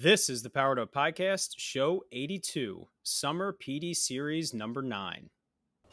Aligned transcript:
This 0.00 0.28
is 0.28 0.44
the 0.44 0.50
Powered 0.50 0.78
Up 0.78 0.94
Podcast, 0.94 1.54
show 1.56 2.04
82, 2.12 2.86
Summer 3.02 3.52
PD 3.52 3.96
Series 3.96 4.54
number 4.54 4.80
nine. 4.80 5.28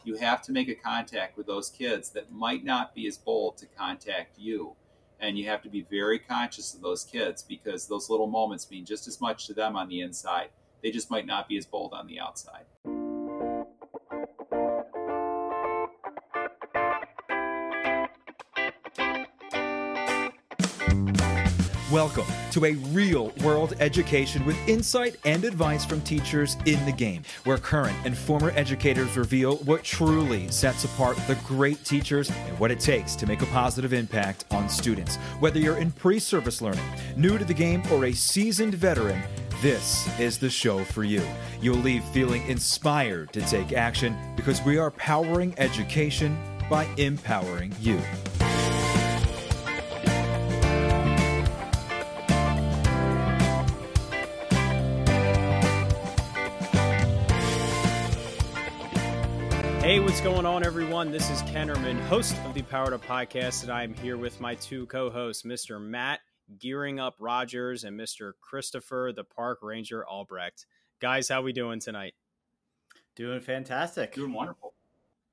You 0.04 0.14
have 0.14 0.42
to 0.42 0.52
make 0.52 0.68
a 0.68 0.76
contact 0.76 1.36
with 1.36 1.48
those 1.48 1.70
kids 1.70 2.10
that 2.10 2.30
might 2.30 2.64
not 2.64 2.94
be 2.94 3.08
as 3.08 3.18
bold 3.18 3.56
to 3.56 3.66
contact 3.66 4.38
you. 4.38 4.76
And 5.18 5.36
you 5.36 5.48
have 5.48 5.60
to 5.62 5.68
be 5.68 5.84
very 5.90 6.20
conscious 6.20 6.72
of 6.72 6.82
those 6.82 7.02
kids 7.02 7.42
because 7.42 7.88
those 7.88 8.08
little 8.08 8.28
moments 8.28 8.70
mean 8.70 8.84
just 8.84 9.08
as 9.08 9.20
much 9.20 9.48
to 9.48 9.54
them 9.54 9.74
on 9.74 9.88
the 9.88 10.02
inside. 10.02 10.50
They 10.84 10.92
just 10.92 11.10
might 11.10 11.26
not 11.26 11.48
be 11.48 11.56
as 11.56 11.66
bold 11.66 11.92
on 11.92 12.06
the 12.06 12.20
outside. 12.20 12.66
Welcome 21.96 22.26
to 22.50 22.66
a 22.66 22.74
real 22.92 23.32
world 23.42 23.72
education 23.80 24.44
with 24.44 24.58
insight 24.68 25.16
and 25.24 25.44
advice 25.44 25.82
from 25.82 26.02
teachers 26.02 26.58
in 26.66 26.84
the 26.84 26.92
game, 26.92 27.22
where 27.44 27.56
current 27.56 27.96
and 28.04 28.14
former 28.14 28.50
educators 28.54 29.16
reveal 29.16 29.56
what 29.64 29.82
truly 29.82 30.46
sets 30.50 30.84
apart 30.84 31.16
the 31.26 31.36
great 31.46 31.82
teachers 31.86 32.28
and 32.28 32.58
what 32.58 32.70
it 32.70 32.80
takes 32.80 33.16
to 33.16 33.26
make 33.26 33.40
a 33.40 33.46
positive 33.46 33.94
impact 33.94 34.44
on 34.50 34.68
students. 34.68 35.16
Whether 35.40 35.58
you're 35.58 35.78
in 35.78 35.90
pre 35.90 36.18
service 36.18 36.60
learning, 36.60 36.84
new 37.16 37.38
to 37.38 37.46
the 37.46 37.54
game, 37.54 37.82
or 37.90 38.04
a 38.04 38.12
seasoned 38.12 38.74
veteran, 38.74 39.22
this 39.62 40.06
is 40.20 40.36
the 40.36 40.50
show 40.50 40.84
for 40.84 41.02
you. 41.02 41.22
You'll 41.62 41.76
leave 41.76 42.04
feeling 42.04 42.46
inspired 42.46 43.32
to 43.32 43.40
take 43.40 43.72
action 43.72 44.14
because 44.36 44.60
we 44.64 44.76
are 44.76 44.90
powering 44.90 45.54
education 45.56 46.36
by 46.68 46.84
empowering 46.98 47.74
you. 47.80 47.98
What's 60.06 60.20
going 60.20 60.46
on, 60.46 60.64
everyone? 60.64 61.10
This 61.10 61.28
is 61.30 61.42
Kennerman, 61.42 61.98
host 62.06 62.36
of 62.44 62.54
the 62.54 62.62
Powered 62.62 62.92
Up 62.92 63.04
Podcast, 63.04 63.64
and 63.64 63.72
I'm 63.72 63.92
here 63.92 64.16
with 64.16 64.40
my 64.40 64.54
two 64.54 64.86
co 64.86 65.10
hosts, 65.10 65.42
Mr. 65.42 65.82
Matt 65.82 66.20
Gearing 66.60 67.00
Up 67.00 67.16
Rogers 67.18 67.82
and 67.82 67.98
Mr. 67.98 68.30
Christopher, 68.40 69.12
the 69.12 69.24
Park 69.24 69.58
Ranger 69.62 70.06
Albrecht. 70.06 70.66
Guys, 71.00 71.28
how 71.28 71.40
are 71.40 71.42
we 71.42 71.52
doing 71.52 71.80
tonight? 71.80 72.14
Doing 73.16 73.40
fantastic. 73.40 74.14
Doing 74.14 74.32
wonderful. 74.32 74.74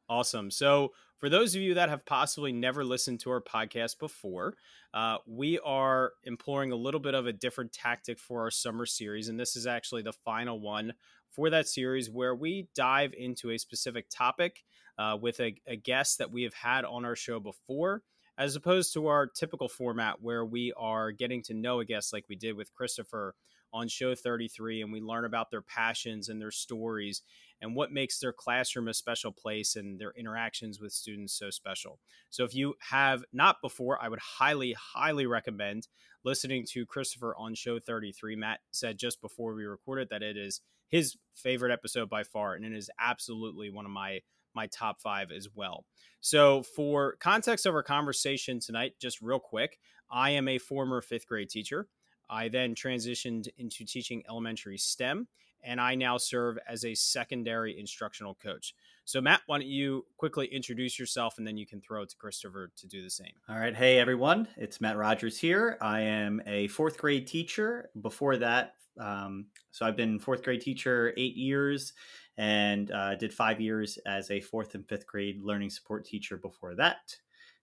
Awesome. 0.09 0.49
So, 0.49 0.94
for 1.19 1.29
those 1.29 1.53
of 1.53 1.61
you 1.61 1.75
that 1.75 1.89
have 1.89 2.03
possibly 2.03 2.51
never 2.51 2.83
listened 2.83 3.19
to 3.21 3.29
our 3.29 3.41
podcast 3.41 3.99
before, 3.99 4.55
uh, 4.91 5.17
we 5.27 5.59
are 5.59 6.13
employing 6.23 6.71
a 6.71 6.75
little 6.75 6.99
bit 6.99 7.13
of 7.13 7.27
a 7.27 7.31
different 7.31 7.73
tactic 7.73 8.17
for 8.17 8.41
our 8.41 8.51
summer 8.51 8.88
series. 8.88 9.29
And 9.29 9.39
this 9.39 9.55
is 9.55 9.67
actually 9.67 10.01
the 10.01 10.13
final 10.13 10.59
one 10.59 10.94
for 11.36 11.50
that 11.50 11.67
series 11.67 12.09
where 12.09 12.36
we 12.36 12.67
dive 12.76 13.14
into 13.17 13.52
a 13.52 13.58
specific 13.58 14.06
topic 14.09 14.64
uh, 14.98 15.17
with 15.20 15.40
a, 15.40 15.56
a 15.67 15.75
guest 15.75 16.20
that 16.20 16.31
we 16.31 16.44
have 16.44 16.53
had 16.53 16.86
on 16.86 17.06
our 17.06 17.16
show 17.16 17.40
before, 17.40 18.03
as 18.38 18.56
opposed 18.56 18.94
to 18.94 19.08
our 19.08 19.28
typical 19.28 19.67
format 19.67 20.22
where 20.22 20.45
we 20.45 20.73
are 20.78 21.12
getting 21.12 21.42
to 21.44 21.53
know 21.53 21.80
a 21.80 21.86
guest 21.86 22.14
like 22.14 22.25
we 22.30 22.36
did 22.36 22.56
with 22.56 22.73
Christopher 22.73 23.36
on 23.73 23.88
show 23.88 24.14
33 24.14 24.84
and 24.84 24.94
we 24.94 25.02
learn 25.02 25.25
about 25.25 25.50
their 25.50 25.62
passions 25.62 26.30
and 26.30 26.40
their 26.40 26.52
stories 26.52 27.23
and 27.59 27.75
what 27.75 27.92
makes 27.92 28.20
their 28.20 28.31
classroom 28.31 28.88
a 28.88 28.94
special 28.94 29.31
place 29.31 29.75
and 29.75 30.00
their 30.00 30.14
interactions 30.16 30.80
with 30.80 30.92
students 30.92 31.34
so 31.34 31.50
special. 31.50 32.00
So 32.30 32.44
if 32.44 32.53
you 32.53 32.75
have 32.92 33.23
not 33.34 33.58
before, 33.62 33.97
I 34.02 34.09
would 34.09 34.20
highly, 34.20 34.73
highly 34.73 35.25
recommend 35.25 35.88
listening 36.23 36.66
to 36.72 36.86
Christopher 36.86 37.36
on 37.38 37.56
show 37.56 37.80
33. 37.80 38.36
Matt 38.36 38.59
said 38.72 39.00
just 39.00 39.22
before 39.22 39.56
we 39.56 39.66
recorded 39.66 40.09
that 40.09 40.22
it 40.22 40.38
is 40.38 40.62
his 40.94 41.17
favorite 41.33 41.73
episode 41.73 42.08
by 42.08 42.22
far, 42.22 42.53
and 42.53 42.63
it 42.63 42.72
is 42.72 42.88
absolutely 42.99 43.72
one 43.72 43.83
of 43.83 43.91
my 43.91 44.19
my 44.53 44.67
top 44.67 45.02
five 45.02 45.31
as 45.31 45.47
well. 45.55 45.85
So, 46.22 46.61
for 46.61 47.16
context 47.19 47.66
of 47.66 47.73
our 47.73 47.81
conversation 47.81 48.59
tonight, 48.59 48.94
just 49.01 49.19
real 49.19 49.40
quick, 49.40 49.79
I 50.12 50.29
am 50.29 50.47
a 50.47 50.59
former 50.59 51.01
fifth 51.01 51.25
grade 51.25 51.50
teacher. 51.50 51.88
I 52.29 52.47
then 52.47 52.75
transitioned 52.75 53.47
into 53.57 53.85
teaching 53.85 54.22
elementary 54.29 54.78
STEM, 54.78 55.28
and 55.63 55.79
I 55.79 55.96
now 55.96 56.18
serve 56.18 56.57
as 56.68 56.85
a 56.85 56.94
secondary 56.96 57.79
instructional 57.79 58.35
coach. 58.35 58.75
So, 59.06 59.19
Matt, 59.19 59.41
why 59.47 59.57
don't 59.57 59.68
you 59.68 60.06
quickly 60.18 60.47
introduce 60.47 60.97
yourself 60.97 61.38
and 61.38 61.46
then 61.46 61.57
you 61.57 61.66
can 61.66 61.81
throw 61.81 62.03
it 62.03 62.09
to 62.09 62.16
Christopher 62.16 62.72
to 62.78 62.88
do 62.88 63.03
the 63.03 63.09
same. 63.09 63.34
All 63.50 63.59
right. 63.59 63.75
Hey, 63.75 64.00
everyone. 64.00 64.47
It's 64.56 64.79
Matt 64.79 64.97
Rogers 64.97 65.38
here. 65.38 65.78
I 65.81 66.01
am 66.01 66.41
a 66.46 66.68
fourth 66.69 66.97
grade 66.97 67.28
teacher. 67.28 67.90
Before 68.01 68.38
that, 68.38 68.75
um, 69.00 69.47
so 69.72 69.85
I've 69.85 69.97
been 69.97 70.19
fourth 70.19 70.44
grade 70.44 70.62
teacher 70.62 71.13
eight 71.18 71.35
years 71.35 71.94
and 72.38 72.91
uh, 72.91 73.16
did 73.16 73.34
five 73.34 73.59
years 73.59 74.00
as 74.06 74.31
a 74.31 74.40
fourth 74.40 74.74
and 74.75 74.88
fifth 74.88 75.06
grade 75.06 75.41
learning 75.41 75.69
support 75.69 76.06
teacher 76.06 76.38
before 76.38 76.75
that. 76.75 77.18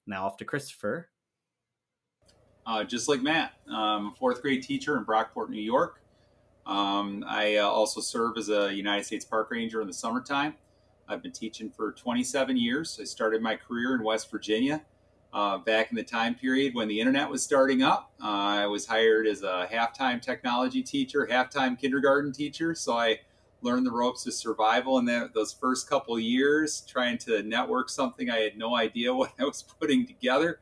Now 0.06 0.26
off 0.26 0.36
to 0.38 0.44
Christopher. 0.44 1.08
Uh, 2.66 2.84
just 2.84 3.08
like 3.08 3.22
Matt, 3.22 3.54
I'm 3.72 4.08
a 4.08 4.12
fourth 4.18 4.42
grade 4.42 4.62
teacher 4.62 4.96
in 4.98 5.04
Brockport, 5.04 5.48
New 5.48 5.62
York. 5.62 6.02
Um, 6.66 7.24
I 7.26 7.56
uh, 7.56 7.66
also 7.66 8.00
serve 8.00 8.36
as 8.36 8.48
a 8.48 8.72
United 8.72 9.04
States 9.04 9.24
Park 9.24 9.50
Ranger 9.50 9.80
in 9.80 9.86
the 9.86 9.92
summertime. 9.92 10.54
I've 11.08 11.22
been 11.22 11.32
teaching 11.32 11.70
for 11.70 11.92
27 11.92 12.56
years. 12.56 12.98
I 13.00 13.04
started 13.04 13.42
my 13.42 13.56
career 13.56 13.94
in 13.94 14.02
West 14.02 14.30
Virginia 14.30 14.82
uh, 15.32 15.58
back 15.58 15.90
in 15.90 15.96
the 15.96 16.02
time 16.02 16.34
period 16.34 16.74
when 16.74 16.88
the 16.88 17.00
internet 17.00 17.28
was 17.28 17.42
starting 17.42 17.82
up. 17.82 18.12
Uh, 18.22 18.26
I 18.26 18.66
was 18.66 18.86
hired 18.86 19.26
as 19.26 19.42
a 19.42 19.68
halftime 19.70 20.20
technology 20.20 20.82
teacher, 20.82 21.28
halftime 21.30 21.78
kindergarten 21.78 22.32
teacher. 22.32 22.74
So 22.74 22.96
I 22.96 23.20
learned 23.62 23.86
the 23.86 23.92
ropes 23.92 24.26
of 24.26 24.34
survival 24.34 24.98
in 24.98 25.30
those 25.34 25.52
first 25.52 25.88
couple 25.88 26.18
years, 26.18 26.82
trying 26.82 27.18
to 27.18 27.42
network 27.42 27.90
something 27.90 28.30
I 28.30 28.38
had 28.38 28.56
no 28.56 28.76
idea 28.76 29.14
what 29.14 29.32
I 29.38 29.44
was 29.44 29.62
putting 29.62 30.06
together. 30.06 30.60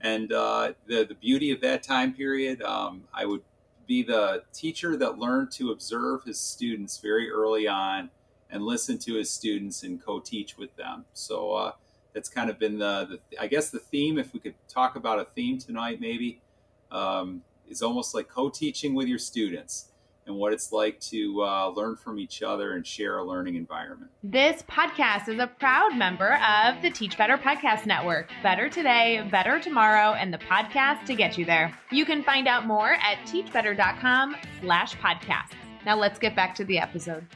And 0.00 0.32
uh, 0.32 0.72
the, 0.86 1.04
the 1.04 1.14
beauty 1.14 1.50
of 1.50 1.60
that 1.60 1.82
time 1.82 2.14
period, 2.14 2.62
um, 2.62 3.04
I 3.12 3.26
would 3.26 3.42
be 3.90 4.04
the 4.04 4.44
teacher 4.52 4.96
that 4.96 5.18
learned 5.18 5.50
to 5.50 5.72
observe 5.72 6.22
his 6.22 6.38
students 6.38 6.98
very 6.98 7.28
early 7.28 7.66
on 7.66 8.08
and 8.48 8.62
listen 8.62 8.96
to 8.98 9.14
his 9.14 9.28
students 9.28 9.82
and 9.82 10.00
co 10.00 10.20
teach 10.20 10.56
with 10.56 10.74
them. 10.76 11.04
So, 11.12 11.52
uh, 11.54 11.72
that's 12.12 12.28
kind 12.28 12.50
of 12.50 12.58
been 12.58 12.78
the, 12.78 13.20
the, 13.30 13.40
I 13.40 13.48
guess 13.48 13.70
the 13.70 13.80
theme. 13.80 14.16
If 14.16 14.32
we 14.32 14.38
could 14.38 14.54
talk 14.68 14.94
about 14.94 15.18
a 15.18 15.24
theme 15.24 15.58
tonight, 15.58 16.00
maybe 16.00 16.40
um, 16.92 17.42
is 17.68 17.82
almost 17.82 18.14
like 18.14 18.28
co-teaching 18.28 18.94
with 18.94 19.08
your 19.08 19.18
students 19.18 19.89
and 20.30 20.38
what 20.38 20.52
it's 20.52 20.72
like 20.72 20.98
to 21.00 21.42
uh, 21.42 21.68
learn 21.70 21.96
from 21.96 22.18
each 22.18 22.42
other 22.42 22.74
and 22.74 22.86
share 22.86 23.18
a 23.18 23.24
learning 23.24 23.56
environment. 23.56 24.10
This 24.22 24.62
podcast 24.62 25.28
is 25.28 25.40
a 25.40 25.48
proud 25.48 25.96
member 25.96 26.34
of 26.36 26.80
the 26.82 26.90
Teach 26.90 27.18
Better 27.18 27.36
Podcast 27.36 27.84
Network. 27.84 28.30
Better 28.42 28.68
today, 28.68 29.26
better 29.30 29.58
tomorrow, 29.60 30.14
and 30.14 30.32
the 30.32 30.38
podcast 30.38 31.04
to 31.06 31.14
get 31.14 31.36
you 31.36 31.44
there. 31.44 31.76
You 31.90 32.04
can 32.04 32.22
find 32.22 32.46
out 32.46 32.66
more 32.66 32.92
at 32.92 33.18
teachbetter.com 33.26 34.36
slash 34.60 34.94
podcasts. 34.96 35.54
Now 35.84 35.96
let's 35.96 36.18
get 36.18 36.36
back 36.36 36.54
to 36.56 36.64
the 36.64 36.78
episode. 36.78 37.26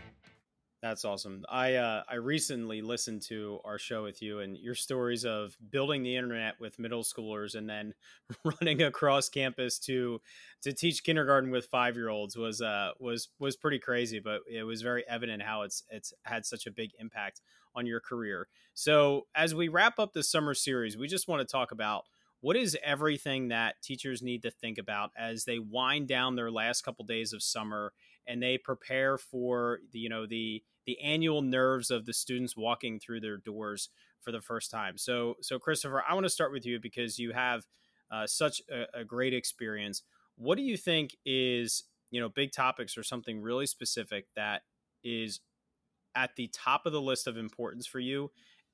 That's 0.85 1.07
awesome. 1.07 1.47
I 1.49 1.77
uh, 1.77 2.03
I 2.11 2.17
recently 2.17 2.83
listened 2.83 3.23
to 3.23 3.59
our 3.65 3.79
show 3.79 4.03
with 4.03 4.21
you 4.21 4.41
and 4.41 4.59
your 4.59 4.75
stories 4.75 5.25
of 5.25 5.57
building 5.71 6.03
the 6.03 6.15
internet 6.15 6.61
with 6.61 6.79
middle 6.79 7.03
schoolers 7.03 7.55
and 7.55 7.67
then 7.67 7.95
running 8.45 8.83
across 8.83 9.31
campus 9.31 9.79
to 9.79 10.21
to 10.61 10.75
teach 10.75 11.03
kindergarten 11.03 11.51
with 11.51 11.65
five 11.65 11.97
year 11.97 12.11
olds 12.11 12.37
was 12.37 12.61
uh 12.61 12.91
was 13.01 13.31
was 13.39 13.57
pretty 13.57 13.79
crazy, 13.79 14.19
but 14.19 14.43
it 14.47 14.65
was 14.65 14.83
very 14.83 15.09
evident 15.09 15.43
how 15.43 15.63
it's 15.63 15.85
it's 15.89 16.13
had 16.25 16.45
such 16.45 16.67
a 16.67 16.71
big 16.71 16.91
impact 16.99 17.41
on 17.75 17.87
your 17.87 18.01
career. 18.01 18.49
So 18.75 19.27
as 19.35 19.55
we 19.55 19.69
wrap 19.69 19.99
up 19.99 20.13
the 20.13 20.23
summer 20.23 20.53
series, 20.53 20.99
we 20.99 21.09
just 21.09 21.29
want 21.29 21.41
to 21.41 21.51
talk 21.51 21.73
about 21.73 22.05
what 22.43 22.57
is 22.57 22.77
everything 22.85 23.49
that 23.49 23.81
teachers 23.81 24.21
need 24.23 24.43
to 24.43 24.51
think 24.51 24.77
about 24.77 25.13
as 25.17 25.47
they 25.47 25.59
wind 25.59 26.09
down 26.09 26.37
their 26.37 26.51
last 26.51 26.83
couple 26.83 27.07
days 27.07 27.33
of 27.33 27.43
summer 27.43 27.95
and 28.27 28.43
they 28.43 28.59
prepare 28.59 29.17
for 29.17 29.81
the 29.93 29.99
you 29.99 30.09
know 30.09 30.27
the 30.27 30.63
the 30.87 31.01
annual 31.01 31.43
nerves 31.43 31.91
of 31.91 32.07
the 32.07 32.13
students 32.13 32.57
walking 32.57 32.99
through 32.99 33.21
their 33.21 33.37
doors 33.39 33.89
for 34.21 34.33
the 34.33 34.41
first 34.41 34.71
time. 34.71 34.97
So, 34.97 35.35
so 35.41 35.59
Christopher, 35.59 36.03
I 36.09 36.15
want 36.15 36.25
to 36.25 36.31
start 36.31 36.53
with 36.53 36.65
you 36.65 36.81
because 36.81 37.19
you 37.19 37.33
have 37.33 37.65
uh, 38.11 38.27
such 38.27 38.63
a, 38.71 39.01
a 39.01 39.05
great 39.05 39.35
experience. 39.35 40.03
What 40.37 40.57
do 40.57 40.63
you 40.63 40.77
think 40.77 41.17
is 41.25 41.85
you 42.11 42.21
know 42.21 42.29
big 42.29 42.53
topics 42.53 42.97
or 42.97 43.03
something 43.03 43.41
really 43.41 43.67
specific 43.67 44.27
that 44.37 44.63
is 45.03 45.41
at 46.15 46.31
the 46.37 46.49
top 46.49 46.87
of 46.87 46.93
the 46.93 47.01
list 47.01 47.27
of 47.27 47.37
importance 47.37 47.87
for 47.87 47.99
you 47.99 48.31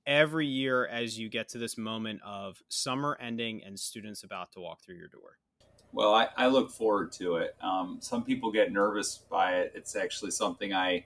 every 0.06 0.47
year 0.47 0.87
as 0.87 1.19
you 1.19 1.29
get 1.29 1.49
to 1.49 1.59
this 1.59 1.79
moment 1.79 2.21
of 2.25 2.63
summer 2.69 3.17
ending 3.21 3.63
and 3.65 3.79
students 3.79 4.23
about 4.25 4.53
to 4.53 4.61
walk 4.61 4.83
through 4.83 4.97
your 4.97 5.09
door? 5.09 5.39
Well, 5.93 6.15
I, 6.15 6.29
I 6.37 6.47
look 6.47 6.71
forward 6.71 7.13
to 7.13 7.37
it. 7.37 7.56
Um, 7.61 7.99
some 8.01 8.25
people 8.25 8.53
get 8.53 8.73
nervous 8.73 9.19
by 9.31 9.59
it. 9.61 9.73
It's 9.75 9.97
actually 9.97 10.31
something 10.31 10.73
I 10.73 11.05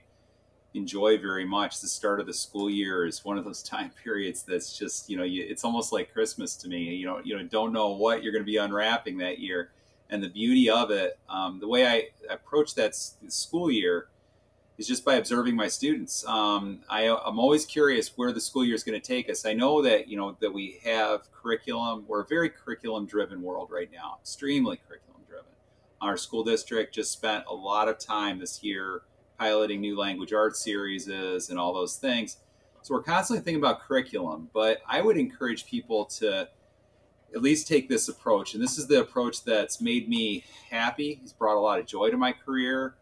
enjoy 0.75 1.17
very 1.17 1.45
much. 1.45 1.79
The 1.81 1.87
start 1.87 2.19
of 2.19 2.27
the 2.27 2.33
school 2.33 2.69
year 2.69 3.05
is 3.05 3.23
one 3.23 3.37
of 3.37 3.45
those 3.45 3.63
time 3.75 3.91
periods 4.03 4.43
that's 4.43 4.77
just 4.77 5.09
you 5.09 5.17
know 5.17 5.23
you, 5.23 5.45
it's 5.47 5.63
almost 5.63 5.91
like 5.91 6.13
Christmas 6.13 6.55
to 6.57 6.67
me. 6.67 6.95
You 6.95 7.05
know 7.05 7.21
you 7.23 7.37
know 7.37 7.43
don't 7.43 7.73
know 7.73 7.91
what 7.91 8.23
you're 8.23 8.33
going 8.33 8.43
to 8.43 8.51
be 8.51 8.57
unwrapping 8.57 9.17
that 9.19 9.39
year, 9.39 9.71
And 10.09 10.23
the 10.23 10.29
beauty 10.29 10.69
of 10.69 10.91
it, 10.91 11.17
um, 11.29 11.59
the 11.59 11.67
way 11.67 11.85
I 11.85 12.09
approach 12.29 12.75
that 12.75 12.95
school 12.95 13.71
year 13.71 14.07
is 14.77 14.87
just 14.87 15.05
by 15.05 15.15
observing 15.15 15.55
my 15.55 15.67
students. 15.69 16.25
Um, 16.27 16.81
I, 16.89 17.03
am 17.03 17.39
always 17.39 17.65
curious 17.65 18.17
where 18.17 18.33
the 18.33 18.41
school 18.41 18.65
year 18.65 18.75
is 18.75 18.83
going 18.83 18.99
to 18.99 19.05
take 19.05 19.29
us. 19.29 19.45
I 19.45 19.53
know 19.53 19.81
that 19.81 20.07
you 20.07 20.17
know 20.17 20.37
that 20.41 20.53
we 20.53 20.79
have 20.83 21.31
curriculum. 21.31 22.05
We're 22.07 22.21
a 22.21 22.27
very 22.27 22.49
curriculum-driven 22.49 23.41
world 23.41 23.69
right 23.71 23.89
now, 23.91 24.17
extremely 24.21 24.77
curriculum-driven. 24.87 25.45
Our 26.01 26.17
school 26.17 26.43
district 26.43 26.93
just 26.93 27.11
spent 27.11 27.45
a 27.47 27.53
lot 27.53 27.87
of 27.87 27.97
time 27.97 28.39
this 28.39 28.63
year 28.63 29.03
piloting 29.37 29.81
new 29.81 29.97
language 29.97 30.33
arts 30.33 30.63
series 30.63 31.07
and 31.07 31.59
all 31.59 31.73
those 31.73 31.97
things. 31.97 32.37
So 32.81 32.93
we're 32.93 33.03
constantly 33.03 33.43
thinking 33.43 33.61
about 33.61 33.81
curriculum, 33.81 34.49
but 34.53 34.81
I 34.87 35.01
would 35.01 35.17
encourage 35.17 35.65
people 35.65 36.05
to 36.05 36.47
at 37.33 37.41
least 37.41 37.67
take 37.67 37.89
this 37.89 38.07
approach. 38.07 38.53
And 38.53 38.63
this 38.63 38.77
is 38.77 38.87
the 38.87 39.01
approach 39.01 39.43
that's 39.43 39.81
made 39.81 40.07
me 40.07 40.43
happy. 40.69 41.19
He's 41.21 41.33
brought 41.33 41.57
a 41.57 41.59
lot 41.59 41.79
of 41.79 41.85
joy 41.85 42.09
to 42.09 42.17
my 42.17 42.31
career 42.31 42.95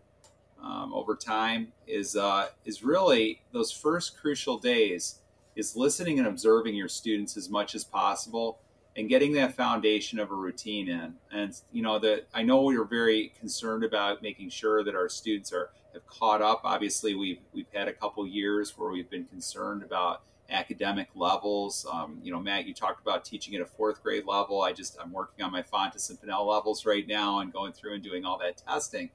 um, 0.62 0.94
over 0.94 1.16
time. 1.16 1.74
Is 1.86 2.16
uh, 2.16 2.48
is 2.66 2.84
really 2.84 3.42
those 3.52 3.72
first 3.72 4.18
crucial 4.18 4.58
days 4.58 5.20
is 5.56 5.76
listening 5.76 6.18
and 6.18 6.28
observing 6.28 6.76
your 6.76 6.88
students 6.88 7.38
as 7.38 7.50
much 7.50 7.76
as 7.76 7.84
possible 7.84 8.60
and 8.96 9.10
getting 9.10 9.34
that 9.34 9.54
foundation 9.54 10.20
of 10.20 10.32
a 10.32 10.36
routine 10.36 10.88
in. 10.88 11.16
And 11.32 11.54
you 11.72 11.82
know 11.82 12.00
that 12.00 12.28
I 12.34 12.44
know 12.44 12.62
we 12.64 12.78
are 12.78 12.86
very 12.86 13.34
concerned 13.40 13.84
about 13.84 14.22
making 14.22 14.50
sure 14.50 14.84
that 14.84 14.96
our 14.96 15.10
students 15.10 15.52
are 15.52 15.72
have 15.94 16.06
caught 16.08 16.42
up. 16.42 16.62
Obviously, 16.64 17.16
we've 17.16 17.40
we've 17.54 17.68
had 17.74 17.88
a 17.88 17.94
couple 17.94 18.26
years 18.28 18.78
where 18.78 18.90
we've 18.90 19.10
been 19.10 19.26
concerned 19.26 19.84
about 19.84 20.24
academic 20.50 21.10
levels. 21.16 21.86
Um, 21.92 22.20
you 22.24 22.32
know, 22.32 22.40
Matt, 22.40 22.66
you 22.66 22.74
talked 22.74 23.02
about 23.02 23.26
teaching 23.26 23.56
at 23.56 23.62
a 23.62 23.66
fourth 23.66 24.04
grade 24.04 24.26
level. 24.26 24.62
I 24.62 24.74
just 24.74 24.98
I'm 25.02 25.12
working 25.12 25.44
on 25.46 25.52
my 25.52 25.64
Fountas 25.64 26.10
and 26.10 26.20
Pinnell 26.20 26.46
levels 26.48 26.86
right 26.86 27.08
now 27.08 27.40
and 27.40 27.52
going 27.52 27.74
through 27.74 27.96
and 27.96 28.04
doing 28.04 28.26
all 28.26 28.38
that 28.40 28.58
testing, 28.58 29.10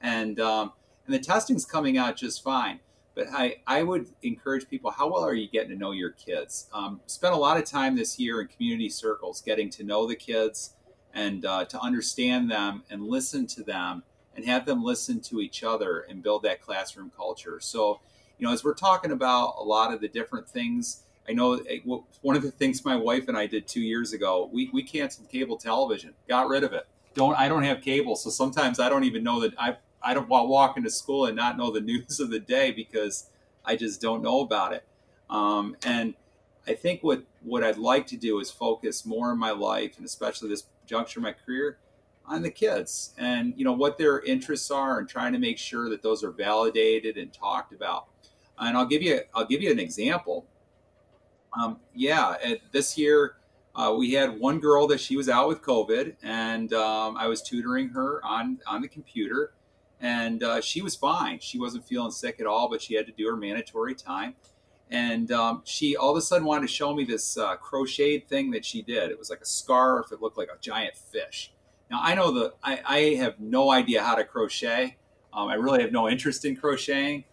and 0.00 0.38
um, 0.40 0.72
and 1.06 1.14
the 1.14 1.20
testing's 1.20 1.64
coming 1.64 1.96
out 1.98 2.16
just 2.16 2.42
fine. 2.42 2.80
But 3.14 3.26
I, 3.32 3.56
I 3.66 3.82
would 3.82 4.06
encourage 4.22 4.68
people 4.68 4.92
how 4.92 5.10
well 5.10 5.24
are 5.24 5.34
you 5.34 5.48
getting 5.48 5.70
to 5.70 5.76
know 5.76 5.90
your 5.90 6.10
kids? 6.10 6.68
Um, 6.72 7.00
spent 7.06 7.34
a 7.34 7.36
lot 7.36 7.56
of 7.56 7.64
time 7.64 7.96
this 7.96 8.20
year 8.20 8.40
in 8.40 8.46
community 8.46 8.88
circles 8.88 9.40
getting 9.40 9.70
to 9.70 9.82
know 9.82 10.06
the 10.06 10.14
kids 10.14 10.74
and 11.12 11.44
uh, 11.44 11.64
to 11.64 11.80
understand 11.80 12.48
them 12.48 12.84
and 12.90 13.02
listen 13.02 13.48
to 13.48 13.64
them 13.64 14.04
and 14.38 14.46
have 14.46 14.64
them 14.66 14.84
listen 14.84 15.18
to 15.18 15.40
each 15.40 15.64
other 15.64 16.06
and 16.08 16.22
build 16.22 16.44
that 16.44 16.62
classroom 16.62 17.10
culture. 17.16 17.58
So 17.58 17.98
you 18.38 18.46
know, 18.46 18.52
as 18.52 18.62
we're 18.62 18.72
talking 18.72 19.10
about 19.10 19.56
a 19.58 19.64
lot 19.64 19.92
of 19.92 20.00
the 20.00 20.06
different 20.06 20.48
things, 20.48 21.02
I 21.28 21.32
know 21.32 21.54
eh, 21.54 21.80
one 22.22 22.36
of 22.36 22.42
the 22.42 22.52
things 22.52 22.84
my 22.84 22.94
wife 22.94 23.26
and 23.26 23.36
I 23.36 23.48
did 23.48 23.66
two 23.66 23.80
years 23.80 24.12
ago, 24.12 24.48
we, 24.52 24.70
we 24.72 24.84
canceled 24.84 25.28
cable 25.28 25.56
television, 25.56 26.14
got 26.28 26.46
rid 26.46 26.62
of 26.62 26.72
it. 26.72 26.86
Don't 27.14 27.36
I 27.36 27.48
don't 27.48 27.64
have 27.64 27.80
cable, 27.80 28.14
so 28.14 28.30
sometimes 28.30 28.78
I 28.78 28.88
don't 28.88 29.02
even 29.02 29.24
know 29.24 29.40
that 29.40 29.54
I 29.58 29.76
I 30.00 30.14
don't 30.14 30.28
walk 30.28 30.76
into 30.76 30.90
school 30.90 31.26
and 31.26 31.34
not 31.34 31.58
know 31.58 31.72
the 31.72 31.80
news 31.92 32.20
of 32.20 32.30
the 32.30 32.38
day 32.38 32.70
because 32.70 33.28
I 33.64 33.74
just 33.74 34.00
don't 34.00 34.22
know 34.22 34.42
about 34.42 34.72
it. 34.72 34.84
Um, 35.28 35.76
and 35.84 36.14
I 36.68 36.74
think 36.74 37.02
what 37.02 37.24
what 37.42 37.64
I'd 37.64 37.76
like 37.76 38.06
to 38.08 38.16
do 38.16 38.38
is 38.38 38.52
focus 38.52 39.04
more 39.04 39.32
in 39.32 39.38
my 39.38 39.50
life 39.50 39.96
and 39.96 40.06
especially 40.06 40.48
this 40.48 40.62
juncture 40.86 41.18
of 41.18 41.24
my 41.24 41.32
career 41.32 41.78
on 42.28 42.42
the 42.42 42.50
kids 42.50 43.14
and 43.18 43.54
you 43.56 43.64
know 43.64 43.72
what 43.72 43.98
their 43.98 44.20
interests 44.20 44.70
are 44.70 44.98
and 44.98 45.08
trying 45.08 45.32
to 45.32 45.38
make 45.38 45.58
sure 45.58 45.88
that 45.88 46.02
those 46.02 46.22
are 46.22 46.30
validated 46.30 47.16
and 47.16 47.32
talked 47.32 47.72
about 47.72 48.08
and 48.60 48.76
I'll 48.76 48.86
give 48.86 49.02
you 49.02 49.20
I'll 49.34 49.46
give 49.46 49.62
you 49.62 49.70
an 49.70 49.78
example. 49.78 50.46
Um, 51.58 51.78
yeah, 51.94 52.36
this 52.72 52.98
year 52.98 53.36
uh, 53.74 53.94
we 53.96 54.12
had 54.12 54.38
one 54.38 54.60
girl 54.60 54.86
that 54.88 55.00
she 55.00 55.16
was 55.16 55.28
out 55.28 55.48
with 55.48 55.62
COVID, 55.62 56.16
and 56.22 56.72
um, 56.72 57.16
I 57.16 57.26
was 57.26 57.42
tutoring 57.42 57.88
her 57.90 58.24
on 58.24 58.58
on 58.66 58.82
the 58.82 58.88
computer, 58.88 59.54
and 60.00 60.42
uh, 60.42 60.60
she 60.60 60.82
was 60.82 60.96
fine. 60.96 61.38
She 61.40 61.58
wasn't 61.58 61.86
feeling 61.86 62.10
sick 62.10 62.40
at 62.40 62.46
all, 62.46 62.68
but 62.68 62.82
she 62.82 62.94
had 62.94 63.06
to 63.06 63.12
do 63.12 63.26
her 63.28 63.36
mandatory 63.36 63.94
time. 63.94 64.34
And 64.90 65.30
um, 65.32 65.62
she 65.64 65.96
all 65.96 66.12
of 66.12 66.16
a 66.16 66.22
sudden 66.22 66.46
wanted 66.46 66.66
to 66.66 66.72
show 66.72 66.94
me 66.94 67.04
this 67.04 67.36
uh, 67.36 67.56
crocheted 67.56 68.26
thing 68.26 68.50
that 68.52 68.64
she 68.64 68.80
did. 68.80 69.10
It 69.10 69.18
was 69.18 69.28
like 69.28 69.42
a 69.42 69.46
scarf. 69.46 70.12
It 70.12 70.22
looked 70.22 70.38
like 70.38 70.48
a 70.48 70.58
giant 70.60 70.96
fish. 70.96 71.52
Now 71.90 72.00
I 72.02 72.14
know 72.14 72.32
the 72.32 72.54
I, 72.62 72.80
I 72.86 72.98
have 73.16 73.40
no 73.40 73.70
idea 73.70 74.02
how 74.02 74.14
to 74.14 74.24
crochet. 74.24 74.96
Um, 75.32 75.48
I 75.48 75.54
really 75.54 75.82
have 75.82 75.92
no 75.92 76.08
interest 76.08 76.44
in 76.44 76.56
crocheting. 76.56 77.24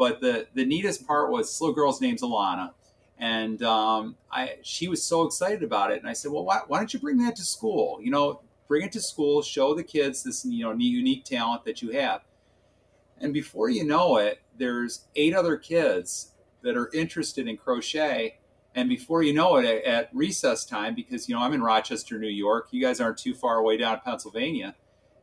But 0.00 0.20
the 0.20 0.46
the 0.54 0.64
neatest 0.64 1.06
part 1.06 1.30
was 1.30 1.48
this 1.48 1.60
little 1.60 1.74
girl's 1.74 2.00
name's 2.00 2.22
Alana, 2.22 2.72
and 3.18 3.62
um, 3.62 4.16
I 4.32 4.56
she 4.62 4.88
was 4.88 5.02
so 5.02 5.26
excited 5.26 5.62
about 5.62 5.92
it. 5.92 5.98
And 5.98 6.08
I 6.08 6.14
said, 6.14 6.32
well, 6.32 6.44
why, 6.44 6.60
why 6.66 6.78
don't 6.78 6.92
you 6.94 7.00
bring 7.00 7.18
that 7.18 7.36
to 7.36 7.44
school? 7.44 8.00
You 8.02 8.10
know, 8.10 8.40
bring 8.66 8.82
it 8.82 8.92
to 8.92 9.00
school, 9.00 9.42
show 9.42 9.74
the 9.74 9.84
kids 9.84 10.22
this 10.22 10.42
you 10.44 10.64
know 10.64 10.72
unique 10.72 11.24
talent 11.24 11.66
that 11.66 11.82
you 11.82 11.90
have. 11.90 12.22
And 13.18 13.34
before 13.34 13.68
you 13.68 13.84
know 13.84 14.16
it, 14.16 14.40
there's 14.56 15.06
eight 15.16 15.34
other 15.34 15.58
kids 15.58 16.32
that 16.62 16.78
are 16.78 16.90
interested 16.94 17.46
in 17.46 17.58
crochet. 17.58 18.38
And 18.74 18.88
before 18.88 19.22
you 19.22 19.32
know 19.32 19.56
it, 19.56 19.84
at, 19.84 20.10
recess 20.12 20.64
time, 20.64 20.94
because 20.94 21.28
you 21.28 21.34
know 21.34 21.42
I'm 21.42 21.52
in 21.52 21.62
Rochester, 21.62 22.18
New 22.18 22.28
York, 22.28 22.68
you 22.70 22.80
guys 22.80 23.00
aren't 23.00 23.18
too 23.18 23.34
far 23.34 23.56
away 23.56 23.76
down 23.76 23.94
in 23.94 24.00
Pennsylvania 24.00 24.74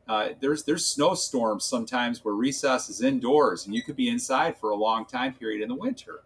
uh, 0.08 0.30
there's 0.40 0.64
there's 0.64 0.86
snowstorms 0.86 1.64
sometimes 1.64 2.24
where 2.24 2.34
recess 2.34 2.88
is 2.88 3.02
indoors 3.02 3.66
and 3.66 3.74
you 3.74 3.82
could 3.82 3.96
be 3.96 4.08
inside 4.08 4.56
for 4.56 4.70
a 4.70 4.74
long 4.76 5.04
time 5.04 5.34
period 5.34 5.62
in 5.62 5.68
the 5.68 5.74
winter. 5.74 6.22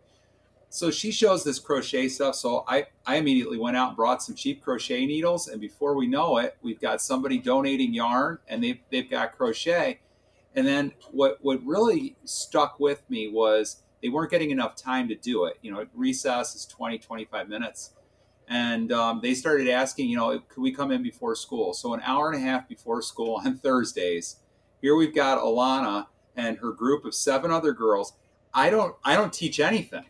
So 0.68 0.90
she 0.90 1.10
shows 1.10 1.44
this 1.44 1.58
crochet 1.58 2.08
stuff. 2.08 2.34
So 2.36 2.64
I, 2.66 2.86
I 3.04 3.16
immediately 3.16 3.58
went 3.58 3.76
out 3.76 3.88
and 3.88 3.96
brought 3.96 4.22
some 4.22 4.34
cheap 4.34 4.62
crochet 4.62 5.04
needles. 5.04 5.46
And 5.46 5.60
before 5.60 5.94
we 5.94 6.06
know 6.06 6.38
it, 6.38 6.56
we've 6.62 6.80
got 6.80 7.02
somebody 7.02 7.38
donating 7.38 7.92
yarn 7.92 8.38
and 8.48 8.64
they've, 8.64 8.80
they've 8.90 9.10
got 9.10 9.36
crochet. 9.36 10.00
And 10.54 10.66
then 10.66 10.92
what, 11.10 11.38
what 11.42 11.62
really 11.62 12.16
stuck 12.24 12.80
with 12.80 13.02
me 13.10 13.28
was 13.28 13.82
they 14.02 14.08
weren't 14.08 14.30
getting 14.30 14.50
enough 14.50 14.76
time 14.76 15.08
to 15.08 15.14
do 15.14 15.44
it. 15.44 15.58
You 15.62 15.72
know, 15.72 15.86
recess 15.94 16.54
is 16.54 16.66
20, 16.66 16.98
25 16.98 17.48
minutes 17.48 17.92
and 18.48 18.92
um, 18.92 19.20
they 19.22 19.34
started 19.34 19.68
asking, 19.68 20.10
you 20.10 20.16
know, 20.16 20.38
could 20.40 20.60
we 20.60 20.72
come 20.72 20.90
in 20.90 21.02
before 21.02 21.34
school? 21.34 21.72
So 21.72 21.94
an 21.94 22.02
hour 22.04 22.30
and 22.30 22.36
a 22.36 22.46
half 22.46 22.68
before 22.68 23.00
school 23.00 23.40
on 23.44 23.56
Thursdays, 23.62 24.36
here 24.80 24.94
we've 24.94 25.14
got 25.14 25.38
Alana 25.38 26.06
and 26.36 26.58
her 26.58 26.72
group 26.72 27.04
of 27.04 27.14
seven 27.14 27.50
other 27.50 27.72
girls. 27.72 28.14
I 28.52 28.68
don't, 28.68 28.94
I 29.04 29.14
don't 29.16 29.32
teach 29.32 29.60
anything. 29.60 30.04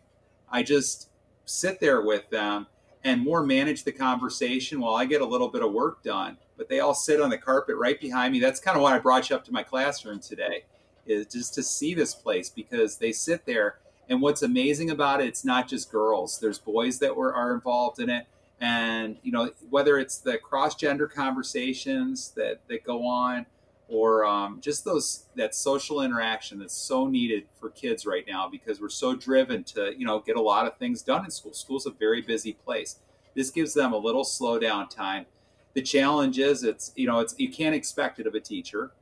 I 0.51 0.65
just 0.65 1.09
sit 1.45 1.79
there 1.79 2.03
with 2.03 2.31
them 2.31 2.67
and 3.05 3.23
more 3.23 3.45
manage 3.45 3.85
the 3.85 3.93
conversation 3.93 4.81
while 4.81 4.95
I 4.95 5.05
get 5.05 5.21
a 5.21 5.27
little 5.27 5.49
bit 5.49 5.63
of 5.63 5.73
work 5.73 6.03
done. 6.03 6.37
But 6.57 6.69
they 6.69 6.81
all 6.81 6.95
sit 6.95 7.21
on 7.21 7.31
the 7.31 7.39
carpet 7.39 7.77
right 7.77 8.01
behind 8.01 8.33
me. 8.33 8.41
That's 8.41 8.61
kind 8.61 8.77
of 8.77 8.83
why 8.83 8.95
I 8.97 8.99
brought 8.99 9.31
you 9.31 9.37
up 9.37 9.45
to 9.45 9.53
my 9.53 9.63
classroom 9.63 10.21
today, 10.21 10.65
is 11.07 11.27
just 11.27 11.55
to 11.55 11.63
see 11.63 11.95
this 11.95 12.15
place 12.15 12.51
because 12.51 12.99
they 12.99 13.13
sit 13.13 13.47
there 13.47 13.79
and 14.09 14.21
what's 14.21 14.43
amazing 14.43 14.91
about 14.91 15.21
it, 15.21 15.29
it's 15.29 15.45
not 15.45 15.69
just 15.69 15.91
girls. 15.91 16.39
There's 16.39 16.59
boys 16.59 16.99
that 16.99 17.17
were 17.17 17.35
are 17.35 17.55
involved 17.55 18.01
in 18.01 18.11
it, 18.11 18.27
and 18.61 19.17
you 19.23 19.33
know 19.33 19.51
whether 19.71 19.99
it's 19.99 20.19
the 20.19 20.39
cross 20.39 20.75
gender 20.75 21.07
conversations 21.07 22.33
that 22.37 22.61
that 22.69 22.85
go 22.85 23.07
on, 23.07 23.47
or 23.89 24.25
um, 24.25 24.61
just 24.61 24.85
those 24.85 25.27
that 25.37 25.55
social 25.55 26.03
interaction 26.03 26.59
that's 26.59 26.75
so 26.75 27.07
needed 27.07 27.45
for 27.59 27.71
kids 27.71 28.05
right 28.07 28.25
now 28.27 28.49
because 28.49 28.81
we're 28.81 28.89
so 28.89 29.15
driven 29.15 29.65
to 29.65 29.95
you 29.97 30.07
know 30.07 30.21
get 30.21 30.37
a 30.37 30.43
lot 30.43 30.67
of 30.67 30.77
things 30.79 31.03
done 31.03 31.25
in 31.25 31.31
school. 31.31 31.53
School's 31.53 31.87
a 31.87 31.91
very 31.91 32.21
busy 32.21 32.53
place. 32.53 32.99
This 33.35 33.51
gives 33.51 33.73
them 33.73 33.93
a 33.93 33.99
little 33.99 34.25
slow 34.25 34.59
down 34.59 34.89
time. 34.89 35.27
The 35.75 35.83
challenge 35.83 36.39
is 36.39 36.65
it's 36.65 36.93
you 36.97 37.07
know 37.07 37.21
it's 37.21 37.35
you 37.39 37.51
can't 37.51 37.75
expect 37.75 38.19
it 38.19 38.27
of 38.27 38.35
a 38.35 38.41
teacher. 38.41 38.93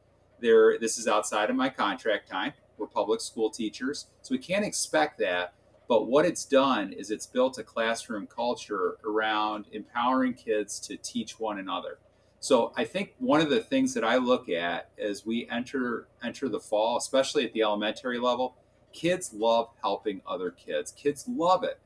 There, 0.40 0.78
this 0.78 0.96
is 0.96 1.06
outside 1.06 1.50
of 1.50 1.56
my 1.56 1.68
contract 1.68 2.30
time 2.30 2.54
we're 2.80 2.86
public 2.86 3.20
school 3.20 3.50
teachers, 3.50 4.06
so 4.22 4.32
we 4.32 4.38
can't 4.38 4.64
expect 4.64 5.18
that. 5.18 5.54
But 5.88 6.06
what 6.06 6.24
it's 6.24 6.44
done 6.44 6.92
is 6.92 7.10
it's 7.10 7.26
built 7.26 7.58
a 7.58 7.64
classroom 7.64 8.26
culture 8.26 8.96
around 9.04 9.66
empowering 9.72 10.34
kids 10.34 10.78
to 10.80 10.96
teach 10.96 11.38
one 11.38 11.58
another. 11.58 11.98
So 12.38 12.72
I 12.76 12.84
think 12.84 13.14
one 13.18 13.40
of 13.40 13.50
the 13.50 13.60
things 13.60 13.92
that 13.94 14.04
I 14.04 14.16
look 14.16 14.48
at 14.48 14.90
as 14.98 15.26
we 15.26 15.48
enter 15.50 16.08
enter 16.24 16.48
the 16.48 16.60
fall, 16.60 16.96
especially 16.96 17.44
at 17.44 17.52
the 17.52 17.62
elementary 17.62 18.18
level, 18.18 18.56
kids 18.92 19.32
love 19.34 19.68
helping 19.82 20.22
other 20.26 20.50
kids. 20.50 20.90
Kids 20.92 21.24
love 21.28 21.64
it. 21.64 21.78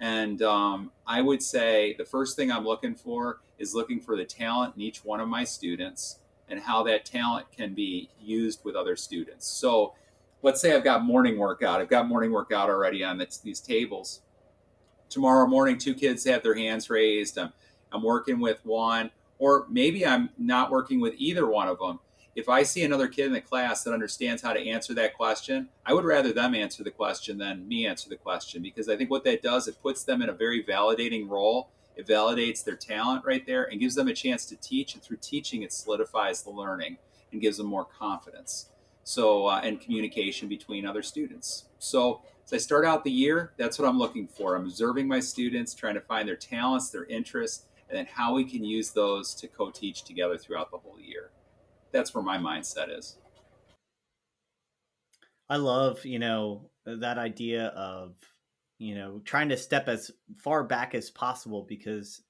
And 0.00 0.42
um, 0.42 0.90
I 1.06 1.22
would 1.22 1.42
say 1.42 1.94
the 1.96 2.04
first 2.04 2.36
thing 2.36 2.50
I'm 2.50 2.64
looking 2.64 2.96
for 2.96 3.40
is 3.58 3.74
looking 3.74 4.00
for 4.00 4.16
the 4.16 4.24
talent 4.24 4.74
in 4.74 4.82
each 4.82 5.04
one 5.04 5.20
of 5.20 5.28
my 5.28 5.44
students 5.44 6.18
and 6.48 6.58
how 6.58 6.82
that 6.82 7.04
talent 7.04 7.46
can 7.52 7.72
be 7.72 8.10
used 8.20 8.64
with 8.64 8.74
other 8.74 8.96
students. 8.96 9.46
So 9.46 9.94
let's 10.42 10.60
say 10.60 10.74
I've 10.74 10.84
got 10.84 11.04
morning 11.04 11.38
workout. 11.38 11.80
I've 11.80 11.88
got 11.88 12.08
morning 12.08 12.32
workout 12.32 12.68
already 12.68 13.04
on 13.04 13.24
these 13.42 13.60
tables. 13.60 14.20
Tomorrow 15.08 15.46
morning, 15.46 15.78
two 15.78 15.94
kids 15.94 16.24
have 16.24 16.42
their 16.42 16.54
hands 16.54 16.90
raised. 16.90 17.38
I'm, 17.38 17.52
I'm 17.92 18.02
working 18.02 18.40
with 18.40 18.64
one, 18.64 19.10
or 19.38 19.66
maybe 19.68 20.06
I'm 20.06 20.30
not 20.38 20.70
working 20.70 21.00
with 21.00 21.14
either 21.16 21.46
one 21.46 21.68
of 21.68 21.78
them. 21.78 22.00
If 22.34 22.48
I 22.48 22.62
see 22.62 22.82
another 22.82 23.08
kid 23.08 23.26
in 23.26 23.32
the 23.34 23.42
class 23.42 23.84
that 23.84 23.92
understands 23.92 24.40
how 24.40 24.54
to 24.54 24.68
answer 24.68 24.94
that 24.94 25.14
question, 25.14 25.68
I 25.84 25.92
would 25.92 26.04
rather 26.04 26.32
them 26.32 26.54
answer 26.54 26.82
the 26.82 26.90
question 26.90 27.36
than 27.36 27.68
me 27.68 27.86
answer 27.86 28.08
the 28.08 28.16
question 28.16 28.62
because 28.62 28.88
I 28.88 28.96
think 28.96 29.10
what 29.10 29.24
that 29.24 29.42
does, 29.42 29.68
it 29.68 29.82
puts 29.82 30.04
them 30.04 30.22
in 30.22 30.30
a 30.30 30.34
very 30.34 30.64
validating 30.64 31.28
role 31.28 31.68
it 31.96 32.06
validates 32.06 32.64
their 32.64 32.76
talent 32.76 33.24
right 33.24 33.44
there 33.46 33.64
and 33.64 33.80
gives 33.80 33.94
them 33.94 34.08
a 34.08 34.14
chance 34.14 34.46
to 34.46 34.56
teach. 34.56 34.94
And 34.94 35.02
through 35.02 35.18
teaching, 35.18 35.62
it 35.62 35.72
solidifies 35.72 36.42
the 36.42 36.50
learning 36.50 36.98
and 37.30 37.40
gives 37.40 37.58
them 37.58 37.66
more 37.66 37.84
confidence. 37.84 38.68
So, 39.04 39.46
uh, 39.46 39.60
and 39.62 39.80
communication 39.80 40.48
between 40.48 40.86
other 40.86 41.02
students. 41.02 41.64
So, 41.78 42.22
as 42.44 42.52
I 42.52 42.56
start 42.58 42.84
out 42.84 43.04
the 43.04 43.10
year, 43.10 43.52
that's 43.56 43.78
what 43.78 43.88
I'm 43.88 43.98
looking 43.98 44.26
for. 44.26 44.56
I'm 44.56 44.64
observing 44.64 45.08
my 45.08 45.20
students, 45.20 45.74
trying 45.74 45.94
to 45.94 46.00
find 46.00 46.28
their 46.28 46.36
talents, 46.36 46.90
their 46.90 47.04
interests, 47.04 47.66
and 47.88 47.98
then 47.98 48.06
how 48.06 48.34
we 48.34 48.44
can 48.44 48.64
use 48.64 48.90
those 48.90 49.34
to 49.36 49.48
co 49.48 49.70
teach 49.70 50.04
together 50.04 50.38
throughout 50.38 50.70
the 50.70 50.78
whole 50.78 50.98
year. 51.00 51.30
That's 51.92 52.14
where 52.14 52.24
my 52.24 52.38
mindset 52.38 52.96
is. 52.96 53.18
I 55.48 55.56
love, 55.56 56.04
you 56.06 56.18
know, 56.18 56.70
that 56.86 57.18
idea 57.18 57.66
of, 57.66 58.14
you 58.78 58.94
know, 58.94 59.20
trying 59.24 59.50
to 59.50 59.56
step 59.56 59.88
as 59.88 60.10
far 60.38 60.64
back 60.64 60.94
as 60.94 61.10
possible 61.10 61.66
because 61.68 62.22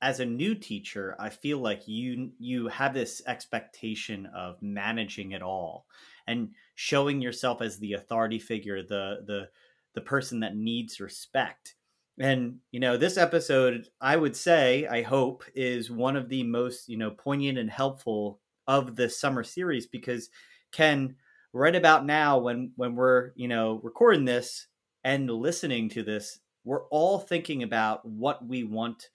as 0.00 0.20
a 0.20 0.24
new 0.24 0.54
teacher, 0.54 1.14
I 1.18 1.28
feel 1.28 1.58
like 1.58 1.86
you 1.86 2.30
you 2.38 2.68
have 2.68 2.94
this 2.94 3.20
expectation 3.26 4.26
of 4.34 4.56
managing 4.62 5.32
it 5.32 5.42
all 5.42 5.86
and 6.30 6.50
showing 6.76 7.20
yourself 7.20 7.60
as 7.62 7.78
the 7.78 7.94
authority 7.94 8.38
figure, 8.38 8.82
the 8.82 9.22
the 9.26 9.48
the 9.94 10.00
person 10.00 10.40
that 10.40 10.56
needs 10.56 11.00
respect. 11.00 11.74
And 12.18 12.56
you 12.70 12.80
know, 12.80 12.96
this 12.96 13.16
episode, 13.16 13.88
I 14.00 14.16
would 14.16 14.36
say, 14.36 14.86
I 14.86 15.02
hope, 15.02 15.44
is 15.54 15.90
one 15.90 16.16
of 16.16 16.28
the 16.28 16.42
most 16.42 16.88
you 16.88 16.96
know 16.98 17.10
poignant 17.10 17.58
and 17.58 17.70
helpful 17.70 18.40
of 18.66 18.96
the 18.96 19.08
summer 19.08 19.42
series 19.42 19.86
because 19.86 20.30
Ken, 20.72 21.16
right 21.52 21.74
about 21.74 22.06
now, 22.06 22.38
when 22.38 22.72
when 22.76 22.94
we're 22.94 23.32
you 23.36 23.48
know 23.48 23.80
recording 23.82 24.24
this 24.24 24.66
and 25.04 25.30
listening 25.30 25.88
to 25.90 26.02
this, 26.02 26.40
we're 26.64 26.86
all 26.88 27.18
thinking 27.18 27.62
about 27.62 28.04
what 28.06 28.46
we 28.46 28.64
want 28.64 29.08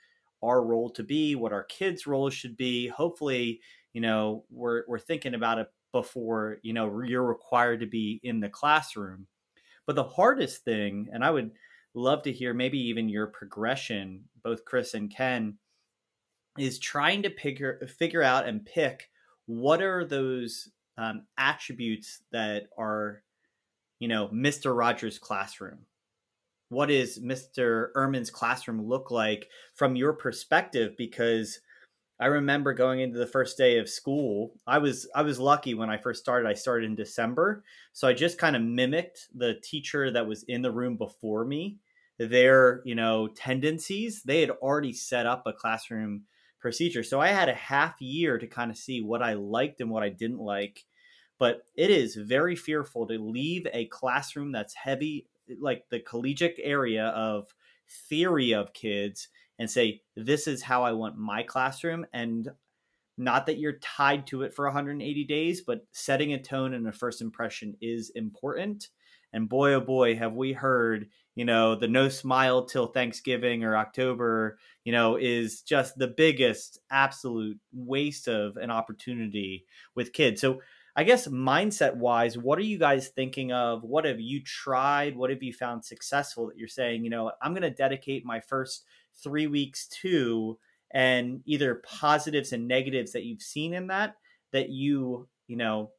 our 0.43 0.63
role 0.63 0.89
to 0.91 1.03
be, 1.03 1.35
what 1.35 1.53
our 1.53 1.63
kids' 1.63 2.07
roles 2.07 2.33
should 2.33 2.57
be. 2.57 2.87
Hopefully, 2.87 3.61
you 3.93 4.01
know, 4.01 4.45
we're 4.49 4.83
we're 4.87 4.99
thinking 4.99 5.35
about 5.35 5.59
it 5.59 5.67
before 5.95 6.57
you 6.61 6.73
know 6.73 7.01
you're 7.03 7.23
required 7.23 7.79
to 7.79 7.85
be 7.85 8.19
in 8.21 8.41
the 8.41 8.49
classroom. 8.49 9.27
But 9.85 9.95
the 9.95 10.03
hardest 10.03 10.65
thing, 10.65 11.07
and 11.13 11.23
I 11.23 11.31
would 11.31 11.51
love 11.93 12.23
to 12.23 12.33
hear 12.33 12.53
maybe 12.53 12.77
even 12.89 13.07
your 13.07 13.27
progression, 13.27 14.25
both 14.43 14.65
Chris 14.65 14.93
and 14.93 15.09
Ken, 15.09 15.57
is 16.57 16.79
trying 16.79 17.23
to 17.23 17.29
figure 17.29 17.87
figure 17.97 18.21
out 18.21 18.45
and 18.45 18.65
pick 18.65 19.09
what 19.45 19.81
are 19.81 20.03
those 20.03 20.67
um, 20.97 21.23
attributes 21.37 22.21
that 22.33 22.63
are, 22.77 23.23
you 23.99 24.09
know, 24.09 24.27
Mr. 24.33 24.77
Rogers' 24.77 25.17
classroom. 25.17 25.85
What 26.67 26.91
is 26.91 27.19
Mr. 27.19 27.91
erman's 27.95 28.31
classroom 28.31 28.85
look 28.85 29.11
like 29.11 29.47
from 29.75 29.95
your 29.95 30.11
perspective? 30.11 30.95
Because 30.97 31.61
I 32.19 32.27
remember 32.27 32.73
going 32.73 33.01
into 33.01 33.19
the 33.19 33.27
first 33.27 33.57
day 33.57 33.77
of 33.77 33.89
school. 33.89 34.53
I 34.65 34.77
was 34.77 35.07
I 35.13 35.21
was 35.21 35.39
lucky 35.39 35.73
when 35.73 35.89
I 35.89 35.97
first 35.97 36.21
started. 36.21 36.47
I 36.47 36.53
started 36.53 36.85
in 36.85 36.95
December, 36.95 37.63
so 37.91 38.07
I 38.07 38.13
just 38.13 38.37
kind 38.37 38.55
of 38.55 38.61
mimicked 38.61 39.27
the 39.35 39.55
teacher 39.55 40.09
that 40.11 40.27
was 40.27 40.43
in 40.43 40.61
the 40.61 40.71
room 40.71 40.95
before 40.95 41.43
me. 41.43 41.77
Their 42.17 42.81
you 42.85 42.95
know 42.95 43.27
tendencies. 43.27 44.23
They 44.23 44.39
had 44.39 44.51
already 44.51 44.93
set 44.93 45.25
up 45.25 45.43
a 45.45 45.51
classroom 45.51 46.23
procedure, 46.61 47.03
so 47.03 47.19
I 47.19 47.27
had 47.27 47.49
a 47.49 47.53
half 47.53 48.01
year 48.01 48.37
to 48.37 48.47
kind 48.47 48.71
of 48.71 48.77
see 48.77 49.01
what 49.01 49.21
I 49.21 49.33
liked 49.33 49.81
and 49.81 49.89
what 49.89 50.03
I 50.03 50.09
didn't 50.09 50.39
like. 50.39 50.85
But 51.37 51.63
it 51.75 51.89
is 51.89 52.15
very 52.15 52.55
fearful 52.55 53.07
to 53.07 53.17
leave 53.17 53.67
a 53.73 53.87
classroom 53.87 54.53
that's 54.53 54.73
heavy, 54.73 55.27
like 55.59 55.83
the 55.89 55.99
collegiate 55.99 56.57
area 56.63 57.07
of 57.07 57.53
theory 57.87 58.53
of 58.53 58.71
kids 58.73 59.27
and 59.59 59.69
say 59.69 60.01
this 60.15 60.47
is 60.47 60.61
how 60.61 60.83
i 60.83 60.91
want 60.91 61.17
my 61.17 61.43
classroom 61.43 62.05
and 62.13 62.49
not 63.17 63.45
that 63.45 63.57
you're 63.57 63.79
tied 63.79 64.27
to 64.27 64.43
it 64.43 64.53
for 64.53 64.65
180 64.65 65.23
days 65.23 65.61
but 65.61 65.85
setting 65.91 66.33
a 66.33 66.41
tone 66.41 66.73
and 66.73 66.87
a 66.87 66.91
first 66.91 67.21
impression 67.21 67.75
is 67.81 68.09
important 68.11 68.89
and 69.33 69.49
boy 69.49 69.73
oh 69.73 69.81
boy 69.81 70.15
have 70.15 70.33
we 70.33 70.53
heard 70.53 71.07
you 71.35 71.45
know 71.45 71.75
the 71.75 71.87
no 71.87 72.09
smile 72.09 72.65
till 72.65 72.87
thanksgiving 72.87 73.63
or 73.63 73.77
october 73.77 74.57
you 74.83 74.91
know 74.91 75.15
is 75.15 75.61
just 75.61 75.97
the 75.97 76.07
biggest 76.07 76.79
absolute 76.91 77.59
waste 77.73 78.27
of 78.27 78.57
an 78.57 78.69
opportunity 78.69 79.65
with 79.95 80.13
kids 80.13 80.41
so 80.41 80.59
I 80.97 81.03
guess 81.03 81.27
mindset 81.27 81.95
wise, 81.97 82.37
what 82.37 82.57
are 82.57 82.63
you 82.63 82.77
guys 82.77 83.09
thinking 83.09 83.51
of? 83.51 83.83
What 83.83 84.05
have 84.05 84.21
you 84.21 84.41
tried? 84.41 85.17
What 85.17 85.29
have 85.29 85.43
you 85.43 85.51
found 85.51 85.83
successful 85.83 86.47
that 86.47 86.57
you're 86.57 86.69
saying, 86.69 87.03
you 87.03 87.09
know, 87.09 87.33
I'm 87.41 87.51
going 87.51 87.63
to 87.63 87.69
dedicate 87.69 88.25
my 88.25 88.39
first 88.39 88.85
three 89.23 89.47
weeks 89.47 89.87
to, 90.01 90.57
and 90.91 91.41
either 91.45 91.81
positives 91.83 92.53
and 92.53 92.67
negatives 92.67 93.11
that 93.13 93.25
you've 93.25 93.41
seen 93.41 93.73
in 93.73 93.87
that, 93.87 94.15
that 94.51 94.69
you, 94.69 95.27
you 95.47 95.57
know, 95.57 95.91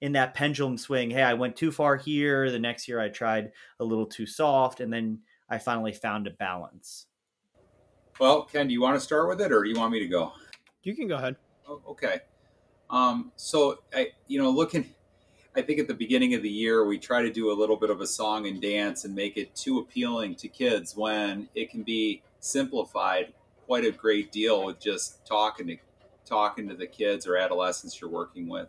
in 0.00 0.12
that 0.12 0.34
pendulum 0.34 0.78
swing, 0.78 1.10
hey, 1.10 1.22
I 1.22 1.34
went 1.34 1.56
too 1.56 1.70
far 1.70 1.96
here. 1.96 2.50
The 2.50 2.58
next 2.58 2.88
year 2.88 3.00
I 3.00 3.08
tried 3.08 3.52
a 3.78 3.84
little 3.84 4.06
too 4.06 4.26
soft. 4.26 4.80
And 4.80 4.92
then 4.92 5.20
I 5.48 5.58
finally 5.58 5.92
found 5.92 6.26
a 6.26 6.30
balance. 6.30 7.06
Well, 8.18 8.44
Ken, 8.44 8.66
do 8.66 8.72
you 8.72 8.80
want 8.80 8.96
to 8.96 9.00
start 9.00 9.28
with 9.28 9.40
it 9.40 9.52
or 9.52 9.62
do 9.62 9.70
you 9.70 9.78
want 9.78 9.92
me 9.92 9.98
to 10.00 10.06
go? 10.06 10.32
You 10.82 10.94
can 10.94 11.08
go 11.08 11.16
ahead. 11.16 11.36
Oh, 11.68 11.80
okay. 11.88 12.20
Um, 12.88 13.32
so 13.36 13.80
I, 13.94 14.08
you 14.26 14.42
know, 14.42 14.50
looking, 14.50 14.86
I 15.56 15.62
think 15.62 15.78
at 15.78 15.88
the 15.88 15.94
beginning 15.94 16.34
of 16.34 16.42
the 16.42 16.50
year 16.50 16.86
we 16.86 16.98
try 16.98 17.22
to 17.22 17.30
do 17.30 17.52
a 17.52 17.54
little 17.54 17.76
bit 17.76 17.90
of 17.90 18.00
a 18.00 18.06
song 18.06 18.46
and 18.46 18.60
dance 18.60 19.04
and 19.04 19.14
make 19.14 19.36
it 19.36 19.54
too 19.54 19.78
appealing 19.78 20.34
to 20.36 20.48
kids 20.48 20.96
when 20.96 21.48
it 21.54 21.70
can 21.70 21.82
be 21.82 22.22
simplified 22.40 23.32
quite 23.66 23.84
a 23.84 23.92
great 23.92 24.32
deal 24.32 24.64
with 24.64 24.80
just 24.80 25.24
talking 25.26 25.66
to 25.68 25.76
talking 26.24 26.68
to 26.68 26.74
the 26.74 26.86
kids 26.86 27.26
or 27.26 27.36
adolescents 27.36 28.00
you're 28.00 28.10
working 28.10 28.48
with. 28.48 28.68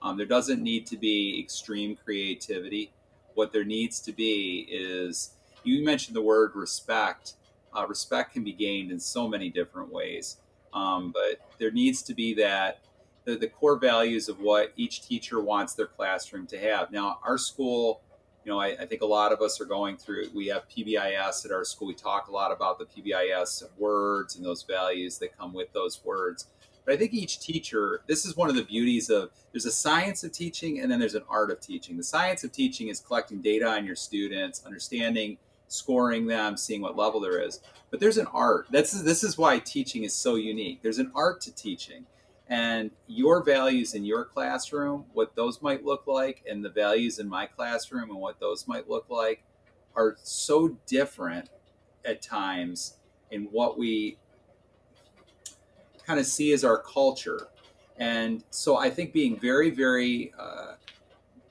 Um, 0.00 0.16
there 0.16 0.26
doesn't 0.26 0.62
need 0.62 0.86
to 0.86 0.96
be 0.96 1.38
extreme 1.38 1.96
creativity. 1.96 2.90
What 3.34 3.52
there 3.52 3.64
needs 3.64 4.00
to 4.00 4.12
be 4.12 4.66
is 4.70 5.32
you 5.62 5.84
mentioned 5.84 6.16
the 6.16 6.22
word 6.22 6.52
respect. 6.54 7.34
Uh, 7.76 7.86
respect 7.86 8.32
can 8.32 8.44
be 8.44 8.52
gained 8.52 8.90
in 8.90 8.98
so 8.98 9.28
many 9.28 9.48
different 9.48 9.92
ways, 9.92 10.38
um, 10.74 11.12
but 11.12 11.40
there 11.58 11.70
needs 11.70 12.02
to 12.02 12.14
be 12.14 12.34
that 12.34 12.80
the, 13.24 13.36
the 13.36 13.46
core 13.46 13.78
values 13.78 14.28
of 14.28 14.40
what 14.40 14.72
each 14.76 15.06
teacher 15.06 15.40
wants 15.40 15.74
their 15.74 15.86
classroom 15.86 16.46
to 16.48 16.58
have. 16.58 16.90
Now, 16.90 17.20
our 17.24 17.38
school, 17.38 18.00
you 18.44 18.50
know, 18.50 18.58
I, 18.58 18.76
I, 18.80 18.86
think 18.86 19.02
a 19.02 19.06
lot 19.06 19.32
of 19.32 19.40
us 19.40 19.60
are 19.60 19.64
going 19.64 19.96
through, 19.96 20.26
we 20.34 20.48
have 20.48 20.68
PBIS 20.68 21.44
at 21.44 21.52
our 21.52 21.64
school. 21.64 21.88
We 21.88 21.94
talk 21.94 22.28
a 22.28 22.32
lot 22.32 22.50
about 22.50 22.78
the 22.78 22.86
PBIS 22.86 23.62
words 23.78 24.36
and 24.36 24.44
those 24.44 24.62
values 24.62 25.18
that 25.18 25.36
come 25.36 25.52
with 25.52 25.72
those 25.72 26.04
words. 26.04 26.48
But 26.84 26.94
I 26.94 26.96
think 26.96 27.14
each 27.14 27.38
teacher, 27.38 28.02
this 28.08 28.24
is 28.24 28.36
one 28.36 28.48
of 28.48 28.56
the 28.56 28.64
beauties 28.64 29.08
of 29.10 29.30
there's 29.52 29.66
a 29.66 29.72
science 29.72 30.24
of 30.24 30.32
teaching 30.32 30.80
and 30.80 30.90
then 30.90 30.98
there's 30.98 31.14
an 31.14 31.22
art 31.28 31.50
of 31.50 31.60
teaching. 31.60 31.96
The 31.96 32.02
science 32.02 32.42
of 32.42 32.50
teaching 32.50 32.88
is 32.88 32.98
collecting 32.98 33.40
data 33.40 33.68
on 33.68 33.86
your 33.86 33.94
students, 33.94 34.64
understanding, 34.66 35.38
scoring 35.68 36.26
them, 36.26 36.56
seeing 36.56 36.80
what 36.80 36.96
level 36.96 37.20
there 37.20 37.40
is. 37.40 37.60
But 37.90 38.00
there's 38.00 38.18
an 38.18 38.26
art. 38.32 38.66
That's 38.70 39.00
this 39.02 39.22
is 39.22 39.38
why 39.38 39.60
teaching 39.60 40.02
is 40.02 40.14
so 40.14 40.34
unique. 40.34 40.82
There's 40.82 40.98
an 40.98 41.12
art 41.14 41.40
to 41.42 41.54
teaching 41.54 42.06
and 42.52 42.90
your 43.06 43.42
values 43.42 43.94
in 43.94 44.04
your 44.04 44.26
classroom, 44.26 45.06
what 45.14 45.34
those 45.34 45.62
might 45.62 45.86
look 45.86 46.06
like, 46.06 46.44
and 46.46 46.62
the 46.62 46.68
values 46.68 47.18
in 47.18 47.26
my 47.26 47.46
classroom 47.46 48.10
and 48.10 48.18
what 48.18 48.38
those 48.40 48.68
might 48.68 48.90
look 48.90 49.06
like 49.08 49.42
are 49.96 50.18
so 50.22 50.76
different 50.86 51.48
at 52.04 52.20
times 52.20 52.98
in 53.30 53.44
what 53.44 53.78
we 53.78 54.18
kind 56.06 56.20
of 56.20 56.26
see 56.26 56.52
as 56.52 56.62
our 56.62 56.76
culture. 56.76 57.48
And 57.96 58.44
so 58.50 58.76
I 58.76 58.90
think 58.90 59.14
being 59.14 59.40
very, 59.40 59.70
very 59.70 60.34
uh, 60.38 60.74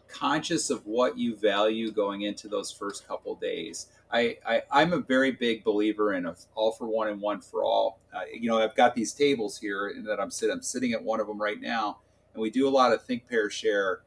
conscious 0.08 0.70
of 0.70 0.86
what 0.86 1.18
you 1.18 1.36
value 1.36 1.92
going 1.92 2.22
into 2.22 2.48
those 2.48 2.72
first 2.72 3.08
couple 3.08 3.34
days. 3.34 3.88
I, 4.14 4.38
I 4.70 4.82
am 4.82 4.94
a 4.94 5.00
very 5.00 5.32
big 5.32 5.64
believer 5.64 6.14
in 6.14 6.30
all 6.56 6.72
for 6.74 6.88
one 6.88 7.08
and 7.08 7.22
one 7.22 7.42
for 7.42 7.64
all. 7.64 8.00
Uh, 8.14 8.22
you 8.34 8.50
know, 8.50 8.60
I've 8.60 8.76
got 8.76 8.94
these 8.94 9.14
tables 9.14 9.58
here 9.58 9.88
and 9.88 10.06
that 10.08 10.20
I'm 10.20 10.32
sitting. 10.32 10.54
I'm 10.54 10.62
sitting 10.62 10.92
at 10.94 11.04
one 11.04 11.20
of 11.20 11.28
them 11.28 11.42
right 11.42 11.60
now, 11.60 12.00
and 12.34 12.42
we 12.42 12.50
do 12.50 12.68
a 12.68 12.70
lot 12.70 12.92
of 12.92 13.04
think, 13.04 13.28
pair, 13.30 13.50
share. 13.50 14.02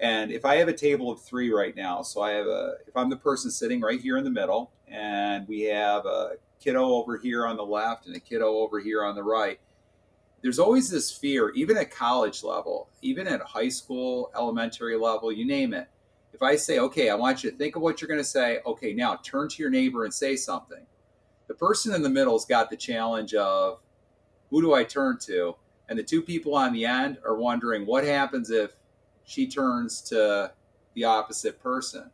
And 0.00 0.32
if 0.32 0.44
I 0.44 0.56
have 0.56 0.68
a 0.68 0.72
table 0.72 1.10
of 1.10 1.20
three 1.20 1.52
right 1.52 1.76
now, 1.76 2.02
so 2.02 2.22
I 2.22 2.32
have 2.32 2.46
a 2.46 2.76
if 2.86 2.96
I'm 2.96 3.10
the 3.10 3.16
person 3.16 3.50
sitting 3.50 3.80
right 3.80 4.00
here 4.00 4.16
in 4.16 4.24
the 4.24 4.30
middle, 4.30 4.72
and 4.88 5.46
we 5.46 5.62
have 5.62 6.06
a 6.06 6.32
kiddo 6.58 6.84
over 6.84 7.18
here 7.18 7.46
on 7.46 7.56
the 7.56 7.64
left 7.64 8.06
and 8.06 8.16
a 8.16 8.20
kiddo 8.20 8.46
over 8.46 8.80
here 8.80 9.04
on 9.04 9.14
the 9.14 9.22
right. 9.22 9.60
There's 10.40 10.58
always 10.58 10.90
this 10.90 11.12
fear, 11.12 11.50
even 11.50 11.76
at 11.76 11.92
college 11.92 12.42
level, 12.42 12.88
even 13.00 13.28
at 13.28 13.40
high 13.42 13.68
school, 13.68 14.32
elementary 14.34 14.96
level, 14.96 15.30
you 15.30 15.46
name 15.46 15.72
it 15.72 15.88
if 16.32 16.42
I 16.42 16.56
say, 16.56 16.78
okay, 16.78 17.10
I 17.10 17.14
want 17.14 17.44
you 17.44 17.50
to 17.50 17.56
think 17.56 17.76
of 17.76 17.82
what 17.82 18.00
you're 18.00 18.08
going 18.08 18.20
to 18.20 18.24
say, 18.24 18.60
okay, 18.64 18.92
now 18.92 19.16
turn 19.16 19.48
to 19.48 19.62
your 19.62 19.70
neighbor 19.70 20.04
and 20.04 20.12
say 20.12 20.36
something. 20.36 20.86
The 21.48 21.54
person 21.54 21.94
in 21.94 22.02
the 22.02 22.08
middle's 22.08 22.46
got 22.46 22.70
the 22.70 22.76
challenge 22.76 23.34
of 23.34 23.80
who 24.50 24.62
do 24.62 24.74
I 24.74 24.84
turn 24.84 25.18
to? 25.22 25.56
And 25.88 25.98
the 25.98 26.02
two 26.02 26.22
people 26.22 26.54
on 26.54 26.72
the 26.72 26.86
end 26.86 27.18
are 27.24 27.36
wondering 27.36 27.84
what 27.84 28.04
happens 28.04 28.50
if 28.50 28.72
she 29.24 29.46
turns 29.46 30.00
to 30.02 30.52
the 30.94 31.04
opposite 31.04 31.62
person. 31.62 32.10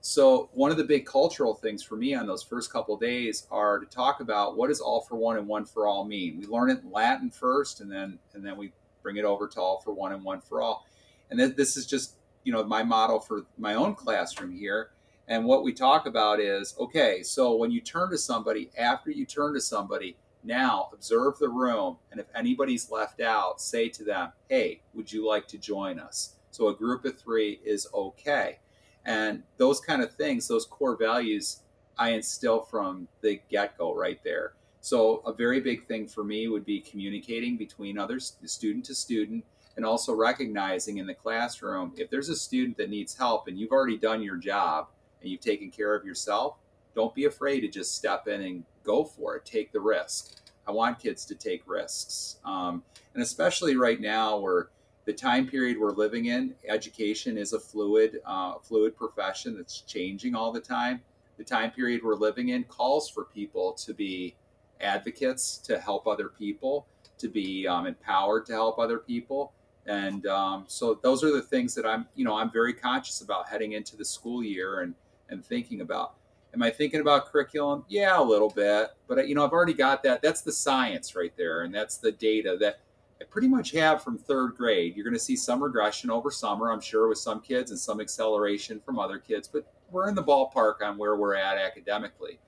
So 0.00 0.50
one 0.52 0.72
of 0.72 0.76
the 0.76 0.84
big 0.84 1.06
cultural 1.06 1.54
things 1.54 1.82
for 1.82 1.96
me 1.96 2.12
on 2.14 2.26
those 2.26 2.42
first 2.42 2.72
couple 2.72 2.96
days 2.96 3.46
are 3.52 3.78
to 3.78 3.86
talk 3.86 4.20
about 4.20 4.56
what 4.56 4.66
does 4.66 4.80
all 4.80 5.00
for 5.00 5.14
one 5.14 5.36
and 5.36 5.46
one 5.46 5.64
for 5.64 5.86
all 5.86 6.04
mean. 6.04 6.38
We 6.38 6.46
learn 6.46 6.70
it 6.70 6.82
in 6.82 6.90
Latin 6.90 7.30
first, 7.30 7.80
and 7.80 7.90
then 7.90 8.18
and 8.34 8.44
then 8.44 8.56
we 8.56 8.72
bring 9.02 9.16
it 9.16 9.24
over 9.24 9.46
to 9.46 9.60
all 9.60 9.80
for 9.80 9.92
one 9.92 10.12
and 10.12 10.24
one 10.24 10.40
for 10.40 10.60
all. 10.60 10.86
And 11.30 11.38
then 11.38 11.54
this 11.56 11.76
is 11.76 11.86
just 11.86 12.16
you 12.44 12.52
know 12.52 12.64
my 12.64 12.82
model 12.82 13.20
for 13.20 13.46
my 13.58 13.74
own 13.74 13.94
classroom 13.94 14.52
here. 14.52 14.90
And 15.28 15.44
what 15.44 15.62
we 15.62 15.72
talk 15.72 16.06
about 16.06 16.40
is 16.40 16.74
okay. 16.78 17.22
So 17.22 17.54
when 17.56 17.70
you 17.70 17.80
turn 17.80 18.10
to 18.10 18.18
somebody, 18.18 18.70
after 18.76 19.10
you 19.10 19.24
turn 19.24 19.54
to 19.54 19.60
somebody, 19.60 20.16
now 20.42 20.90
observe 20.92 21.38
the 21.38 21.48
room, 21.48 21.98
and 22.10 22.18
if 22.18 22.26
anybody's 22.34 22.90
left 22.90 23.20
out, 23.20 23.60
say 23.60 23.88
to 23.90 24.04
them, 24.04 24.32
"Hey, 24.48 24.82
would 24.94 25.12
you 25.12 25.26
like 25.26 25.46
to 25.48 25.58
join 25.58 25.98
us?" 25.98 26.34
So 26.50 26.68
a 26.68 26.76
group 26.76 27.04
of 27.04 27.18
three 27.18 27.60
is 27.64 27.88
okay 27.94 28.58
and 29.04 29.42
those 29.56 29.80
kind 29.80 30.02
of 30.02 30.12
things, 30.14 30.48
those 30.48 30.64
core 30.64 30.96
values, 30.96 31.60
I 31.98 32.10
instill 32.10 32.62
from 32.62 33.08
the 33.20 33.40
get 33.50 33.76
go 33.76 33.94
right 33.94 34.22
there. 34.24 34.54
So, 34.80 35.18
a 35.18 35.32
very 35.32 35.60
big 35.60 35.86
thing 35.86 36.08
for 36.08 36.24
me 36.24 36.48
would 36.48 36.64
be 36.64 36.80
communicating 36.80 37.56
between 37.56 37.98
others, 37.98 38.36
student 38.44 38.84
to 38.86 38.94
student, 38.94 39.44
and 39.76 39.84
also 39.84 40.12
recognizing 40.12 40.98
in 40.98 41.06
the 41.06 41.14
classroom 41.14 41.92
if 41.96 42.10
there's 42.10 42.28
a 42.28 42.36
student 42.36 42.76
that 42.76 42.90
needs 42.90 43.16
help 43.16 43.48
and 43.48 43.58
you've 43.58 43.72
already 43.72 43.96
done 43.96 44.22
your 44.22 44.36
job 44.36 44.88
and 45.20 45.30
you've 45.30 45.40
taken 45.40 45.70
care 45.70 45.94
of 45.94 46.04
yourself, 46.04 46.56
don't 46.94 47.14
be 47.14 47.24
afraid 47.24 47.60
to 47.60 47.68
just 47.68 47.94
step 47.94 48.28
in 48.28 48.42
and 48.42 48.64
go 48.82 49.04
for 49.04 49.36
it. 49.36 49.44
Take 49.44 49.72
the 49.72 49.80
risk. 49.80 50.36
I 50.66 50.70
want 50.70 50.98
kids 50.98 51.24
to 51.26 51.34
take 51.34 51.62
risks. 51.66 52.36
Um, 52.44 52.82
and 53.14 53.22
especially 53.22 53.76
right 53.76 54.00
now, 54.00 54.38
where 54.38 54.68
the 55.04 55.12
time 55.12 55.46
period 55.48 55.78
we're 55.78 55.90
living 55.90 56.26
in, 56.26 56.54
education 56.68 57.36
is 57.36 57.52
a 57.52 57.60
fluid, 57.60 58.20
uh, 58.24 58.54
fluid 58.58 58.96
profession 58.96 59.56
that's 59.56 59.80
changing 59.80 60.34
all 60.34 60.52
the 60.52 60.60
time. 60.60 61.00
The 61.38 61.44
time 61.44 61.70
period 61.70 62.02
we're 62.04 62.14
living 62.14 62.50
in 62.50 62.64
calls 62.64 63.08
for 63.10 63.24
people 63.24 63.72
to 63.72 63.94
be 63.94 64.36
advocates, 64.80 65.58
to 65.58 65.78
help 65.78 66.06
other 66.06 66.28
people, 66.28 66.86
to 67.18 67.28
be 67.28 67.66
um, 67.66 67.86
empowered 67.86 68.46
to 68.46 68.52
help 68.52 68.78
other 68.78 68.98
people. 68.98 69.52
And 69.86 70.26
um, 70.26 70.64
so 70.68 70.98
those 71.02 71.24
are 71.24 71.32
the 71.32 71.42
things 71.42 71.74
that 71.74 71.84
I'm, 71.84 72.06
you 72.14 72.24
know, 72.24 72.36
I'm 72.36 72.50
very 72.52 72.72
conscious 72.72 73.20
about 73.20 73.48
heading 73.48 73.72
into 73.72 73.96
the 73.96 74.04
school 74.04 74.42
year 74.42 74.80
and 74.80 74.94
and 75.28 75.44
thinking 75.44 75.80
about. 75.80 76.14
Am 76.54 76.62
I 76.62 76.70
thinking 76.70 77.00
about 77.00 77.32
curriculum? 77.32 77.84
Yeah, 77.88 78.20
a 78.20 78.22
little 78.22 78.50
bit, 78.50 78.90
but 79.08 79.26
you 79.26 79.34
know, 79.34 79.44
I've 79.44 79.52
already 79.52 79.72
got 79.72 80.02
that. 80.02 80.20
That's 80.22 80.42
the 80.42 80.52
science 80.52 81.16
right 81.16 81.32
there, 81.36 81.62
and 81.62 81.74
that's 81.74 81.96
the 81.96 82.12
data 82.12 82.56
that 82.60 82.80
I 83.20 83.24
pretty 83.24 83.48
much 83.48 83.72
have 83.72 84.02
from 84.02 84.18
third 84.18 84.56
grade. 84.56 84.94
You're 84.94 85.04
going 85.04 85.14
to 85.14 85.20
see 85.20 85.36
some 85.36 85.62
regression 85.62 86.10
over 86.10 86.30
summer, 86.30 86.70
I'm 86.70 86.80
sure, 86.80 87.08
with 87.08 87.18
some 87.18 87.40
kids 87.40 87.70
and 87.70 87.80
some 87.80 88.00
acceleration 88.00 88.80
from 88.80 88.98
other 88.98 89.18
kids, 89.18 89.48
but 89.48 89.66
we're 89.90 90.08
in 90.08 90.14
the 90.14 90.22
ballpark 90.22 90.82
on 90.82 90.98
where 90.98 91.16
we're 91.16 91.34
at 91.34 91.56
academically. 91.56 92.38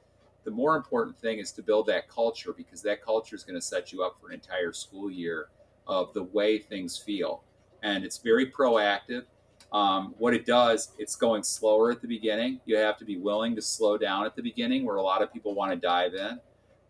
The 0.45 0.51
more 0.51 0.77
important 0.77 1.17
thing 1.19 1.39
is 1.39 1.53
to 1.53 1.63
build 1.63 1.87
that 1.87 2.09
culture 2.09 2.53
because 2.53 2.83
that 2.83 3.03
culture 3.03 3.35
is 3.35 3.45
going 3.45 3.55
to 3.55 3.63
set 3.63 3.93
you 3.93 4.03
up 4.03 4.21
for 4.21 4.29
an 4.29 4.35
entire 4.35 4.73
school 4.73 5.11
year 5.11 5.49
of 5.87 6.13
the 6.15 6.23
way 6.23 6.59
things 6.59 6.97
feel. 6.97 7.43
And 7.83 8.05
it's 8.05 8.19
very 8.19 8.51
proactive. 8.51 9.25
Um, 9.73 10.15
what 10.19 10.35
it 10.35 10.47
does, 10.47 10.93
it's 10.99 11.17
going 11.17 11.43
slower 11.43 11.91
at 11.91 12.01
the 12.01 12.07
beginning. 12.07 12.61
You 12.65 12.77
have 12.77 12.97
to 12.99 13.05
be 13.05 13.17
willing 13.17 13.57
to 13.57 13.63
slow 13.63 13.99
down 13.99 14.25
at 14.25 14.37
the 14.37 14.43
beginning 14.43 14.85
where 14.85 14.97
a 14.97 15.03
lot 15.03 15.21
of 15.21 15.33
people 15.33 15.55
want 15.55 15.73
to 15.73 15.77
dive 15.77 16.15
in. 16.15 16.39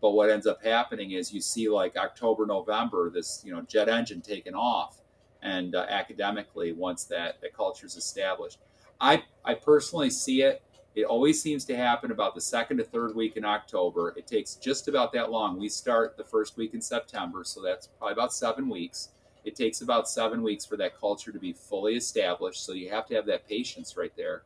But 0.01 0.11
what 0.11 0.29
ends 0.29 0.45
up 0.45 0.63
happening 0.63 1.11
is 1.11 1.33
you 1.33 1.41
see 1.41 1.67
like 1.67 1.97
October, 1.97 2.45
November, 2.45 3.09
this 3.09 3.41
you 3.43 3.51
know 3.51 3.61
jet 3.63 3.89
engine 3.89 4.21
taking 4.21 4.53
off, 4.53 5.01
and 5.41 5.73
uh, 5.73 5.87
academically 5.89 6.73
once 6.73 7.05
that 7.05 7.41
that 7.41 7.55
culture 7.55 7.87
is 7.87 7.95
established, 7.95 8.59
I 9.01 9.23
I 9.43 9.55
personally 9.55 10.11
see 10.11 10.43
it. 10.43 10.61
It 10.95 11.03
always 11.03 11.41
seems 11.41 11.65
to 11.65 11.75
happen 11.75 12.11
about 12.11 12.35
the 12.35 12.41
second 12.41 12.77
to 12.77 12.83
third 12.85 13.15
week 13.15 13.35
in 13.35 13.43
October. 13.43 14.13
It 14.17 14.27
takes 14.27 14.55
just 14.55 14.87
about 14.87 15.11
that 15.13 15.29
long. 15.29 15.59
We 15.59 15.67
start 15.67 16.15
the 16.15 16.23
first 16.23 16.55
week 16.55 16.73
in 16.73 16.81
September, 16.81 17.43
so 17.43 17.61
that's 17.61 17.87
probably 17.87 18.13
about 18.13 18.33
seven 18.33 18.69
weeks. 18.69 19.09
It 19.43 19.55
takes 19.55 19.81
about 19.81 20.07
seven 20.07 20.41
weeks 20.41 20.65
for 20.65 20.77
that 20.77 20.97
culture 20.97 21.33
to 21.33 21.39
be 21.39 21.51
fully 21.51 21.95
established. 21.97 22.65
So 22.65 22.71
you 22.71 22.89
have 22.89 23.05
to 23.07 23.15
have 23.15 23.25
that 23.25 23.47
patience 23.47 23.97
right 23.97 24.13
there. 24.15 24.43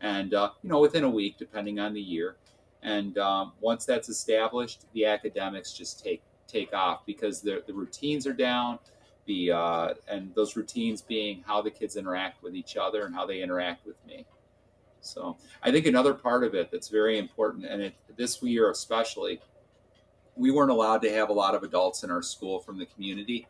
And, 0.00 0.34
uh, 0.34 0.50
you 0.62 0.68
know, 0.68 0.80
within 0.80 1.04
a 1.04 1.10
week, 1.10 1.38
depending 1.38 1.78
on 1.78 1.94
the 1.94 2.00
year, 2.00 2.36
and 2.82 3.16
um, 3.18 3.52
once 3.60 3.84
that's 3.84 4.08
established, 4.08 4.86
the 4.92 5.06
academics 5.06 5.72
just 5.72 6.02
take 6.02 6.22
take 6.48 6.74
off 6.74 7.06
because 7.06 7.40
the 7.40 7.62
the 7.66 7.72
routines 7.72 8.26
are 8.26 8.32
down. 8.32 8.80
The 9.26 9.52
uh, 9.52 9.94
and 10.08 10.34
those 10.34 10.56
routines 10.56 11.00
being 11.00 11.44
how 11.46 11.62
the 11.62 11.70
kids 11.70 11.96
interact 11.96 12.42
with 12.42 12.56
each 12.56 12.76
other 12.76 13.06
and 13.06 13.14
how 13.14 13.24
they 13.24 13.40
interact 13.40 13.86
with 13.86 14.04
me. 14.04 14.26
So 15.02 15.36
I 15.62 15.70
think 15.70 15.86
another 15.86 16.14
part 16.14 16.44
of 16.44 16.54
it 16.54 16.70
that's 16.70 16.88
very 16.88 17.18
important, 17.18 17.66
and 17.66 17.82
it, 17.82 17.94
this 18.16 18.42
year 18.42 18.70
especially, 18.70 19.40
we 20.36 20.50
weren't 20.50 20.70
allowed 20.70 21.02
to 21.02 21.12
have 21.12 21.28
a 21.28 21.32
lot 21.32 21.54
of 21.54 21.62
adults 21.62 22.04
in 22.04 22.10
our 22.10 22.22
school 22.22 22.60
from 22.60 22.78
the 22.78 22.86
community. 22.86 23.46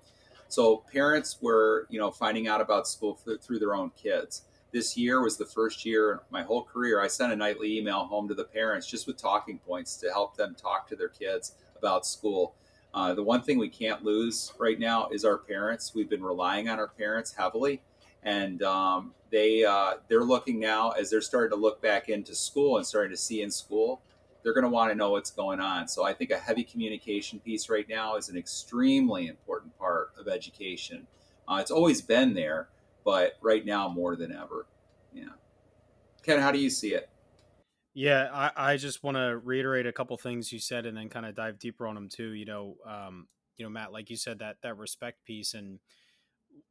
So 0.48 0.84
parents 0.92 1.38
were, 1.40 1.86
you 1.90 1.98
know, 1.98 2.10
finding 2.10 2.48
out 2.48 2.60
about 2.60 2.88
school 2.88 3.14
through 3.14 3.58
their 3.58 3.74
own 3.74 3.90
kids 3.90 4.42
this 4.72 4.96
year 4.96 5.22
was 5.22 5.36
the 5.36 5.46
first 5.46 5.84
year 5.84 6.12
in 6.12 6.18
my 6.30 6.42
whole 6.42 6.64
career 6.64 7.00
I 7.00 7.06
sent 7.06 7.32
a 7.32 7.36
nightly 7.36 7.78
email 7.78 8.04
home 8.04 8.26
to 8.28 8.34
the 8.34 8.44
parents 8.44 8.86
just 8.86 9.06
with 9.06 9.18
talking 9.18 9.58
points 9.58 9.96
to 9.98 10.10
help 10.10 10.36
them 10.36 10.54
talk 10.54 10.88
to 10.88 10.96
their 10.96 11.10
kids 11.10 11.56
about 11.76 12.06
school. 12.06 12.54
Uh, 12.94 13.14
the 13.14 13.22
one 13.22 13.42
thing 13.42 13.58
we 13.58 13.68
can't 13.68 14.02
lose 14.02 14.52
right 14.58 14.78
now 14.78 15.08
is 15.10 15.24
our 15.24 15.38
parents. 15.38 15.94
We've 15.94 16.08
been 16.10 16.22
relying 16.22 16.68
on 16.68 16.78
our 16.78 16.88
parents 16.88 17.32
heavily, 17.32 17.82
and 18.22 18.62
um, 18.62 19.14
they 19.30 19.64
uh, 19.64 19.94
they're 20.08 20.24
looking 20.24 20.60
now 20.60 20.90
as 20.90 21.10
they're 21.10 21.20
starting 21.20 21.56
to 21.56 21.60
look 21.60 21.82
back 21.82 22.08
into 22.08 22.34
school 22.34 22.76
and 22.76 22.86
starting 22.86 23.10
to 23.10 23.16
see 23.16 23.42
in 23.42 23.50
school. 23.50 24.02
They're 24.42 24.54
going 24.54 24.64
to 24.64 24.70
want 24.70 24.90
to 24.90 24.96
know 24.96 25.12
what's 25.12 25.30
going 25.30 25.60
on. 25.60 25.86
So 25.86 26.04
I 26.04 26.12
think 26.12 26.30
a 26.30 26.38
heavy 26.38 26.64
communication 26.64 27.38
piece 27.38 27.68
right 27.68 27.88
now 27.88 28.16
is 28.16 28.28
an 28.28 28.36
extremely 28.36 29.28
important 29.28 29.78
part 29.78 30.10
of 30.18 30.26
education. 30.26 31.06
Uh, 31.46 31.58
it's 31.60 31.70
always 31.70 32.02
been 32.02 32.34
there, 32.34 32.68
but 33.04 33.34
right 33.40 33.64
now 33.64 33.88
more 33.88 34.16
than 34.16 34.32
ever. 34.32 34.66
Yeah. 35.12 35.28
Ken, 36.24 36.40
how 36.40 36.50
do 36.50 36.58
you 36.58 36.70
see 36.70 36.92
it? 36.94 37.08
Yeah, 37.94 38.30
I, 38.32 38.72
I 38.72 38.76
just 38.78 39.04
want 39.04 39.16
to 39.16 39.38
reiterate 39.44 39.86
a 39.86 39.92
couple 39.92 40.16
things 40.16 40.50
you 40.50 40.58
said 40.58 40.86
and 40.86 40.96
then 40.96 41.08
kind 41.08 41.26
of 41.26 41.34
dive 41.34 41.58
deeper 41.58 41.86
on 41.86 41.94
them 41.94 42.08
too. 42.08 42.32
You 42.32 42.46
know, 42.46 42.76
um, 42.86 43.28
you 43.56 43.64
know, 43.64 43.70
Matt, 43.70 43.92
like 43.92 44.10
you 44.10 44.16
said, 44.16 44.38
that 44.38 44.56
that 44.62 44.76
respect 44.76 45.24
piece 45.24 45.54
and 45.54 45.78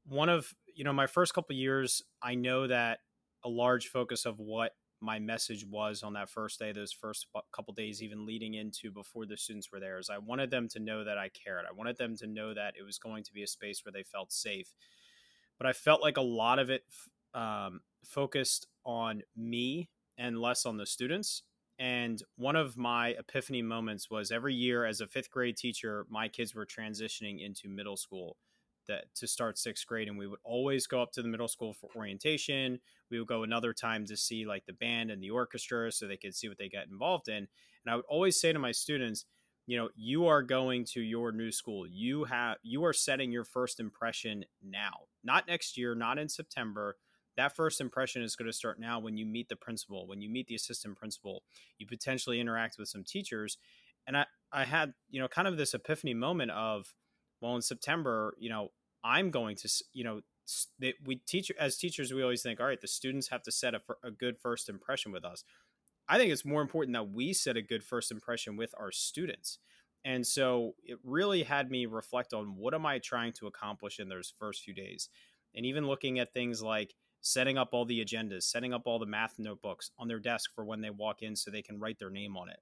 one 0.08 0.30
of 0.30 0.54
you 0.82 0.86
know 0.86 0.94
my 0.94 1.06
first 1.06 1.36
couple 1.36 1.56
years, 1.56 2.02
I 2.24 2.34
know 2.34 2.66
that 2.66 3.02
a 3.46 3.50
large 3.50 3.90
focus 3.90 4.26
of 4.26 4.40
what 4.40 4.72
my 5.00 5.20
message 5.20 5.64
was 5.70 6.02
on 6.02 6.14
that 6.14 6.28
first 6.28 6.58
day, 6.58 6.72
those 6.72 6.92
first 6.92 7.28
couple 7.56 7.74
days, 7.76 8.02
even 8.02 8.26
leading 8.26 8.56
into 8.56 8.92
before 8.92 9.28
the 9.28 9.38
students 9.38 9.72
were 9.72 9.80
there, 9.80 10.00
is 10.00 10.10
I 10.10 10.18
wanted 10.18 10.50
them 10.50 10.68
to 10.70 10.80
know 10.80 11.04
that 11.04 11.20
I 11.20 11.30
cared. 11.30 11.66
I 11.70 11.72
wanted 11.72 11.98
them 11.98 12.18
to 12.18 12.28
know 12.28 12.56
that 12.56 12.74
it 12.80 12.84
was 12.84 12.98
going 12.98 13.24
to 13.26 13.32
be 13.32 13.44
a 13.44 13.48
space 13.48 13.86
where 13.86 13.92
they 13.94 14.02
felt 14.02 14.32
safe 14.32 14.74
but 15.62 15.70
I 15.70 15.74
felt 15.74 16.02
like 16.02 16.18
a 16.18 16.22
lot 16.22 16.58
of 16.58 16.72
it 16.72 16.82
um, 17.36 17.82
focused 18.04 18.66
on 18.84 19.22
me 19.38 19.92
and 20.18 20.40
less 20.42 20.66
on 20.66 20.78
the 20.78 20.88
students. 20.88 21.44
And 21.78 22.20
one 22.36 22.56
of 22.56 22.78
my 22.78 23.10
epiphany 23.10 23.62
moments 23.62 24.10
was 24.10 24.32
every 24.32 24.56
year 24.56 24.86
as 24.86 25.02
a 25.02 25.08
fifth 25.08 25.30
grade 25.30 25.58
teacher, 25.58 26.08
my 26.10 26.28
kids 26.28 26.56
were 26.56 26.66
transitioning 26.66 27.46
into 27.46 27.70
middle 27.70 27.96
school 27.96 28.38
that 28.88 29.06
to 29.16 29.28
start 29.28 29.58
sixth 29.58 29.86
grade. 29.86 30.08
And 30.08 30.18
we 30.18 30.28
would 30.28 30.40
always 30.44 30.88
go 30.88 31.02
up 31.02 31.12
to 31.14 31.22
the 31.22 31.28
middle 31.28 31.48
school 31.48 31.74
for 31.74 31.90
orientation. 31.96 32.80
We 33.10 33.20
would 33.20 33.28
go 33.28 33.44
another 33.44 33.74
time 33.74 34.06
to 34.08 34.18
see 34.18 34.46
like 34.46 34.66
the 34.66 34.74
band 34.74 35.12
and 35.12 35.22
the 35.22 35.30
orchestra 35.30 35.92
so 35.92 36.08
they 36.08 36.18
could 36.18 36.36
see 36.36 36.48
what 36.48 36.58
they 36.58 36.70
get 36.70 36.88
involved 36.92 37.28
in. 37.28 37.36
And 37.36 37.48
I 37.88 37.96
would 37.96 38.06
always 38.10 38.40
say 38.40 38.54
to 38.54 38.60
my 38.60 38.72
students, 38.72 39.26
you 39.68 39.78
know 39.78 39.90
you 39.96 40.28
are 40.28 40.42
going 40.42 40.84
to 40.84 41.02
your 41.02 41.32
new 41.32 41.52
school 41.52 41.86
you 41.88 42.24
have 42.26 42.58
you 42.64 42.84
are 42.84 42.94
setting 42.94 43.32
your 43.32 43.44
first 43.44 43.80
impression 43.80 44.44
now 44.64 44.92
not 45.24 45.48
next 45.48 45.78
year 45.78 45.96
not 45.96 46.18
in 46.18 46.28
september 46.28 46.98
that 47.38 47.56
first 47.56 47.80
impression 47.80 48.22
is 48.22 48.36
going 48.36 48.48
to 48.48 48.54
start 48.54 48.80
now 48.80 49.00
when 49.00 49.18
you 49.18 49.26
meet 49.26 49.50
the 49.50 49.56
principal 49.56 50.08
when 50.08 50.22
you 50.22 50.30
meet 50.30 50.48
the 50.48 50.56
assistant 50.56 50.98
principal 50.98 51.44
you 51.78 51.88
potentially 51.88 52.40
interact 52.40 52.76
with 52.78 52.88
some 52.88 53.04
teachers 53.04 53.58
and 54.08 54.18
i 54.18 54.26
i 54.52 54.66
had 54.66 54.94
you 55.10 55.22
know 55.22 55.28
kind 55.28 55.48
of 55.48 55.58
this 55.58 55.74
epiphany 55.74 56.14
moment 56.14 56.52
of 56.52 56.94
well 57.42 57.56
in 57.56 57.62
september 57.62 58.36
you 58.40 58.50
know 58.50 58.70
i'm 59.04 59.32
going 59.32 59.56
to 59.56 59.70
you 59.94 60.04
know 60.04 60.22
we 61.06 61.16
teach 61.16 61.52
as 61.60 61.78
teachers 61.78 62.14
we 62.14 62.24
always 62.24 62.42
think 62.42 62.60
all 62.60 62.66
right 62.66 62.82
the 62.82 62.88
students 62.88 63.30
have 63.30 63.42
to 63.44 63.52
set 63.52 63.74
a, 63.74 63.82
a 64.04 64.12
good 64.12 64.38
first 64.38 64.70
impression 64.70 65.12
with 65.12 65.24
us 65.24 65.44
I 66.12 66.18
think 66.18 66.34
it's 66.34 66.44
more 66.44 66.62
important 66.62 66.94
that 66.94 67.12
we 67.12 67.32
set 67.32 67.56
a 67.56 67.62
good 67.62 67.86
first 67.86 68.12
impression 68.12 68.58
with 68.58 68.76
our 68.78 68.92
students. 68.92 69.60
And 70.04 70.28
so 70.28 70.76
it 70.84 70.98
really 71.06 71.44
had 71.44 71.72
me 71.72 71.86
reflect 71.86 72.34
on 72.34 72.58
what 72.58 72.74
am 72.74 72.86
I 72.86 73.00
trying 73.00 73.32
to 73.34 73.48
accomplish 73.48 73.98
in 73.98 74.10
those 74.10 74.34
first 74.38 74.62
few 74.62 74.74
days. 74.74 75.08
And 75.56 75.66
even 75.66 75.88
looking 75.88 76.20
at 76.20 76.34
things 76.34 76.62
like 76.62 76.96
setting 77.22 77.58
up 77.58 77.70
all 77.72 77.86
the 77.86 78.04
agendas, 78.04 78.44
setting 78.44 78.74
up 78.74 78.84
all 78.86 79.00
the 79.00 79.06
math 79.06 79.40
notebooks 79.40 79.92
on 79.98 80.10
their 80.10 80.20
desk 80.20 80.52
for 80.54 80.66
when 80.66 80.82
they 80.82 80.90
walk 80.90 81.22
in 81.22 81.34
so 81.36 81.50
they 81.50 81.62
can 81.62 81.80
write 81.80 81.98
their 81.98 82.10
name 82.10 82.36
on 82.36 82.50
it. 82.50 82.60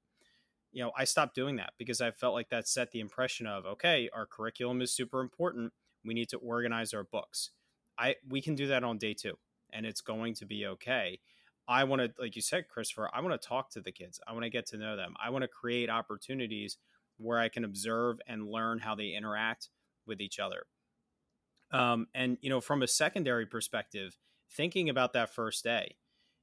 You 0.71 0.83
know, 0.83 0.91
I 0.97 1.03
stopped 1.03 1.35
doing 1.35 1.55
that 1.55 1.73
because 1.77 1.99
I 1.99 2.11
felt 2.11 2.33
like 2.33 2.49
that 2.49 2.67
set 2.67 2.91
the 2.91 2.99
impression 2.99 3.47
of, 3.47 3.65
okay, 3.65 4.09
our 4.13 4.25
curriculum 4.25 4.81
is 4.81 4.93
super 4.93 5.19
important. 5.19 5.73
We 6.05 6.13
need 6.13 6.29
to 6.29 6.37
organize 6.37 6.93
our 6.93 7.03
books. 7.03 7.51
I 7.97 8.15
we 8.27 8.41
can 8.41 8.55
do 8.55 8.67
that 8.67 8.83
on 8.83 8.97
day 8.97 9.13
2 9.13 9.37
and 9.73 9.85
it's 9.85 10.01
going 10.01 10.33
to 10.35 10.45
be 10.45 10.65
okay 10.65 11.19
I 11.69 11.83
want 11.83 12.01
to, 12.01 12.11
like 12.19 12.35
you 12.35 12.41
said, 12.41 12.67
Christopher, 12.67 13.11
I 13.13 13.21
want 13.21 13.39
to 13.39 13.47
talk 13.47 13.69
to 13.71 13.81
the 13.81 13.91
kids. 13.91 14.19
I 14.27 14.33
want 14.33 14.43
to 14.43 14.49
get 14.49 14.65
to 14.67 14.77
know 14.77 14.95
them. 14.95 15.13
I 15.23 15.29
want 15.29 15.43
to 15.43 15.47
create 15.47 15.87
opportunities 15.87 16.77
where 17.17 17.37
I 17.37 17.47
can 17.47 17.63
observe 17.63 18.19
and 18.27 18.49
learn 18.49 18.79
how 18.79 18.95
they 18.95 19.09
interact 19.09 19.69
with 20.07 20.19
each 20.19 20.39
other. 20.39 20.63
Um, 21.71 22.07
and, 22.15 22.39
you 22.41 22.49
know, 22.49 22.59
from 22.59 22.81
a 22.81 22.87
secondary 22.87 23.45
perspective, 23.45 24.17
thinking 24.49 24.89
about 24.89 25.13
that 25.13 25.31
first 25.31 25.63
day, 25.63 25.97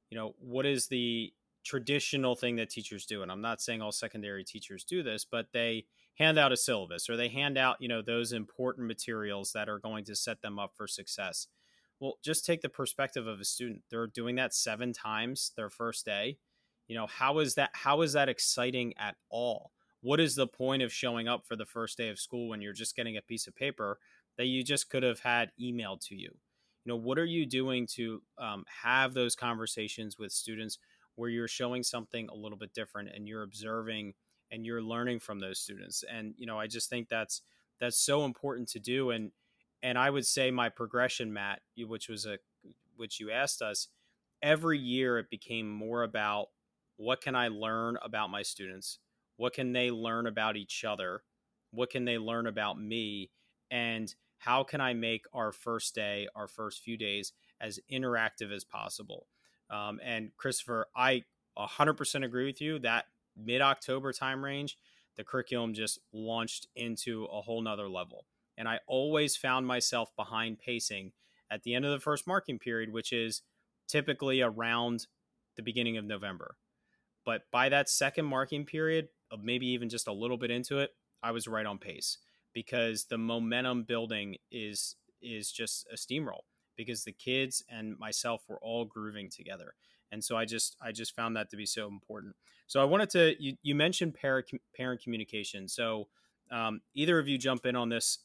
you 0.09 0.17
know, 0.17 0.33
what 0.39 0.65
is 0.65 0.87
the 0.87 1.33
traditional 1.67 2.35
thing 2.35 2.55
that 2.55 2.69
teachers 2.69 3.05
do? 3.05 3.21
And 3.21 3.31
I'm 3.31 3.41
not 3.41 3.61
saying 3.61 3.81
all 3.81 3.91
secondary 3.91 4.43
teachers 4.43 4.83
do 4.83 5.03
this, 5.03 5.25
but 5.29 5.47
they 5.53 5.85
hand 6.15 6.39
out 6.39 6.53
a 6.53 6.57
syllabus 6.57 7.09
or 7.09 7.17
they 7.17 7.27
hand 7.27 7.57
out, 7.57 7.75
you 7.79 7.89
know, 7.89 8.01
those 8.01 8.31
important 8.31 8.87
materials 8.87 9.51
that 9.53 9.67
are 9.67 9.77
going 9.77 10.05
to 10.05 10.15
set 10.15 10.41
them 10.41 10.57
up 10.57 10.71
for 10.75 10.87
success. 10.87 11.47
Well, 11.99 12.17
just 12.23 12.45
take 12.45 12.61
the 12.61 12.69
perspective 12.69 13.27
of 13.27 13.39
a 13.39 13.45
student. 13.45 13.81
They're 13.91 14.07
doing 14.07 14.35
that 14.37 14.53
seven 14.53 14.93
times 14.93 15.51
their 15.57 15.69
first 15.69 16.05
day. 16.05 16.37
You 16.87 16.95
know, 16.95 17.07
how 17.07 17.39
is 17.39 17.55
that 17.55 17.71
how 17.73 18.01
is 18.01 18.13
that 18.13 18.29
exciting 18.29 18.93
at 18.97 19.15
all? 19.29 19.71
What 20.01 20.19
is 20.19 20.35
the 20.35 20.47
point 20.47 20.83
of 20.83 20.93
showing 20.93 21.27
up 21.27 21.45
for 21.45 21.55
the 21.55 21.65
first 21.65 21.97
day 21.97 22.09
of 22.09 22.19
school 22.19 22.49
when 22.49 22.61
you're 22.61 22.71
just 22.71 22.95
getting 22.95 23.17
a 23.17 23.21
piece 23.21 23.45
of 23.45 23.55
paper 23.55 23.99
that 24.37 24.45
you 24.45 24.63
just 24.63 24.89
could 24.89 25.03
have 25.03 25.19
had 25.19 25.51
emailed 25.59 25.99
to 26.07 26.15
you? 26.15 26.29
You 26.85 26.93
know, 26.93 26.95
what 26.95 27.19
are 27.19 27.25
you 27.25 27.45
doing 27.45 27.87
to 27.95 28.21
um, 28.37 28.63
have 28.83 29.13
those 29.13 29.35
conversations 29.35 30.17
with 30.17 30.31
students 30.31 30.77
where 31.17 31.29
you're 31.29 31.47
showing 31.47 31.83
something 31.83 32.29
a 32.29 32.35
little 32.35 32.57
bit 32.57 32.73
different 32.73 33.09
and 33.13 33.27
you're 33.27 33.43
observing 33.43 34.13
and 34.49 34.65
you're 34.65 34.81
learning 34.81 35.19
from 35.19 35.39
those 35.39 35.59
students? 35.59 36.03
And 36.09 36.33
you 36.37 36.45
know, 36.45 36.57
I 36.57 36.67
just 36.67 36.89
think 36.89 37.09
that's 37.09 37.41
that's 37.79 37.99
so 37.99 38.23
important 38.23 38.69
to 38.69 38.79
do. 38.79 39.11
And 39.11 39.31
and 39.83 39.97
I 39.97 40.09
would 40.09 40.25
say 40.25 40.49
my 40.49 40.69
progression, 40.69 41.33
Matt, 41.33 41.61
which 41.77 42.07
was 42.07 42.25
a 42.25 42.37
which 42.95 43.19
you 43.19 43.31
asked 43.31 43.61
us, 43.61 43.89
every 44.41 44.79
year 44.79 45.19
it 45.19 45.29
became 45.29 45.69
more 45.69 46.03
about 46.03 46.47
what 46.97 47.21
can 47.21 47.35
I 47.35 47.49
learn 47.49 47.97
about 48.01 48.29
my 48.29 48.41
students? 48.41 48.99
What 49.35 49.53
can 49.53 49.71
they 49.71 49.91
learn 49.91 50.25
about 50.25 50.57
each 50.57 50.83
other? 50.83 51.21
What 51.71 51.91
can 51.91 52.05
they 52.05 52.17
learn 52.17 52.47
about 52.47 52.79
me? 52.79 53.29
And 53.69 54.13
how 54.39 54.63
can 54.63 54.81
I 54.81 54.93
make 54.93 55.25
our 55.33 55.51
first 55.51 55.93
day, 55.95 56.27
our 56.35 56.47
first 56.47 56.81
few 56.81 56.97
days, 56.97 57.33
as 57.59 57.79
interactive 57.91 58.51
as 58.51 58.63
possible? 58.63 59.27
Um, 59.69 59.99
and 60.03 60.31
Christopher, 60.37 60.87
I 60.95 61.23
100% 61.57 62.23
agree 62.23 62.45
with 62.45 62.61
you. 62.61 62.79
That 62.79 63.05
mid 63.35 63.61
October 63.61 64.13
time 64.13 64.43
range, 64.43 64.77
the 65.15 65.23
curriculum 65.23 65.73
just 65.73 65.99
launched 66.13 66.67
into 66.75 67.25
a 67.25 67.41
whole 67.41 67.61
nother 67.61 67.89
level. 67.89 68.25
And 68.57 68.67
I 68.67 68.79
always 68.87 69.35
found 69.35 69.67
myself 69.67 70.09
behind 70.15 70.59
pacing 70.59 71.11
at 71.51 71.63
the 71.63 71.73
end 71.73 71.85
of 71.85 71.91
the 71.91 71.99
first 71.99 72.27
marking 72.27 72.59
period, 72.59 72.91
which 72.91 73.13
is 73.13 73.41
typically 73.87 74.41
around 74.41 75.07
the 75.55 75.63
beginning 75.63 75.97
of 75.97 76.05
November. 76.05 76.57
But 77.25 77.43
by 77.51 77.69
that 77.69 77.89
second 77.89 78.25
marking 78.25 78.65
period, 78.65 79.09
of 79.31 79.43
maybe 79.43 79.67
even 79.67 79.89
just 79.89 80.07
a 80.07 80.13
little 80.13 80.37
bit 80.37 80.51
into 80.51 80.79
it, 80.79 80.91
I 81.21 81.31
was 81.31 81.47
right 81.47 81.65
on 81.65 81.77
pace 81.77 82.17
because 82.53 83.05
the 83.05 83.17
momentum 83.17 83.83
building 83.83 84.37
is 84.51 84.95
is 85.21 85.51
just 85.51 85.87
a 85.91 85.95
steamroll 85.95 86.41
because 86.77 87.03
the 87.03 87.11
kids 87.11 87.63
and 87.69 87.97
myself 87.97 88.43
were 88.47 88.59
all 88.61 88.85
grooving 88.85 89.29
together. 89.29 89.73
And 90.11 90.23
so 90.23 90.37
I 90.37 90.45
just 90.45 90.77
I 90.81 90.91
just 90.91 91.15
found 91.15 91.35
that 91.35 91.49
to 91.49 91.57
be 91.57 91.65
so 91.65 91.87
important. 91.87 92.35
So 92.67 92.81
I 92.81 92.85
wanted 92.85 93.09
to 93.11 93.35
you, 93.43 93.57
you 93.61 93.75
mentioned 93.75 94.13
parent 94.13 94.49
parent 94.75 95.01
communication. 95.01 95.67
So 95.67 96.07
um, 96.51 96.81
either 96.93 97.19
of 97.19 97.27
you 97.27 97.37
jump 97.37 97.65
in 97.65 97.75
on 97.75 97.89
this 97.89 98.19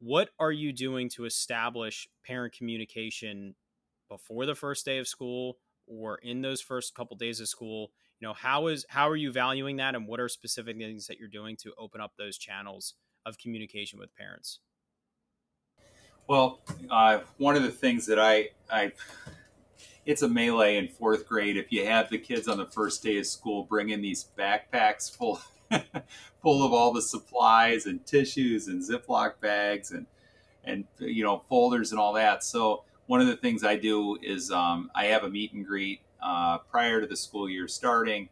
what 0.00 0.30
are 0.38 0.52
you 0.52 0.72
doing 0.72 1.08
to 1.08 1.24
establish 1.24 2.08
parent 2.26 2.52
communication 2.52 3.54
before 4.08 4.44
the 4.44 4.54
first 4.54 4.84
day 4.84 4.98
of 4.98 5.08
school 5.08 5.56
or 5.86 6.18
in 6.18 6.42
those 6.42 6.60
first 6.60 6.94
couple 6.94 7.16
days 7.16 7.40
of 7.40 7.48
school 7.48 7.90
you 8.20 8.28
know 8.28 8.34
how 8.34 8.66
is 8.66 8.84
how 8.88 9.08
are 9.08 9.16
you 9.16 9.32
valuing 9.32 9.76
that 9.76 9.94
and 9.94 10.06
what 10.06 10.20
are 10.20 10.28
specific 10.28 10.76
things 10.76 11.06
that 11.06 11.18
you're 11.18 11.28
doing 11.28 11.56
to 11.56 11.72
open 11.78 12.00
up 12.00 12.12
those 12.18 12.36
channels 12.36 12.94
of 13.24 13.38
communication 13.38 13.98
with 13.98 14.14
parents 14.14 14.60
well 16.26 16.60
uh, 16.90 17.20
one 17.38 17.56
of 17.56 17.62
the 17.62 17.70
things 17.70 18.06
that 18.06 18.18
i 18.18 18.48
i 18.70 18.90
it's 20.06 20.22
a 20.22 20.28
melee 20.28 20.76
in 20.76 20.88
fourth 20.88 21.26
grade 21.26 21.56
if 21.56 21.72
you 21.72 21.86
have 21.86 22.10
the 22.10 22.18
kids 22.18 22.48
on 22.48 22.58
the 22.58 22.66
first 22.66 23.02
day 23.02 23.18
of 23.18 23.26
school 23.26 23.64
bring 23.64 23.90
in 23.90 24.00
these 24.00 24.26
backpacks 24.36 25.14
full 25.14 25.40
full 26.42 26.64
of 26.64 26.72
all 26.72 26.92
the 26.92 27.02
supplies 27.02 27.86
and 27.86 28.04
tissues 28.06 28.68
and 28.68 28.82
Ziploc 28.82 29.40
bags 29.40 29.90
and 29.90 30.06
and 30.64 30.84
you 30.98 31.24
know 31.24 31.42
folders 31.48 31.90
and 31.90 32.00
all 32.00 32.12
that. 32.14 32.44
So 32.44 32.84
one 33.06 33.20
of 33.20 33.26
the 33.26 33.36
things 33.36 33.64
I 33.64 33.76
do 33.76 34.18
is 34.22 34.50
um, 34.50 34.90
I 34.94 35.06
have 35.06 35.24
a 35.24 35.30
meet 35.30 35.52
and 35.52 35.66
greet 35.66 36.00
uh, 36.22 36.58
prior 36.58 37.00
to 37.00 37.06
the 37.06 37.16
school 37.16 37.48
year 37.48 37.68
starting. 37.68 38.28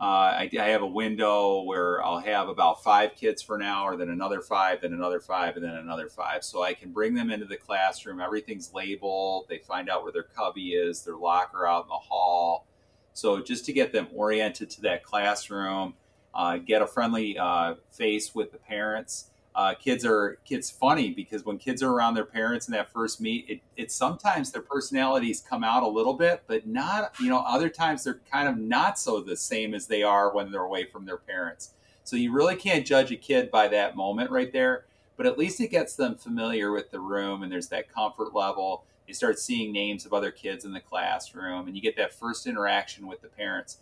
Uh, 0.00 0.48
I, 0.48 0.50
I, 0.58 0.68
have 0.68 0.80
a 0.80 0.86
window 0.86 1.60
where 1.60 2.02
I'll 2.02 2.20
have 2.20 2.48
about 2.48 2.82
five 2.82 3.16
kids 3.16 3.42
for 3.42 3.56
an 3.56 3.60
hour, 3.60 3.96
then 3.96 4.08
another 4.08 4.40
five, 4.40 4.80
then 4.80 4.94
another 4.94 5.20
five, 5.20 5.56
and 5.56 5.64
then 5.64 5.74
another 5.74 6.08
five. 6.08 6.42
So 6.42 6.62
I 6.62 6.72
can 6.72 6.90
bring 6.90 7.12
them 7.12 7.30
into 7.30 7.44
the 7.44 7.58
classroom. 7.58 8.18
Everything's 8.18 8.72
labeled. 8.72 9.44
They 9.50 9.58
find 9.58 9.90
out 9.90 10.02
where 10.02 10.10
their 10.10 10.22
cubby 10.22 10.70
is, 10.70 11.04
their 11.04 11.16
locker 11.16 11.66
out 11.66 11.82
in 11.82 11.88
the 11.88 11.94
hall. 11.96 12.66
So 13.12 13.42
just 13.42 13.66
to 13.66 13.74
get 13.74 13.92
them 13.92 14.08
oriented 14.14 14.70
to 14.70 14.80
that 14.82 15.04
classroom, 15.04 15.92
uh, 16.34 16.56
get 16.56 16.80
a 16.80 16.86
friendly 16.86 17.38
uh, 17.38 17.74
face 17.92 18.34
with 18.34 18.52
the 18.52 18.58
parents. 18.58 19.30
Uh, 19.60 19.74
kids 19.74 20.06
are 20.06 20.38
kids 20.46 20.70
funny 20.70 21.10
because 21.10 21.44
when 21.44 21.58
kids 21.58 21.82
are 21.82 21.90
around 21.90 22.14
their 22.14 22.24
parents 22.24 22.66
in 22.66 22.72
that 22.72 22.90
first 22.90 23.20
meet, 23.20 23.44
it, 23.46 23.60
it 23.76 23.92
sometimes 23.92 24.50
their 24.50 24.62
personalities 24.62 25.44
come 25.46 25.62
out 25.62 25.82
a 25.82 25.86
little 25.86 26.14
bit, 26.14 26.42
but 26.46 26.66
not 26.66 27.12
you 27.20 27.28
know 27.28 27.40
other 27.40 27.68
times 27.68 28.02
they're 28.02 28.22
kind 28.32 28.48
of 28.48 28.56
not 28.56 28.98
so 28.98 29.20
the 29.20 29.36
same 29.36 29.74
as 29.74 29.86
they 29.86 30.02
are 30.02 30.34
when 30.34 30.50
they're 30.50 30.62
away 30.62 30.86
from 30.86 31.04
their 31.04 31.18
parents. 31.18 31.72
So 32.04 32.16
you 32.16 32.32
really 32.32 32.56
can't 32.56 32.86
judge 32.86 33.12
a 33.12 33.16
kid 33.16 33.50
by 33.50 33.68
that 33.68 33.96
moment 33.96 34.30
right 34.30 34.50
there, 34.50 34.86
but 35.18 35.26
at 35.26 35.36
least 35.36 35.60
it 35.60 35.70
gets 35.70 35.94
them 35.94 36.14
familiar 36.14 36.72
with 36.72 36.90
the 36.90 37.00
room 37.00 37.42
and 37.42 37.52
there's 37.52 37.68
that 37.68 37.92
comfort 37.92 38.34
level. 38.34 38.84
You 39.06 39.12
start 39.12 39.38
seeing 39.38 39.72
names 39.74 40.06
of 40.06 40.14
other 40.14 40.30
kids 40.30 40.64
in 40.64 40.72
the 40.72 40.80
classroom 40.80 41.66
and 41.66 41.76
you 41.76 41.82
get 41.82 41.98
that 41.98 42.14
first 42.14 42.46
interaction 42.46 43.06
with 43.06 43.20
the 43.20 43.28
parents 43.28 43.76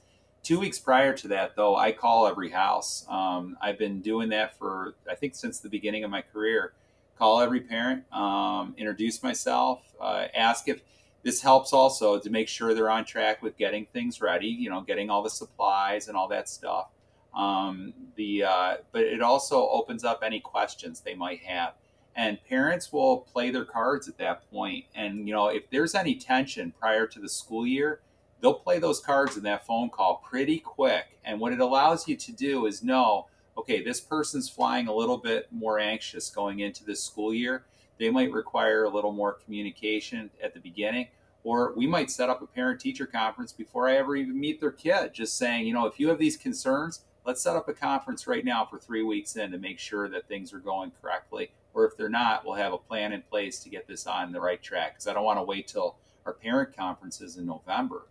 Two 0.48 0.60
weeks 0.60 0.78
prior 0.78 1.12
to 1.12 1.28
that, 1.28 1.56
though, 1.56 1.76
I 1.76 1.92
call 1.92 2.26
every 2.26 2.48
house. 2.48 3.04
Um, 3.06 3.58
I've 3.60 3.78
been 3.78 4.00
doing 4.00 4.30
that 4.30 4.56
for, 4.56 4.94
I 5.06 5.14
think, 5.14 5.34
since 5.34 5.60
the 5.60 5.68
beginning 5.68 6.04
of 6.04 6.10
my 6.10 6.22
career. 6.22 6.72
Call 7.18 7.42
every 7.42 7.60
parent, 7.60 8.10
um, 8.14 8.74
introduce 8.78 9.22
myself, 9.22 9.82
uh, 10.00 10.24
ask 10.34 10.66
if 10.66 10.80
this 11.22 11.42
helps 11.42 11.74
also 11.74 12.18
to 12.18 12.30
make 12.30 12.48
sure 12.48 12.72
they're 12.72 12.88
on 12.88 13.04
track 13.04 13.42
with 13.42 13.58
getting 13.58 13.84
things 13.92 14.22
ready, 14.22 14.46
you 14.46 14.70
know, 14.70 14.80
getting 14.80 15.10
all 15.10 15.22
the 15.22 15.28
supplies 15.28 16.08
and 16.08 16.16
all 16.16 16.28
that 16.28 16.48
stuff. 16.48 16.88
Um, 17.34 17.92
the 18.16 18.44
uh, 18.44 18.76
but 18.90 19.02
it 19.02 19.20
also 19.20 19.68
opens 19.68 20.02
up 20.02 20.22
any 20.24 20.40
questions 20.40 21.00
they 21.00 21.14
might 21.14 21.40
have 21.42 21.74
and 22.16 22.42
parents 22.48 22.90
will 22.90 23.18
play 23.18 23.50
their 23.50 23.66
cards 23.66 24.08
at 24.08 24.16
that 24.16 24.50
point 24.50 24.86
and 24.94 25.28
you 25.28 25.34
know 25.34 25.48
if 25.48 25.68
there's 25.70 25.94
any 25.94 26.14
tension 26.14 26.72
prior 26.80 27.06
to 27.06 27.20
the 27.20 27.28
school 27.28 27.66
year 27.66 28.00
they'll 28.40 28.54
play 28.54 28.78
those 28.78 29.00
cards 29.00 29.36
in 29.36 29.42
that 29.44 29.66
phone 29.66 29.90
call 29.90 30.22
pretty 30.28 30.58
quick. 30.58 31.18
And 31.24 31.40
what 31.40 31.52
it 31.52 31.60
allows 31.60 32.08
you 32.08 32.16
to 32.16 32.32
do 32.32 32.66
is 32.66 32.82
know, 32.82 33.26
okay, 33.56 33.82
this 33.82 34.00
person's 34.00 34.48
flying 34.48 34.88
a 34.88 34.94
little 34.94 35.18
bit 35.18 35.48
more 35.50 35.78
anxious 35.78 36.30
going 36.30 36.60
into 36.60 36.84
this 36.84 37.02
school 37.02 37.34
year. 37.34 37.64
They 37.98 38.10
might 38.10 38.32
require 38.32 38.84
a 38.84 38.90
little 38.90 39.12
more 39.12 39.32
communication 39.32 40.30
at 40.42 40.54
the 40.54 40.60
beginning. 40.60 41.08
Or 41.44 41.72
we 41.76 41.86
might 41.86 42.10
set 42.10 42.30
up 42.30 42.42
a 42.42 42.46
parent 42.46 42.80
teacher 42.80 43.06
conference 43.06 43.52
before 43.52 43.88
I 43.88 43.96
ever 43.96 44.16
even 44.16 44.38
meet 44.38 44.60
their 44.60 44.72
kid, 44.72 45.14
just 45.14 45.36
saying, 45.36 45.66
you 45.66 45.72
know, 45.72 45.86
if 45.86 45.98
you 45.98 46.08
have 46.08 46.18
these 46.18 46.36
concerns, 46.36 47.02
let's 47.24 47.42
set 47.42 47.56
up 47.56 47.68
a 47.68 47.72
conference 47.72 48.26
right 48.26 48.44
now 48.44 48.64
for 48.64 48.78
three 48.78 49.02
weeks 49.02 49.36
in 49.36 49.50
to 49.52 49.58
make 49.58 49.78
sure 49.78 50.08
that 50.08 50.28
things 50.28 50.52
are 50.52 50.58
going 50.58 50.92
correctly. 51.00 51.50
Or 51.74 51.86
if 51.86 51.96
they're 51.96 52.08
not, 52.08 52.44
we'll 52.44 52.54
have 52.54 52.72
a 52.72 52.78
plan 52.78 53.12
in 53.12 53.22
place 53.22 53.60
to 53.60 53.70
get 53.70 53.86
this 53.86 54.06
on 54.06 54.32
the 54.32 54.40
right 54.40 54.62
track. 54.62 54.94
Because 54.94 55.06
I 55.06 55.14
don't 55.14 55.24
want 55.24 55.38
to 55.38 55.44
wait 55.44 55.68
till 55.68 55.96
our 56.26 56.32
parent 56.32 56.76
conferences 56.76 57.36
in 57.36 57.46
November 57.46 58.06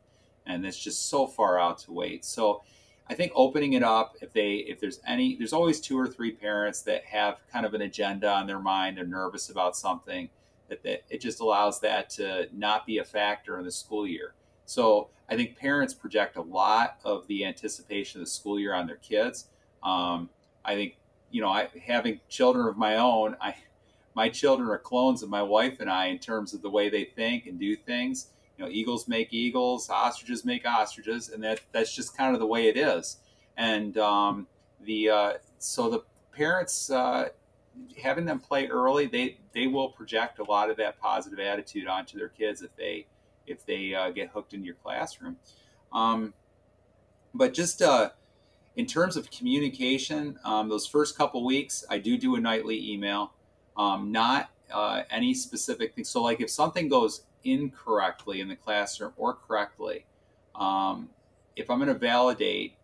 and 0.48 0.66
it's 0.66 0.78
just 0.78 1.10
so 1.10 1.28
far 1.28 1.60
out 1.60 1.78
to 1.80 1.92
wait. 1.92 2.26
So 2.26 2.64
I 3.10 3.14
think 3.14 3.32
opening 3.36 3.74
it 3.74 3.84
up, 3.84 4.16
if 4.22 4.34
they 4.34 4.56
if 4.56 4.80
there's 4.80 5.00
any, 5.08 5.36
there's 5.36 5.54
always 5.54 5.80
two 5.80 5.98
or 5.98 6.08
three 6.08 6.32
parents 6.32 6.82
that 6.84 7.06
have 7.06 7.38
kind 7.52 7.66
of 7.66 7.74
an 7.74 7.82
agenda 7.82 8.30
on 8.30 8.48
their 8.48 8.60
mind. 8.60 8.98
They're 8.98 9.06
nervous 9.06 9.50
about 9.50 9.76
something. 9.76 10.30
That, 10.70 10.84
that 10.84 11.04
it 11.10 11.22
just 11.22 11.40
allows 11.40 11.80
that 11.80 12.10
to 12.12 12.50
not 12.54 12.86
be 12.86 12.98
a 12.98 13.04
factor 13.04 13.58
in 13.58 13.64
the 13.64 13.72
school 13.72 14.06
year. 14.06 14.34
So 14.66 15.08
I 15.30 15.38
think 15.38 15.56
parents 15.56 15.94
project 15.94 16.36
a 16.36 16.42
lot 16.42 16.98
of 17.06 17.26
the 17.28 17.46
anticipation 17.46 18.20
of 18.20 18.28
the 18.28 18.32
school 18.32 18.60
year 18.60 18.74
on 18.74 18.86
their 18.86 18.98
kids. 18.98 19.46
Um, 19.82 20.30
I 20.66 20.76
think 20.76 20.98
you 21.32 21.42
know, 21.42 21.50
I 21.50 21.70
having 21.86 22.20
children 22.28 22.68
of 22.68 22.78
my 22.78 22.98
own, 22.98 23.38
I 23.40 23.56
my 24.16 24.28
children 24.28 24.68
are 24.70 24.78
clones 24.78 25.24
of 25.24 25.30
my 25.30 25.44
wife 25.44 25.80
and 25.80 25.90
I 25.90 26.08
in 26.08 26.20
terms 26.20 26.54
of 26.54 26.62
the 26.62 26.70
way 26.70 26.90
they 26.90 27.06
think 27.06 27.46
and 27.46 27.60
do 27.60 27.76
things 27.76 28.28
you 28.58 28.66
know, 28.66 28.72
eagles 28.72 29.08
make 29.08 29.34
eagles, 29.34 29.90
ostriches 29.90 30.44
make 30.44 30.66
ostriches, 30.66 31.30
and 31.30 31.44
that 31.44 31.62
that's 31.72 31.96
just 31.96 32.18
kind 32.18 32.34
of 32.34 32.40
the 32.40 32.48
way 32.48 32.68
it 32.68 32.78
is. 32.78 33.18
And 33.56 33.98
um, 33.98 34.48
the 34.82 35.10
uh, 35.10 35.34
so 35.60 35.90
the 35.90 36.04
parents 36.32 36.90
uh, 36.90 37.30
having 38.02 38.26
them 38.26 38.40
play 38.40 38.68
early, 38.68 39.06
they 39.08 39.38
they 39.54 39.68
will 39.68 39.90
project 39.90 40.40
a 40.40 40.44
lot 40.44 40.70
of 40.70 40.78
that 40.78 41.00
positive 41.00 41.40
attitude 41.40 41.88
onto 41.88 42.18
their 42.18 42.30
kids 42.30 42.62
if 42.62 42.76
they 42.76 43.06
if 43.46 43.66
they 43.66 43.94
uh, 43.94 44.10
get 44.10 44.30
hooked 44.30 44.54
into 44.54 44.66
your 44.66 44.76
classroom. 44.76 45.38
Um, 45.94 46.34
but 47.34 47.54
just 47.54 47.82
uh, 47.82 48.10
in 48.76 48.86
terms 48.86 49.16
of 49.16 49.30
communication, 49.32 50.40
um, 50.44 50.70
those 50.70 50.86
first 50.86 51.18
couple 51.18 51.46
weeks, 51.46 51.86
I 51.90 51.98
do 51.98 52.18
do 52.18 52.36
a 52.36 52.40
nightly 52.40 52.92
email, 52.92 53.34
um, 53.78 54.12
not 54.12 54.50
uh, 54.72 55.04
any 55.10 55.34
specific 55.34 55.96
thing. 55.96 56.04
So, 56.04 56.22
like 56.22 56.42
if 56.42 56.50
something 56.50 56.90
goes 56.90 57.24
incorrectly 57.48 58.42
in 58.42 58.48
the 58.48 58.56
classroom 58.56 59.14
or 59.18 59.34
correctly, 59.34 60.06
um, 60.56 61.10
if 61.56 61.70
I'm 61.70 61.80
going 61.80 61.88
to 61.88 62.00
validate 62.00 62.78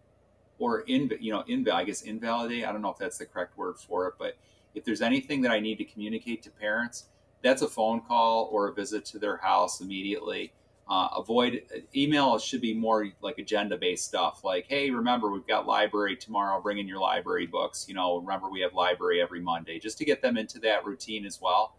or 0.60 0.82
in 0.82 1.12
you 1.20 1.32
know 1.32 1.44
in 1.48 1.68
I 1.70 1.84
guess 1.84 2.02
invalidate. 2.02 2.66
I 2.66 2.72
don't 2.72 2.82
know 2.82 2.92
if 2.92 2.98
that's 2.98 3.18
the 3.18 3.26
correct 3.26 3.58
word 3.58 3.78
for 3.78 4.08
it, 4.08 4.16
but 4.18 4.38
if 4.76 4.84
there's 4.86 5.02
anything 5.02 5.42
that 5.42 5.52
I 5.52 5.60
need 5.60 5.78
to 5.80 5.84
communicate 5.84 6.42
to 6.44 6.50
parents, 6.50 7.06
that's 7.42 7.62
a 7.62 7.68
phone 7.68 8.02
call 8.02 8.50
or 8.52 8.70
a 8.70 8.74
visit 8.74 9.06
to 9.06 9.20
their 9.20 9.38
house 9.38 9.82
immediately. 9.82 10.54
Uh, 10.88 11.08
avoid 11.16 11.64
email 11.96 12.38
should 12.38 12.60
be 12.60 12.74
more 12.74 13.08
like 13.22 13.38
agenda 13.38 13.78
based 13.78 14.06
stuff 14.06 14.44
like 14.44 14.66
hey 14.68 14.90
remember 14.90 15.32
we've 15.32 15.48
got 15.48 15.66
library 15.66 16.14
tomorrow 16.14 16.60
bring 16.60 16.78
in 16.78 16.90
your 16.90 17.00
library 17.00 17.48
books 17.48 17.86
you 17.88 17.94
know 17.94 18.18
remember 18.18 18.50
we 18.50 18.60
have 18.60 18.74
library 18.74 19.22
every 19.22 19.40
monday 19.40 19.80
just 19.80 19.98
to 19.98 20.04
get 20.04 20.22
them 20.22 20.36
into 20.36 20.60
that 20.60 20.86
routine 20.86 21.26
as 21.26 21.40
well 21.40 21.78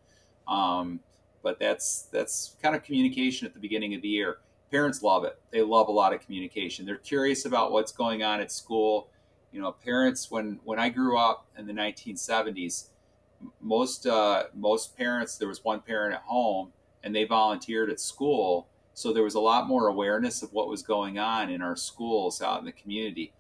um, 0.49 1.01
but 1.45 1.61
that's 1.61 2.09
that's 2.11 2.57
kind 2.61 2.75
of 2.75 2.83
communication 2.83 3.47
at 3.47 3.55
the 3.55 3.61
beginning 3.61 3.95
of 3.95 4.03
the 4.03 4.09
year. 4.09 4.39
Parents 4.73 5.03
love 5.03 5.23
it. 5.23 5.39
They 5.53 5.63
love 5.63 5.87
a 5.87 5.93
lot 5.93 6.13
of 6.13 6.21
communication. 6.21 6.85
They're 6.85 6.97
curious 6.97 7.45
about 7.45 7.71
what's 7.71 7.93
going 7.93 8.25
on 8.25 8.41
at 8.41 8.51
school. 8.51 9.11
You 9.53 9.61
know 9.61 9.71
parents 9.71 10.33
when 10.33 10.59
when 10.65 10.81
i 10.81 10.89
grew 10.89 11.17
up 11.17 11.47
in 11.57 11.69
the 11.69 11.73
1970s 11.73 12.89
most 13.61 14.07
uh, 14.07 14.45
most 14.53 14.97
parents 14.97 15.37
there 15.39 15.47
was 15.47 15.63
one 15.63 15.81
parent 15.81 16.15
at 16.15 16.23
home 16.23 16.73
and 17.05 17.15
they 17.15 17.25
volunteered 17.25 17.91
at 17.91 18.01
school. 18.01 18.67
So 18.95 19.13
there 19.13 19.23
was 19.23 19.35
a 19.35 19.41
lot 19.41 19.69
more 19.69 19.89
awareness 19.89 20.43
of 20.43 20.53
what 20.53 20.69
was 20.69 20.83
going 20.83 21.19
on 21.19 21.51
in 21.51 21.61
our 21.61 21.77
schools 21.77 22.41
out 22.41 22.61
in 22.61 22.65
the 22.65 22.73
community. 22.73 23.33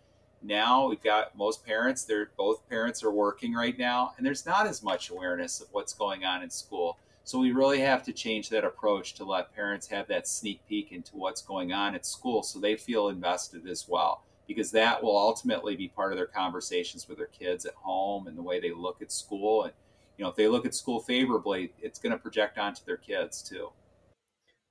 Now 0.42 0.88
we've 0.88 1.02
got 1.02 1.36
most 1.36 1.64
parents, 1.64 2.04
they're 2.04 2.30
both 2.36 2.68
parents 2.68 3.02
are 3.02 3.10
working 3.10 3.54
right 3.54 3.78
now, 3.78 4.12
and 4.16 4.26
there's 4.26 4.44
not 4.44 4.66
as 4.66 4.82
much 4.82 5.08
awareness 5.08 5.60
of 5.60 5.68
what's 5.72 5.94
going 5.94 6.24
on 6.24 6.42
in 6.42 6.50
school. 6.50 6.98
So 7.24 7.38
we 7.38 7.52
really 7.52 7.80
have 7.80 8.02
to 8.04 8.12
change 8.12 8.50
that 8.50 8.64
approach 8.64 9.14
to 9.14 9.24
let 9.24 9.54
parents 9.54 9.86
have 9.88 10.06
that 10.08 10.28
sneak 10.28 10.60
peek 10.68 10.92
into 10.92 11.16
what's 11.16 11.42
going 11.42 11.72
on 11.72 11.94
at 11.94 12.04
school 12.04 12.42
so 12.42 12.58
they 12.58 12.76
feel 12.76 13.08
invested 13.08 13.66
as 13.66 13.86
well. 13.88 14.24
Because 14.46 14.70
that 14.72 15.02
will 15.02 15.16
ultimately 15.16 15.74
be 15.74 15.88
part 15.88 16.12
of 16.12 16.18
their 16.18 16.26
conversations 16.26 17.08
with 17.08 17.16
their 17.16 17.28
kids 17.28 17.64
at 17.64 17.74
home 17.74 18.26
and 18.26 18.36
the 18.36 18.42
way 18.42 18.60
they 18.60 18.72
look 18.72 19.00
at 19.00 19.10
school. 19.10 19.64
And 19.64 19.72
you 20.18 20.24
know 20.24 20.30
if 20.30 20.36
they 20.36 20.48
look 20.48 20.66
at 20.66 20.74
school 20.74 21.00
favorably 21.00 21.72
it's 21.80 21.98
going 21.98 22.12
to 22.12 22.18
project 22.18 22.58
onto 22.58 22.84
their 22.84 22.96
kids 22.96 23.42
too. 23.42 23.70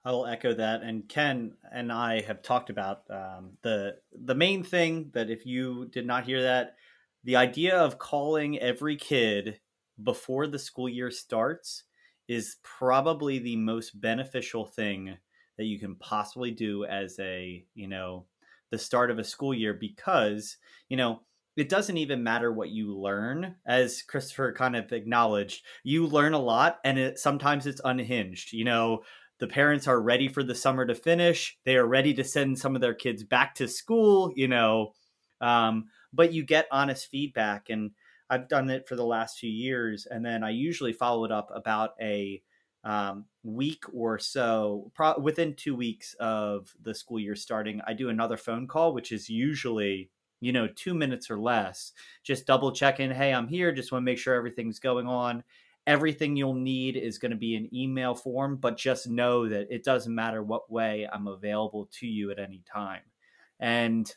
I 0.05 0.11
will 0.11 0.25
echo 0.25 0.53
that. 0.53 0.81
And 0.81 1.07
Ken 1.07 1.53
and 1.71 1.91
I 1.91 2.21
have 2.21 2.41
talked 2.41 2.69
about 2.69 3.03
um, 3.09 3.51
the 3.61 3.97
the 4.13 4.35
main 4.35 4.63
thing 4.63 5.11
that 5.13 5.29
if 5.29 5.45
you 5.45 5.89
did 5.91 6.05
not 6.05 6.25
hear 6.25 6.41
that, 6.43 6.75
the 7.23 7.37
idea 7.37 7.77
of 7.77 7.99
calling 7.99 8.59
every 8.59 8.97
kid 8.97 9.59
before 10.01 10.47
the 10.47 10.59
school 10.59 10.89
year 10.89 11.09
starts 11.09 11.83
is 12.27 12.57
probably 12.63 13.39
the 13.39 13.57
most 13.57 13.99
beneficial 13.99 14.65
thing 14.65 15.17
that 15.57 15.65
you 15.65 15.79
can 15.79 15.95
possibly 15.95 16.51
do 16.51 16.86
as 16.86 17.19
a 17.19 17.63
you 17.75 17.88
know 17.88 18.25
the 18.71 18.77
start 18.77 19.12
of 19.12 19.19
a 19.19 19.23
school 19.23 19.53
year 19.53 19.73
because 19.73 20.57
you 20.89 20.97
know 20.97 21.21
it 21.55 21.69
doesn't 21.69 21.97
even 21.97 22.23
matter 22.23 22.51
what 22.51 22.69
you 22.69 22.97
learn. 22.97 23.55
As 23.65 24.01
christopher 24.01 24.53
kind 24.53 24.75
of 24.75 24.91
acknowledged 24.91 25.63
you 25.83 26.07
learn 26.07 26.33
a 26.33 26.39
lot 26.39 26.79
and 26.83 26.97
it 26.97 27.19
sometimes 27.19 27.67
it's 27.67 27.81
unhinged 27.83 28.53
you 28.53 28.65
know? 28.65 29.03
The 29.39 29.47
parents 29.47 29.88
are 29.88 29.99
ready 30.01 30.29
for 30.29 30.41
the 30.41 30.55
summer 30.55 30.86
to 30.86 30.95
finish. 30.95 31.57
They 31.65 31.75
are 31.75 31.88
ready 31.88 32.13
to 32.13 32.23
send 32.23 32.57
some 32.57 32.75
of 32.75 32.81
their 32.81 32.93
kids 32.93 33.23
back 33.23 33.55
to 33.55 33.67
school 33.67 34.31
you 34.36 34.47
know? 34.47 34.93
Um, 35.41 35.86
but 36.13 36.31
you 36.31 36.43
get 36.43 36.67
honest 36.71 37.09
feedback 37.09 37.69
and 37.69 37.91
i've 38.34 38.48
done 38.48 38.69
it 38.69 38.88
for 38.88 38.96
the 38.96 39.06
last 39.06 39.38
few 39.38 39.50
years 39.50 40.08
and 40.10 40.26
then 40.26 40.43
i 40.43 40.50
usually 40.50 40.93
follow 40.93 41.26
it 41.26 41.32
up 41.32 41.50
about 41.54 41.91
a 42.02 42.41
um, 42.86 43.24
week 43.43 43.86
or 43.93 44.19
so 44.19 44.91
pro- 44.93 45.17
within 45.17 45.54
two 45.56 45.74
weeks 45.74 46.15
of 46.19 46.74
the 46.82 46.93
school 46.93 47.19
year 47.19 47.36
starting 47.36 47.80
i 47.88 47.93
do 47.93 48.10
another 48.10 48.38
phone 48.38 48.67
call 48.67 48.93
which 48.93 49.12
is 49.12 49.30
usually 49.30 50.10
you 50.41 50.52
know 50.52 50.67
two 50.67 50.93
minutes 50.93 51.32
or 51.32 51.39
less 51.39 51.93
just 52.24 52.46
double 52.46 52.74
checking 52.74 53.10
hey 53.10 53.34
i'm 53.34 53.48
here 53.48 53.72
just 53.72 53.91
want 53.91 54.02
to 54.02 54.06
make 54.06 54.17
sure 54.17 54.36
everything's 54.36 54.80
going 54.80 55.08
on 55.08 55.43
everything 55.86 56.36
you'll 56.36 56.54
need 56.54 56.96
is 56.96 57.17
going 57.17 57.32
to 57.32 57.38
be 57.38 57.56
in 57.56 57.74
email 57.76 58.15
form, 58.15 58.56
but 58.56 58.78
just 58.78 59.10
know 59.10 59.48
that 59.50 59.67
it 59.69 59.84
doesn't 59.84 60.13
matter 60.13 60.41
what 60.41 60.72
way 60.72 61.08
I'm 61.12 61.28
available 61.28 61.89
to 62.00 62.08
you 62.08 62.32
at 62.32 62.39
any 62.39 62.63
time. 62.72 63.02
And 63.60 64.13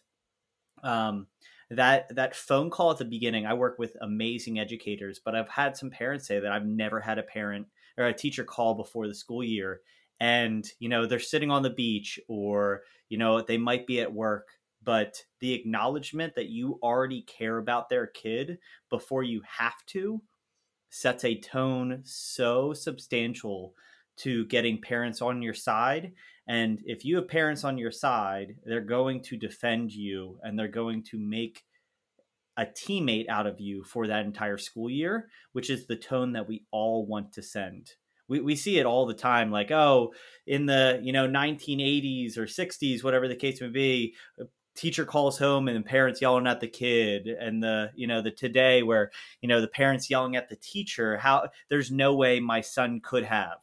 um, 0.83 1.27
that 1.71 2.15
that 2.15 2.37
phone 2.37 2.71
call 2.71 2.91
at 2.91 2.99
the 2.99 3.05
beginning, 3.05 3.47
I 3.47 3.55
work 3.55 3.79
with 3.79 3.97
amazing 4.01 4.59
educators, 4.59 5.21
but 5.25 5.35
I've 5.35 5.49
had 5.49 5.77
some 5.77 5.91
parents 5.91 6.27
say 6.27 6.41
that 6.41 6.53
I've 6.53 6.67
never 6.67 7.01
had 7.01 7.19
a 7.19 7.23
parent 7.23 7.67
or 7.99 8.07
a 8.07 8.13
teacher 8.13 8.45
call 8.45 8.75
before 8.75 9.09
the 9.09 9.15
school 9.15 9.43
year, 9.43 9.81
and 10.21 10.67
you 10.79 10.89
know 10.89 11.07
they're 11.07 11.19
sitting 11.19 11.51
on 11.51 11.63
the 11.63 11.71
beach 11.71 12.21
or 12.29 12.83
you 13.09 13.19
know 13.19 13.41
they 13.41 13.59
might 13.59 13.87
be 13.87 14.01
at 14.01 14.13
work 14.13 14.49
but 14.87 15.21
the 15.41 15.53
acknowledgement 15.53 16.35
that 16.37 16.49
you 16.49 16.79
already 16.81 17.23
care 17.23 17.59
about 17.59 17.89
their 17.89 18.07
kid 18.07 18.57
before 18.89 19.25
you 19.25 19.43
have 19.45 19.85
to 19.87 20.23
sets 20.91 21.25
a 21.25 21.39
tone 21.41 22.01
so 22.05 22.73
substantial 22.73 23.75
to 24.17 24.47
getting 24.47 24.81
parents 24.81 25.21
on 25.21 25.43
your 25.43 25.53
side. 25.53 26.13
And 26.47 26.81
if 26.85 27.05
you 27.05 27.17
have 27.17 27.29
parents 27.29 27.65
on 27.65 27.79
your 27.79 27.91
side, 27.91 28.57
they're 28.65 28.81
going 28.81 29.23
to 29.25 29.37
defend 29.37 29.93
you 29.93 30.39
and 30.43 30.59
they're 30.59 30.69
going 30.69 31.03
to 31.05 31.19
make 31.19 31.65
a 32.57 32.65
teammate 32.65 33.29
out 33.29 33.47
of 33.47 33.61
you 33.61 33.85
for 33.85 34.07
that 34.07 34.25
entire 34.25 34.59
school 34.59 34.89
year, 34.89 35.29
which 35.53 35.71
is 35.71 35.87
the 35.87 35.97
tone 35.97 36.33
that 36.33 36.49
we 36.49 36.65
all 36.71 37.05
want 37.05 37.33
to 37.35 37.43
send. 37.43 37.93
We, 38.29 38.41
we 38.41 38.57
see 38.57 38.79
it 38.79 38.87
all 38.87 39.07
the 39.07 39.15
time 39.15 39.53
like 39.53 39.71
oh 39.71 40.13
in 40.49 40.67
the 40.67 40.99
you 41.01 41.13
know 41.13 41.29
1980s 41.29 42.37
or 42.37 42.47
60s 42.47 43.05
whatever 43.05 43.29
the 43.29 43.37
case 43.37 43.61
may 43.61 43.69
be 43.69 44.17
teacher 44.75 45.05
calls 45.05 45.39
home 45.39 45.69
and 45.69 45.77
the 45.77 45.89
parents 45.89 46.21
yelling 46.21 46.49
at 46.49 46.59
the 46.59 46.67
kid 46.67 47.29
and 47.29 47.63
the 47.63 47.93
you 47.95 48.09
know 48.09 48.23
the 48.23 48.33
today 48.33 48.83
where 48.83 49.13
you 49.43 49.49
know 49.49 49.61
the 49.61 49.69
parents 49.69 50.11
yelling 50.11 50.35
at 50.35 50.49
the 50.49 50.57
teacher 50.57 51.17
how 51.19 51.49
there's 51.71 51.93
no 51.93 52.17
way 52.17 52.41
my 52.41 52.61
son 52.61 53.01
could 53.01 53.25
have 53.25 53.59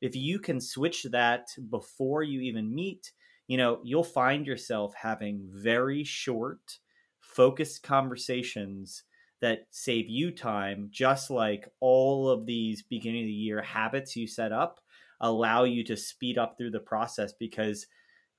if 0.00 0.16
you 0.16 0.38
can 0.38 0.60
switch 0.60 1.04
that 1.04 1.48
before 1.68 2.22
you 2.22 2.40
even 2.40 2.74
meet 2.74 3.12
you 3.46 3.56
know 3.56 3.80
you'll 3.82 4.04
find 4.04 4.46
yourself 4.46 4.94
having 4.94 5.48
very 5.52 6.04
short 6.04 6.78
focused 7.20 7.82
conversations 7.82 9.04
that 9.40 9.66
save 9.70 10.08
you 10.08 10.30
time 10.30 10.88
just 10.90 11.30
like 11.30 11.68
all 11.80 12.28
of 12.28 12.46
these 12.46 12.82
beginning 12.82 13.22
of 13.22 13.26
the 13.26 13.32
year 13.32 13.62
habits 13.62 14.16
you 14.16 14.26
set 14.26 14.52
up 14.52 14.80
allow 15.20 15.64
you 15.64 15.84
to 15.84 15.96
speed 15.96 16.38
up 16.38 16.56
through 16.56 16.70
the 16.70 16.80
process 16.80 17.32
because 17.38 17.86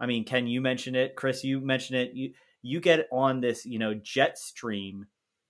I 0.01 0.07
mean, 0.07 0.25
Ken, 0.25 0.47
you 0.47 0.61
mentioned 0.61 0.95
it. 0.95 1.15
Chris, 1.15 1.43
you 1.43 1.61
mentioned 1.61 1.99
it. 1.99 2.13
You 2.13 2.33
you 2.63 2.79
get 2.79 3.07
on 3.11 3.39
this, 3.39 3.65
you 3.65 3.79
know, 3.79 3.93
jet 3.93 4.37
stream 4.37 5.05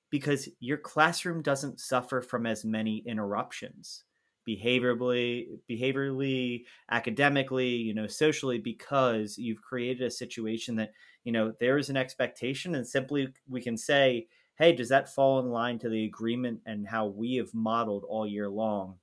because 0.10 0.50
your 0.60 0.78
classroom 0.78 1.42
doesn't 1.42 1.80
suffer 1.80 2.22
from 2.22 2.46
as 2.46 2.66
many 2.66 2.98
interruptions 3.06 4.04
behaviorally 4.48 5.60
behaviorally 5.70 6.64
academically 6.90 7.70
you 7.70 7.94
know 7.94 8.08
socially 8.08 8.58
because 8.58 9.38
you've 9.38 9.62
created 9.62 10.06
a 10.06 10.12
situation 10.12 10.76
that 10.76 10.92
you 11.24 11.32
know 11.32 11.54
there 11.60 11.78
is 11.78 11.90
an 11.90 11.98
expectation 11.98 12.76
and 12.76 12.88
simply 12.88 13.28
we 13.48 13.62
can 13.62 13.78
say 13.78 14.28
hey 14.58 14.74
does 14.74 14.90
that 14.90 15.14
fall 15.14 15.40
in 15.40 15.50
line 15.50 15.78
to 15.78 15.90
the 15.90 16.06
agreement 16.06 16.60
and 16.66 16.88
how 16.88 17.06
we 17.06 17.36
have 17.36 17.54
modeled 17.54 18.04
all 18.08 18.26
year 18.26 18.50
long 18.50 18.96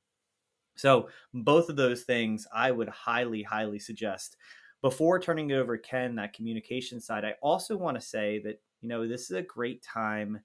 so 0.77 1.09
both 1.33 1.69
of 1.69 1.77
those 1.77 2.03
things 2.03 2.47
i 2.53 2.71
would 2.71 2.89
highly 2.89 3.43
highly 3.43 3.79
suggest 3.79 4.37
before 4.81 5.19
turning 5.19 5.51
it 5.51 5.55
over 5.57 5.77
Ken, 5.77 6.15
that 6.17 6.33
communication 6.33 7.01
side, 7.01 7.25
I 7.25 7.35
also 7.43 7.77
want 7.77 7.97
to 7.97 8.07
say 8.07 8.41
that, 8.45 8.61
you 8.81 8.89
know, 8.89 9.09
this 9.09 9.23
is 9.23 9.33
a 9.33 9.43
great 9.43 9.83
time 9.83 10.41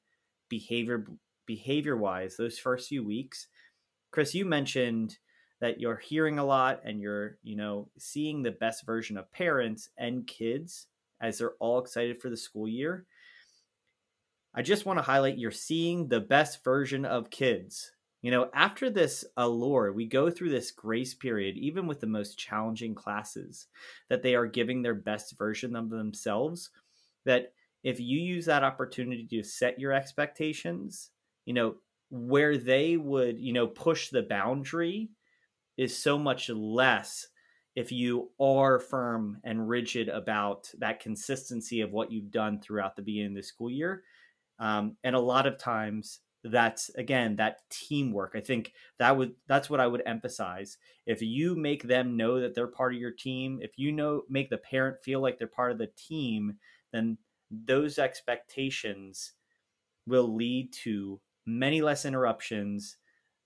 behavior 0.49 1.05
behavior 1.45 1.97
wise, 1.97 2.37
those 2.37 2.57
first 2.57 2.89
few 2.89 3.03
weeks. 3.03 3.47
Chris, 4.13 4.33
you 4.33 4.45
mentioned 4.45 5.17
that 5.59 5.81
you're 5.81 5.97
hearing 5.97 6.39
a 6.39 6.45
lot 6.45 6.79
and 6.85 7.01
you're, 7.01 7.37
you 7.43 7.57
know, 7.57 7.89
seeing 7.97 8.41
the 8.41 8.51
best 8.51 8.85
version 8.85 9.17
of 9.17 9.31
parents 9.33 9.89
and 9.97 10.25
kids 10.25 10.87
as 11.21 11.37
they're 11.37 11.55
all 11.59 11.79
excited 11.79 12.21
for 12.21 12.29
the 12.29 12.37
school 12.37 12.67
year. 12.67 13.05
I 14.55 14.61
just 14.61 14.85
want 14.85 14.99
to 14.99 15.03
highlight 15.03 15.37
you're 15.37 15.51
seeing 15.51 16.07
the 16.07 16.21
best 16.21 16.63
version 16.63 17.03
of 17.03 17.29
kids 17.29 17.91
you 18.23 18.31
know, 18.31 18.49
after 18.53 18.89
this 18.89 19.25
allure, 19.35 19.91
we 19.91 20.05
go 20.05 20.31
through 20.31 20.49
this 20.49 20.71
grace 20.71 21.13
period, 21.13 21.57
even 21.57 21.87
with 21.87 21.99
the 21.99 22.07
most 22.07 22.39
challenging 22.39 22.95
classes, 22.95 23.67
that 24.09 24.23
they 24.23 24.33
are 24.33 24.45
giving 24.47 24.81
their 24.81 24.95
best 24.95 25.37
version 25.37 25.75
of 25.75 25.89
themselves. 25.89 26.69
That 27.25 27.51
if 27.83 27.99
you 27.99 28.17
use 28.17 28.45
that 28.45 28.63
opportunity 28.63 29.27
to 29.29 29.43
set 29.43 29.77
your 29.77 29.91
expectations, 29.91 31.11
you 31.45 31.53
know, 31.53 31.75
where 32.13 32.57
they 32.59 32.95
would, 32.95 33.39
you 33.39 33.53
know, 33.53 33.65
push 33.65 34.09
the 34.09 34.21
boundary 34.21 35.09
is 35.77 35.97
so 35.97 36.19
much 36.19 36.47
less 36.47 37.27
if 37.75 37.91
you 37.91 38.29
are 38.39 38.77
firm 38.77 39.39
and 39.43 39.67
rigid 39.67 40.09
about 40.09 40.69
that 40.77 40.99
consistency 40.99 41.81
of 41.81 41.91
what 41.91 42.11
you've 42.11 42.29
done 42.29 42.61
throughout 42.61 42.95
the 42.95 43.01
beginning 43.01 43.31
of 43.31 43.37
the 43.37 43.41
school 43.41 43.71
year. 43.71 44.03
Um, 44.59 44.95
and 45.03 45.15
a 45.15 45.19
lot 45.19 45.47
of 45.47 45.57
times 45.57 46.19
that's 46.45 46.89
again 46.95 47.37
that 47.37 47.59
teamwork 47.69 48.33
i 48.35 48.41
think 48.41 48.73
that 48.99 49.15
would 49.15 49.33
that's 49.47 49.69
what 49.69 49.79
i 49.79 49.87
would 49.87 50.03
emphasize 50.05 50.77
if 51.05 51.21
you 51.21 51.55
make 51.55 51.83
them 51.83 52.17
know 52.17 52.41
that 52.41 52.53
they're 52.53 52.67
part 52.67 52.93
of 52.93 52.99
your 52.99 53.13
team 53.13 53.59
if 53.61 53.71
you 53.77 53.93
know 53.93 54.23
make 54.27 54.49
the 54.49 54.57
parent 54.57 55.01
feel 55.01 55.21
like 55.21 55.37
they're 55.37 55.47
part 55.47 55.71
of 55.71 55.77
the 55.77 55.87
team 55.95 56.53
then 56.91 57.17
those 57.49 57.97
expectations 57.97 59.31
will 60.05 60.35
lead 60.35 60.73
to 60.73 61.17
many 61.45 61.81
less 61.81 62.05
interruptions 62.05 62.97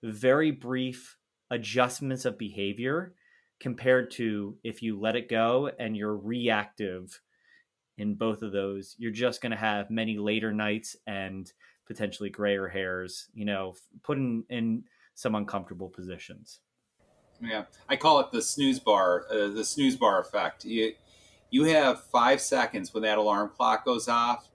very 0.02 0.50
brief 0.50 1.16
adjustments 1.50 2.24
of 2.24 2.38
behavior 2.38 3.14
compared 3.60 4.10
to 4.10 4.56
if 4.62 4.82
you 4.82 4.98
let 4.98 5.16
it 5.16 5.28
go 5.28 5.70
and 5.78 5.96
you're 5.96 6.16
reactive 6.16 7.20
in 7.96 8.14
both 8.14 8.42
of 8.42 8.52
those 8.52 8.94
you're 8.98 9.10
just 9.10 9.40
going 9.40 9.50
to 9.50 9.56
have 9.56 9.90
many 9.90 10.18
later 10.18 10.52
nights 10.52 10.96
and 11.06 11.52
potentially 11.86 12.30
grayer 12.30 12.68
hairs 12.68 13.28
you 13.34 13.44
know 13.44 13.74
put 14.02 14.18
in, 14.18 14.44
in 14.50 14.84
some 15.14 15.34
uncomfortable 15.34 15.88
positions. 15.88 16.60
Yeah 17.40 17.64
i 17.88 17.96
call 17.96 18.20
it 18.20 18.30
the 18.30 18.42
snooze 18.42 18.78
bar 18.78 19.24
uh, 19.30 19.48
the 19.48 19.64
snooze 19.64 19.96
bar 19.96 20.20
effect. 20.20 20.64
You 20.64 20.92
you 21.50 21.64
have 21.64 22.04
five 22.04 22.40
seconds 22.40 22.92
when 22.92 23.02
that 23.02 23.18
alarm 23.18 23.50
clock 23.56 23.84
goes 23.84 24.06
off 24.06 24.48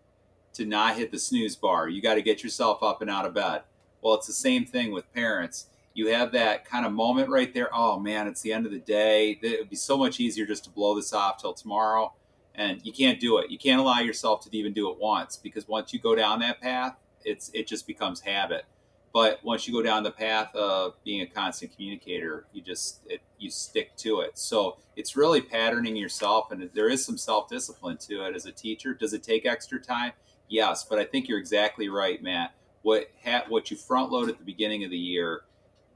to 0.54 0.66
not 0.66 0.96
hit 0.96 1.12
the 1.12 1.20
snooze 1.20 1.56
bar 1.56 1.88
you 1.90 2.02
got 2.02 2.16
to 2.16 2.22
get 2.22 2.44
yourself 2.44 2.82
up 2.82 3.02
and 3.02 3.10
out 3.10 3.26
of 3.26 3.34
bed 3.34 3.62
well 4.02 4.14
it's 4.14 4.28
the 4.28 4.34
same 4.34 4.66
thing 4.66 4.92
with 4.92 5.12
parents 5.14 5.68
you 5.94 6.08
have 6.08 6.32
that 6.32 6.66
kind 6.66 6.86
of 6.86 6.92
moment 6.92 7.30
right 7.30 7.54
there. 7.54 7.70
Oh 7.74 8.00
man, 8.00 8.28
it's 8.28 8.42
the 8.42 8.52
end 8.52 8.66
of 8.66 8.72
the 8.72 8.80
day. 8.80 9.38
It 9.42 9.60
would 9.60 9.70
be 9.70 9.76
so 9.76 9.98
much 9.98 10.20
easier 10.20 10.46
just 10.46 10.64
to 10.66 10.70
blow 10.70 10.96
this 10.96 11.14
off 11.14 11.40
till 11.40 11.54
tomorrow. 11.54 12.14
And 12.56 12.84
you 12.86 12.92
can't 12.92 13.20
do 13.20 13.38
it. 13.40 13.50
You 13.50 13.58
can't 13.58 13.80
allow 13.80 14.00
yourself 14.00 14.42
to 14.42 14.58
even 14.58 14.74
do 14.74 14.90
it 14.92 14.98
once 15.00 15.38
because 15.38 15.68
once 15.68 15.94
you 15.94 16.00
go 16.00 16.16
down 16.16 16.40
that 16.40 16.62
path, 16.62 16.96
it's 17.24 17.50
it 17.54 17.68
just 17.68 17.88
becomes 17.88 18.22
habit. 18.22 18.66
But 19.12 19.44
once 19.44 19.68
you 19.68 19.74
go 19.74 19.84
down 19.84 20.02
the 20.02 20.12
path 20.12 20.56
of 20.56 20.96
being 21.04 21.22
a 21.22 21.28
constant 21.28 21.76
communicator, 21.76 22.46
you 22.52 22.62
just 22.62 23.02
it, 23.08 23.22
you 23.38 23.52
stick 23.52 23.96
to 23.98 24.22
it. 24.22 24.38
So 24.38 24.78
it's 24.96 25.16
really 25.16 25.42
patterning 25.42 25.96
yourself, 25.96 26.52
and 26.52 26.70
there 26.74 26.90
is 26.90 27.06
some 27.06 27.18
self 27.18 27.48
discipline 27.50 27.98
to 28.10 28.26
it 28.26 28.36
as 28.36 28.48
a 28.48 28.52
teacher. 28.52 28.96
Does 28.96 29.14
it 29.14 29.22
take 29.22 29.46
extra 29.46 29.80
time? 29.80 30.14
Yes, 30.54 30.86
but 30.88 31.00
I 31.00 31.04
think 31.04 31.28
you're 31.28 31.40
exactly 31.40 31.90
right, 31.90 32.22
Matt. 32.22 32.54
What 32.84 33.10
ha- 33.26 33.46
what 33.50 33.72
you 33.72 33.76
front 33.76 34.12
load 34.12 34.30
at 34.30 34.38
the 34.38 34.44
beginning 34.44 34.84
of 34.84 34.92
the 34.92 34.98
year 34.98 35.46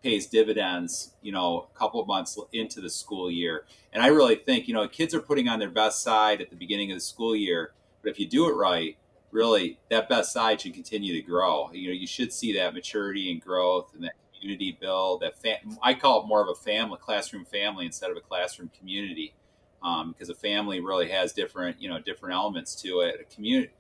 pays 0.02 0.26
dividends, 0.26 1.14
you 1.22 1.32
know, 1.32 1.70
a 1.76 1.78
couple 1.78 2.02
of 2.02 2.08
months 2.08 2.40
into 2.52 2.82
the 2.82 2.90
school 2.90 3.30
year. 3.30 3.66
And 3.94 4.02
I 4.02 4.08
really 4.08 4.36
think, 4.36 4.68
you 4.68 4.74
know, 4.74 4.88
kids 4.88 5.14
are 5.14 5.20
putting 5.22 5.48
on 5.48 5.60
their 5.60 5.70
best 5.70 6.02
side 6.02 6.42
at 6.42 6.50
the 6.50 6.56
beginning 6.56 6.92
of 6.92 6.98
the 6.98 7.02
school 7.02 7.36
year, 7.36 7.74
but 8.02 8.10
if 8.10 8.20
you 8.20 8.28
do 8.28 8.50
it 8.50 8.54
right, 8.54 8.98
really 9.30 9.78
that 9.92 10.10
best 10.10 10.34
side 10.34 10.60
should 10.60 10.74
continue 10.74 11.14
to 11.14 11.22
grow. 11.22 11.70
You 11.72 11.90
know, 11.90 11.94
you 11.94 12.08
should 12.08 12.34
see 12.34 12.52
that 12.54 12.74
maturity 12.74 13.32
and 13.32 13.40
growth 13.40 13.94
and 13.94 14.04
that 14.06 14.16
community 14.34 14.76
build. 14.82 15.22
That 15.22 15.38
fam- 15.38 15.78
I 15.84 15.94
call 15.94 16.24
it 16.24 16.28
more 16.28 16.42
of 16.42 16.50
a 16.50 16.56
family, 16.56 16.98
classroom 17.00 17.46
family 17.46 17.86
instead 17.86 18.10
of 18.10 18.18
a 18.18 18.22
classroom 18.22 18.72
community, 18.76 19.36
um, 19.84 20.14
because 20.14 20.30
a 20.30 20.36
family 20.36 20.80
really 20.80 21.10
has 21.10 21.32
different, 21.32 21.80
you 21.80 21.90
know, 21.90 22.00
different 22.00 22.34
elements 22.34 22.74
to 22.82 23.02
it. 23.02 23.20
A 23.22 23.36
community, 23.36 23.72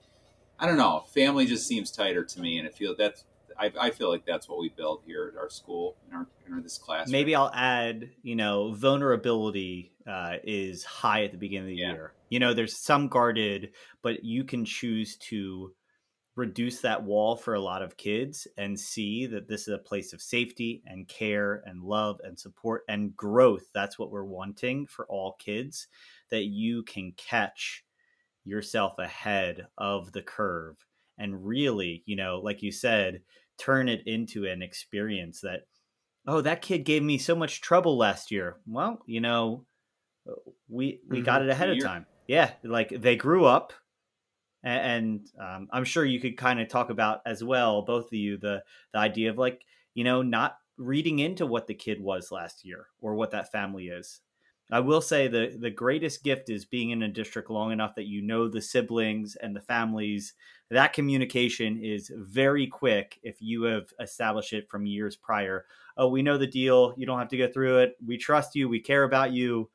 I 0.60 0.66
don't 0.66 0.78
know, 0.78 1.04
family 1.14 1.46
just 1.46 1.68
seems 1.68 1.92
tighter 1.92 2.24
to 2.24 2.40
me, 2.42 2.58
and 2.58 2.68
I 2.68 2.72
feel 2.72 2.96
that's 2.98 3.24
I, 3.60 3.72
I 3.80 3.92
feel 3.92 4.10
like 4.10 4.26
that's 4.26 4.48
what 4.48 4.60
we 4.60 4.70
build 4.70 5.02
here 5.06 5.32
at 5.34 5.40
our 5.40 5.50
school 5.50 5.98
in 6.08 6.16
our 6.16 6.28
in 6.48 6.62
this 6.62 6.78
class. 6.78 7.10
Maybe 7.10 7.36
I'll 7.36 7.52
add, 7.54 8.10
you 8.24 8.36
know, 8.36 8.74
vulnerability 8.74 9.92
uh, 10.08 10.36
is 10.44 10.84
high 10.84 11.24
at 11.24 11.32
the 11.32 11.38
beginning 11.38 11.70
of 11.72 11.76
the 11.76 11.82
yeah. 11.82 11.92
year. 11.92 12.14
You 12.30 12.40
know, 12.40 12.54
there's 12.54 12.76
some 12.76 13.08
guarded, 13.08 13.72
but 14.02 14.24
you 14.24 14.44
can 14.44 14.66
choose 14.66 15.18
to 15.18 15.74
reduce 16.36 16.82
that 16.82 17.04
wall 17.04 17.36
for 17.36 17.56
a 17.56 17.60
lot 17.60 17.82
of 17.82 17.98
kids 17.98 18.48
and 18.58 18.80
see 18.80 19.26
that 19.26 19.48
this 19.48 19.62
is 19.62 19.74
a 19.74 19.80
place 19.80 20.14
of 20.14 20.22
safety 20.22 20.84
and 20.86 21.08
care 21.08 21.64
and 21.66 21.82
love 21.82 22.22
and 22.24 22.40
support 22.40 22.84
and 22.88 23.16
growth. 23.16 23.66
That's 23.74 23.98
what 23.98 24.12
we're 24.12 24.24
wanting 24.24 24.86
for 24.86 25.06
all 25.08 25.36
kids. 25.40 25.88
That 26.30 26.46
you 26.46 26.84
can 26.84 27.14
catch 27.18 27.84
yourself 28.48 28.98
ahead 29.00 29.68
of 29.78 30.12
the 30.12 30.22
curve 30.22 30.76
and 31.18 31.46
really, 31.46 32.04
you 32.06 32.16
know, 32.16 32.40
like 32.44 32.62
you 32.62 32.72
said, 32.72 33.22
turn 33.58 33.90
it 33.90 34.02
into 34.06 34.46
an 34.46 34.62
experience 34.62 35.42
that 35.42 35.62
oh 36.28 36.42
that 36.42 36.62
kid 36.62 36.80
gave 36.80 37.02
me 37.02 37.18
so 37.18 37.36
much 37.36 37.62
trouble 37.62 37.98
last 37.98 38.32
year. 38.32 38.58
Well 38.68 39.00
you 39.06 39.22
know 39.22 39.66
uh, 40.30 40.34
we 40.70 41.00
we 41.08 41.18
mm-hmm. 41.18 41.26
got 41.26 41.42
it 41.42 41.50
ahead 41.50 41.70
of 41.70 41.82
time. 41.82 42.06
Yeah 42.28 42.52
like 42.64 42.90
they 42.90 43.16
grew 43.16 43.46
up 43.46 43.74
and, 44.64 45.26
um, 45.40 45.68
i'm 45.72 45.86
sure 45.86 46.04
you 46.04 46.20
could 46.20 46.38
kind 46.38 46.60
of 46.60 46.68
talk 46.68 46.90
about 46.90 47.22
as 47.26 47.44
well 47.44 47.84
both 47.84 48.08
of 48.08 48.14
you 48.14 48.38
the 48.38 48.64
the 48.94 49.00
idea 49.00 49.30
of 49.30 49.38
like 49.38 49.62
you 49.94 50.04
know 50.04 50.22
not 50.22 50.58
reading 50.78 51.20
into 51.20 51.46
what 51.46 51.68
the 51.68 51.74
kid 51.74 52.02
was 52.02 52.32
last 52.32 52.66
year 52.66 52.88
or 53.02 53.16
what 53.16 53.32
that 53.32 53.52
family 53.52 53.88
is 53.88 54.22
I 54.70 54.82
will 54.82 55.02
say 55.02 55.28
the 55.28 55.56
the 55.58 55.70
greatest 55.70 56.24
gift 56.24 56.50
is 56.50 56.66
being 56.66 56.90
in 56.90 57.04
a 57.04 57.08
district 57.08 57.50
long 57.50 57.72
enough 57.72 57.96
that 57.96 58.08
you 58.08 58.22
know 58.22 58.48
the 58.48 58.62
siblings 58.62 59.36
and 59.38 59.56
the 59.56 59.62
families. 59.62 60.34
That 60.70 60.92
communication 60.92 61.80
is 61.82 62.12
very 62.14 62.68
quick 62.68 63.18
if 63.24 63.38
you 63.42 63.64
have 63.64 63.86
established 64.02 64.52
it 64.52 64.70
from 64.70 64.86
years 64.86 65.16
prior. 65.16 65.66
Oh, 65.96 66.10
we 66.10 66.22
know 66.22 66.38
the 66.38 66.48
deal. 66.48 66.94
You 66.98 67.06
don't 67.06 67.20
have 67.20 67.30
to 67.30 67.38
go 67.38 67.48
through 67.48 67.80
it. 67.80 67.96
We 68.06 68.18
trust 68.18 68.56
you. 68.56 68.68
We 68.68 68.82
care 68.82 69.04
about 69.04 69.32
you. 69.32 69.70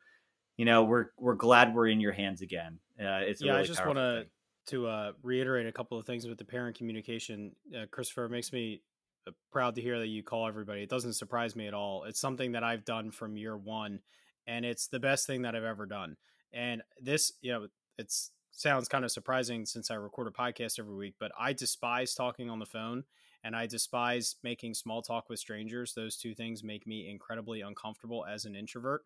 You 0.58 0.66
know, 0.66 0.84
we're 0.84 1.06
we're 1.18 1.36
glad 1.36 1.74
we're 1.74 1.88
in 1.88 2.00
your 2.00 2.12
hands 2.12 2.42
again. 2.42 2.78
Uh, 3.00 3.20
it's 3.22 3.42
yeah. 3.42 3.52
Really 3.52 3.62
I 3.62 3.66
just 3.66 3.86
want 3.86 3.98
to 3.98 4.26
to 4.66 4.86
uh, 4.86 5.12
reiterate 5.22 5.66
a 5.66 5.72
couple 5.72 5.98
of 5.98 6.04
things 6.04 6.26
with 6.26 6.36
the 6.36 6.44
parent 6.44 6.76
communication. 6.76 7.52
Uh, 7.74 7.86
Christopher 7.90 8.28
makes 8.28 8.52
me 8.52 8.82
uh, 9.26 9.30
proud 9.50 9.74
to 9.76 9.82
hear 9.82 9.98
that 9.98 10.08
you 10.08 10.22
call 10.22 10.46
everybody. 10.46 10.82
It 10.82 10.90
doesn't 10.90 11.14
surprise 11.14 11.56
me 11.56 11.66
at 11.66 11.74
all. 11.74 12.04
It's 12.04 12.20
something 12.20 12.52
that 12.52 12.62
I've 12.62 12.84
done 12.84 13.10
from 13.10 13.38
year 13.38 13.56
one 13.56 14.00
and 14.46 14.64
it's 14.64 14.88
the 14.88 15.00
best 15.00 15.26
thing 15.26 15.42
that 15.42 15.54
I've 15.54 15.64
ever 15.64 15.86
done. 15.86 16.16
And 16.52 16.82
this, 17.00 17.32
you 17.40 17.52
know, 17.52 17.68
it 17.98 18.12
sounds 18.50 18.88
kind 18.88 19.04
of 19.04 19.10
surprising 19.10 19.64
since 19.66 19.90
I 19.90 19.94
record 19.94 20.26
a 20.26 20.30
podcast 20.30 20.78
every 20.78 20.94
week, 20.94 21.14
but 21.18 21.32
I 21.38 21.52
despise 21.52 22.14
talking 22.14 22.50
on 22.50 22.58
the 22.58 22.66
phone 22.66 23.04
and 23.44 23.56
I 23.56 23.66
despise 23.66 24.36
making 24.42 24.74
small 24.74 25.02
talk 25.02 25.28
with 25.28 25.38
strangers. 25.38 25.94
Those 25.94 26.16
two 26.16 26.34
things 26.34 26.62
make 26.62 26.86
me 26.86 27.10
incredibly 27.10 27.60
uncomfortable 27.60 28.24
as 28.24 28.44
an 28.44 28.54
introvert. 28.54 29.02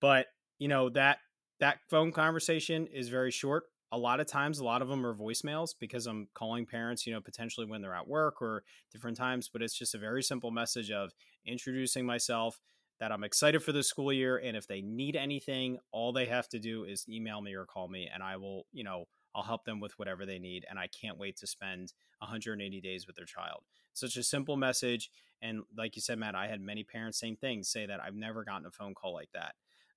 But, 0.00 0.26
you 0.58 0.68
know, 0.68 0.88
that 0.90 1.18
that 1.60 1.78
phone 1.88 2.12
conversation 2.12 2.86
is 2.86 3.08
very 3.08 3.30
short. 3.30 3.64
A 3.92 3.98
lot 3.98 4.20
of 4.20 4.26
times, 4.26 4.58
a 4.58 4.64
lot 4.64 4.82
of 4.82 4.88
them 4.88 5.06
are 5.06 5.14
voicemails 5.14 5.70
because 5.78 6.06
I'm 6.06 6.28
calling 6.34 6.66
parents, 6.66 7.06
you 7.06 7.12
know, 7.12 7.20
potentially 7.20 7.66
when 7.66 7.82
they're 7.82 7.94
at 7.94 8.08
work 8.08 8.42
or 8.42 8.64
different 8.92 9.16
times, 9.16 9.48
but 9.50 9.62
it's 9.62 9.78
just 9.78 9.94
a 9.94 9.98
very 9.98 10.22
simple 10.22 10.50
message 10.50 10.90
of 10.90 11.12
introducing 11.46 12.04
myself, 12.04 12.60
that 13.00 13.12
I'm 13.12 13.24
excited 13.24 13.62
for 13.62 13.72
the 13.72 13.82
school 13.82 14.12
year. 14.12 14.38
And 14.38 14.56
if 14.56 14.66
they 14.66 14.80
need 14.80 15.16
anything, 15.16 15.78
all 15.92 16.12
they 16.12 16.26
have 16.26 16.48
to 16.50 16.58
do 16.58 16.84
is 16.84 17.06
email 17.08 17.40
me 17.40 17.54
or 17.54 17.66
call 17.66 17.88
me, 17.88 18.08
and 18.12 18.22
I 18.22 18.36
will, 18.36 18.66
you 18.72 18.84
know, 18.84 19.04
I'll 19.34 19.42
help 19.42 19.64
them 19.64 19.80
with 19.80 19.98
whatever 19.98 20.24
they 20.24 20.38
need. 20.38 20.64
And 20.68 20.78
I 20.78 20.88
can't 20.88 21.18
wait 21.18 21.36
to 21.38 21.46
spend 21.46 21.92
180 22.20 22.80
days 22.80 23.06
with 23.06 23.16
their 23.16 23.26
child. 23.26 23.64
Such 23.92 24.16
a 24.16 24.22
simple 24.22 24.56
message. 24.56 25.10
And 25.42 25.62
like 25.76 25.94
you 25.94 26.00
said, 26.00 26.18
Matt, 26.18 26.34
I 26.34 26.46
had 26.46 26.60
many 26.60 26.84
parents, 26.84 27.20
same 27.20 27.36
things, 27.36 27.68
say 27.68 27.84
that 27.84 28.00
I've 28.00 28.14
never 28.14 28.44
gotten 28.44 28.66
a 28.66 28.70
phone 28.70 28.94
call 28.94 29.12
like 29.12 29.28
that. 29.34 29.54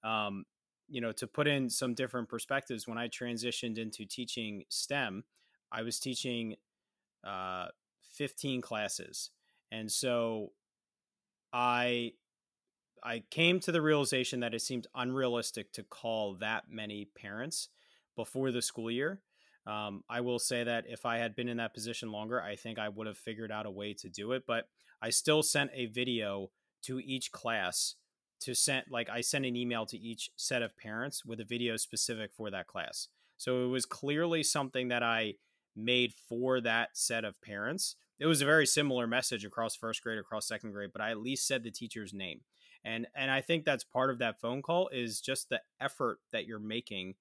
Um, 0.07 0.43
you 0.89 0.99
know, 0.99 1.13
to 1.13 1.27
put 1.27 1.47
in 1.47 1.69
some 1.69 1.93
different 1.93 2.27
perspectives, 2.27 2.87
when 2.87 2.97
I 2.97 3.07
transitioned 3.07 3.77
into 3.77 4.05
teaching 4.05 4.63
STEM, 4.69 5.23
I 5.71 5.83
was 5.83 5.99
teaching 5.99 6.55
uh, 7.25 7.67
15 8.13 8.61
classes. 8.61 9.29
And 9.71 9.89
so 9.89 10.51
I 11.53 12.13
I 13.03 13.23
came 13.29 13.59
to 13.61 13.71
the 13.71 13.81
realization 13.81 14.39
that 14.41 14.53
it 14.53 14.61
seemed 14.61 14.87
unrealistic 14.95 15.71
to 15.73 15.83
call 15.83 16.35
that 16.35 16.65
many 16.69 17.05
parents 17.05 17.69
before 18.15 18.51
the 18.51 18.61
school 18.61 18.91
year. 18.91 19.21
Um, 19.67 20.03
I 20.09 20.21
will 20.21 20.39
say 20.39 20.63
that 20.63 20.85
if 20.87 21.05
I 21.05 21.17
had 21.17 21.35
been 21.35 21.47
in 21.47 21.57
that 21.57 21.73
position 21.73 22.11
longer, 22.11 22.41
I 22.41 22.55
think 22.55 22.79
I 22.79 22.89
would 22.89 23.07
have 23.07 23.17
figured 23.17 23.51
out 23.51 23.65
a 23.65 23.71
way 23.71 23.93
to 23.95 24.09
do 24.09 24.31
it. 24.31 24.43
But 24.47 24.67
I 25.01 25.09
still 25.09 25.43
sent 25.43 25.71
a 25.73 25.85
video 25.85 26.49
to 26.83 26.99
each 26.99 27.31
class 27.31 27.95
to 28.41 28.55
send, 28.55 28.85
like, 28.89 29.09
I 29.09 29.21
sent 29.21 29.45
an 29.45 29.55
email 29.55 29.85
to 29.87 29.97
each 29.97 30.31
set 30.35 30.61
of 30.61 30.77
parents 30.77 31.25
with 31.25 31.39
a 31.39 31.45
video 31.45 31.75
specific 31.77 32.33
for 32.33 32.49
that 32.49 32.67
class. 32.67 33.09
So 33.37 33.65
it 33.65 33.67
was 33.67 33.85
clearly 33.85 34.43
something 34.43 34.87
that 34.87 35.03
I 35.03 35.35
made 35.75 36.13
for 36.13 36.61
that 36.61 36.89
set 36.93 37.23
of 37.25 37.41
parents. 37.41 37.95
It 38.19 38.25
was 38.25 38.41
a 38.41 38.45
very 38.45 38.65
similar 38.65 39.07
message 39.07 39.45
across 39.45 39.75
first 39.75 40.03
grade, 40.03 40.19
across 40.19 40.47
second 40.47 40.71
grade, 40.71 40.89
but 40.91 41.01
I 41.01 41.11
at 41.11 41.21
least 41.21 41.47
said 41.47 41.63
the 41.63 41.71
teacher's 41.71 42.13
name 42.13 42.41
and 42.83 43.07
and 43.15 43.29
i 43.29 43.41
think 43.41 43.65
that's 43.65 43.83
part 43.83 44.09
of 44.09 44.19
that 44.19 44.39
phone 44.39 44.61
call 44.61 44.89
is 44.89 45.21
just 45.21 45.49
the 45.49 45.61
effort 45.79 46.19
that 46.31 46.45
you're 46.45 46.59
making 46.59 47.15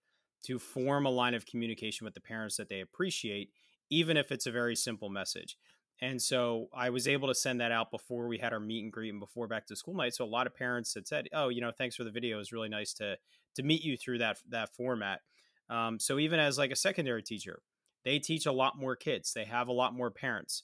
to 0.44 0.58
form 0.58 1.04
a 1.04 1.10
line 1.10 1.34
of 1.34 1.46
communication 1.46 2.04
with 2.04 2.14
the 2.14 2.20
parents 2.20 2.56
that 2.56 2.68
they 2.68 2.80
appreciate 2.80 3.50
even 3.90 4.16
if 4.16 4.30
it's 4.30 4.46
a 4.46 4.52
very 4.52 4.76
simple 4.76 5.08
message 5.08 5.56
and 6.00 6.22
so 6.22 6.68
I 6.72 6.90
was 6.90 7.08
able 7.08 7.28
to 7.28 7.34
send 7.34 7.60
that 7.60 7.72
out 7.72 7.90
before 7.90 8.28
we 8.28 8.38
had 8.38 8.52
our 8.52 8.60
meet 8.60 8.84
and 8.84 8.92
greet 8.92 9.10
and 9.10 9.18
before 9.18 9.48
back 9.48 9.66
to 9.66 9.76
school 9.76 9.94
night. 9.94 10.14
So 10.14 10.24
a 10.24 10.26
lot 10.26 10.46
of 10.46 10.54
parents 10.54 10.94
had 10.94 11.08
said, 11.08 11.28
"Oh, 11.32 11.48
you 11.48 11.60
know, 11.60 11.72
thanks 11.72 11.96
for 11.96 12.04
the 12.04 12.10
video. 12.10 12.36
It 12.36 12.38
was 12.38 12.52
really 12.52 12.68
nice 12.68 12.92
to 12.94 13.18
to 13.56 13.62
meet 13.62 13.82
you 13.82 13.96
through 13.96 14.18
that 14.18 14.38
that 14.48 14.74
format." 14.74 15.22
Um, 15.68 15.98
so 15.98 16.18
even 16.18 16.38
as 16.38 16.56
like 16.56 16.70
a 16.70 16.76
secondary 16.76 17.22
teacher, 17.22 17.62
they 18.04 18.18
teach 18.20 18.46
a 18.46 18.52
lot 18.52 18.78
more 18.78 18.94
kids. 18.94 19.32
They 19.32 19.44
have 19.44 19.68
a 19.68 19.72
lot 19.72 19.92
more 19.92 20.10
parents. 20.10 20.62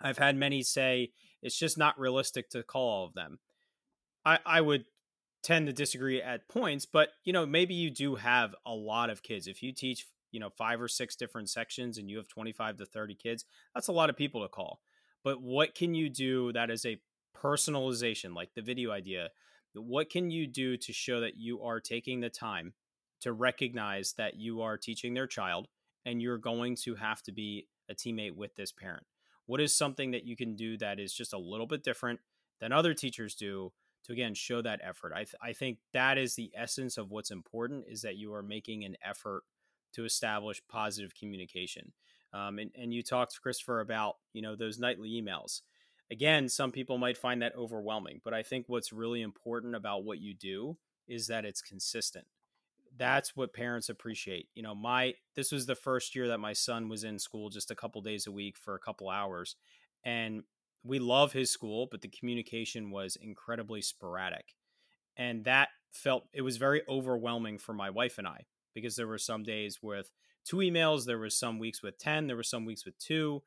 I've 0.00 0.18
had 0.18 0.36
many 0.36 0.62
say 0.62 1.12
it's 1.40 1.58
just 1.58 1.78
not 1.78 1.98
realistic 1.98 2.50
to 2.50 2.64
call 2.64 2.88
all 2.88 3.06
of 3.06 3.14
them. 3.14 3.38
I, 4.24 4.38
I 4.44 4.60
would 4.60 4.84
tend 5.42 5.66
to 5.66 5.72
disagree 5.72 6.22
at 6.22 6.48
points, 6.48 6.86
but 6.86 7.10
you 7.24 7.32
know, 7.32 7.44
maybe 7.44 7.74
you 7.74 7.90
do 7.90 8.14
have 8.14 8.54
a 8.64 8.72
lot 8.72 9.10
of 9.10 9.22
kids. 9.22 9.46
If 9.46 9.62
you 9.62 9.72
teach, 9.72 10.06
you 10.30 10.40
know, 10.40 10.50
five 10.50 10.80
or 10.80 10.88
six 10.88 11.16
different 11.16 11.50
sections 11.50 11.98
and 11.98 12.08
you 12.08 12.16
have 12.16 12.28
25 12.28 12.78
to 12.78 12.86
30 12.86 13.14
kids, 13.16 13.44
that's 13.74 13.88
a 13.88 13.92
lot 13.92 14.10
of 14.10 14.16
people 14.16 14.42
to 14.42 14.48
call. 14.48 14.80
But 15.24 15.42
what 15.42 15.74
can 15.74 15.94
you 15.94 16.08
do 16.08 16.52
that 16.52 16.70
is 16.70 16.84
a 16.84 17.00
personalization, 17.36 18.34
like 18.34 18.50
the 18.54 18.62
video 18.62 18.90
idea? 18.90 19.28
What 19.74 20.10
can 20.10 20.30
you 20.30 20.46
do 20.46 20.76
to 20.76 20.92
show 20.92 21.20
that 21.20 21.36
you 21.36 21.62
are 21.62 21.80
taking 21.80 22.20
the 22.20 22.30
time 22.30 22.74
to 23.20 23.32
recognize 23.32 24.14
that 24.18 24.36
you 24.36 24.62
are 24.62 24.76
teaching 24.76 25.14
their 25.14 25.26
child 25.26 25.68
and 26.04 26.20
you're 26.20 26.38
going 26.38 26.76
to 26.76 26.96
have 26.96 27.22
to 27.22 27.32
be 27.32 27.68
a 27.88 27.94
teammate 27.94 28.36
with 28.36 28.54
this 28.56 28.72
parent? 28.72 29.04
What 29.46 29.60
is 29.60 29.76
something 29.76 30.12
that 30.12 30.24
you 30.24 30.36
can 30.36 30.56
do 30.56 30.76
that 30.78 31.00
is 31.00 31.12
just 31.12 31.32
a 31.32 31.38
little 31.38 31.66
bit 31.66 31.82
different 31.82 32.20
than 32.60 32.72
other 32.72 32.94
teachers 32.94 33.34
do 33.34 33.72
to 34.04 34.12
again 34.12 34.34
show 34.34 34.62
that 34.62 34.80
effort? 34.82 35.12
I, 35.14 35.24
th- 35.24 35.34
I 35.42 35.52
think 35.52 35.78
that 35.92 36.18
is 36.18 36.34
the 36.34 36.50
essence 36.54 36.98
of 36.98 37.10
what's 37.10 37.30
important 37.30 37.84
is 37.88 38.02
that 38.02 38.16
you 38.16 38.32
are 38.34 38.42
making 38.42 38.84
an 38.84 38.96
effort 39.04 39.44
to 39.94 40.04
establish 40.04 40.62
positive 40.68 41.14
communication. 41.14 41.92
Um, 42.32 42.58
and, 42.58 42.70
and 42.74 42.94
you 42.94 43.02
talked, 43.02 43.40
Christopher, 43.42 43.80
about 43.80 44.16
you 44.32 44.42
know 44.42 44.56
those 44.56 44.78
nightly 44.78 45.10
emails. 45.10 45.60
Again, 46.10 46.48
some 46.48 46.72
people 46.72 46.98
might 46.98 47.16
find 47.16 47.40
that 47.40 47.56
overwhelming, 47.56 48.20
but 48.22 48.34
I 48.34 48.42
think 48.42 48.66
what's 48.68 48.92
really 48.92 49.22
important 49.22 49.74
about 49.74 50.04
what 50.04 50.20
you 50.20 50.34
do 50.34 50.76
is 51.08 51.26
that 51.28 51.44
it's 51.44 51.62
consistent 51.62 52.26
that's 52.96 53.34
what 53.34 53.54
parents 53.54 53.88
appreciate. 53.88 54.48
You 54.54 54.62
know, 54.62 54.74
my 54.74 55.14
this 55.34 55.52
was 55.52 55.66
the 55.66 55.74
first 55.74 56.14
year 56.14 56.28
that 56.28 56.38
my 56.38 56.52
son 56.52 56.88
was 56.88 57.04
in 57.04 57.18
school 57.18 57.48
just 57.48 57.70
a 57.70 57.74
couple 57.74 58.00
days 58.02 58.26
a 58.26 58.32
week 58.32 58.58
for 58.58 58.74
a 58.74 58.78
couple 58.78 59.08
hours 59.08 59.56
and 60.04 60.42
we 60.84 60.98
love 60.98 61.32
his 61.32 61.50
school, 61.50 61.88
but 61.90 62.00
the 62.00 62.08
communication 62.08 62.90
was 62.90 63.16
incredibly 63.16 63.82
sporadic. 63.82 64.54
And 65.16 65.44
that 65.44 65.68
felt 65.90 66.24
it 66.32 66.42
was 66.42 66.56
very 66.56 66.82
overwhelming 66.88 67.58
for 67.58 67.72
my 67.72 67.90
wife 67.90 68.18
and 68.18 68.26
I 68.26 68.46
because 68.74 68.96
there 68.96 69.06
were 69.06 69.18
some 69.18 69.42
days 69.42 69.80
with 69.82 70.10
two 70.44 70.56
emails, 70.56 71.04
there 71.04 71.18
was 71.18 71.38
some 71.38 71.58
weeks 71.58 71.82
with 71.82 71.98
10, 71.98 72.26
there 72.26 72.36
were 72.36 72.42
some 72.42 72.64
weeks 72.64 72.84
with 72.84 72.98
2, 72.98 73.42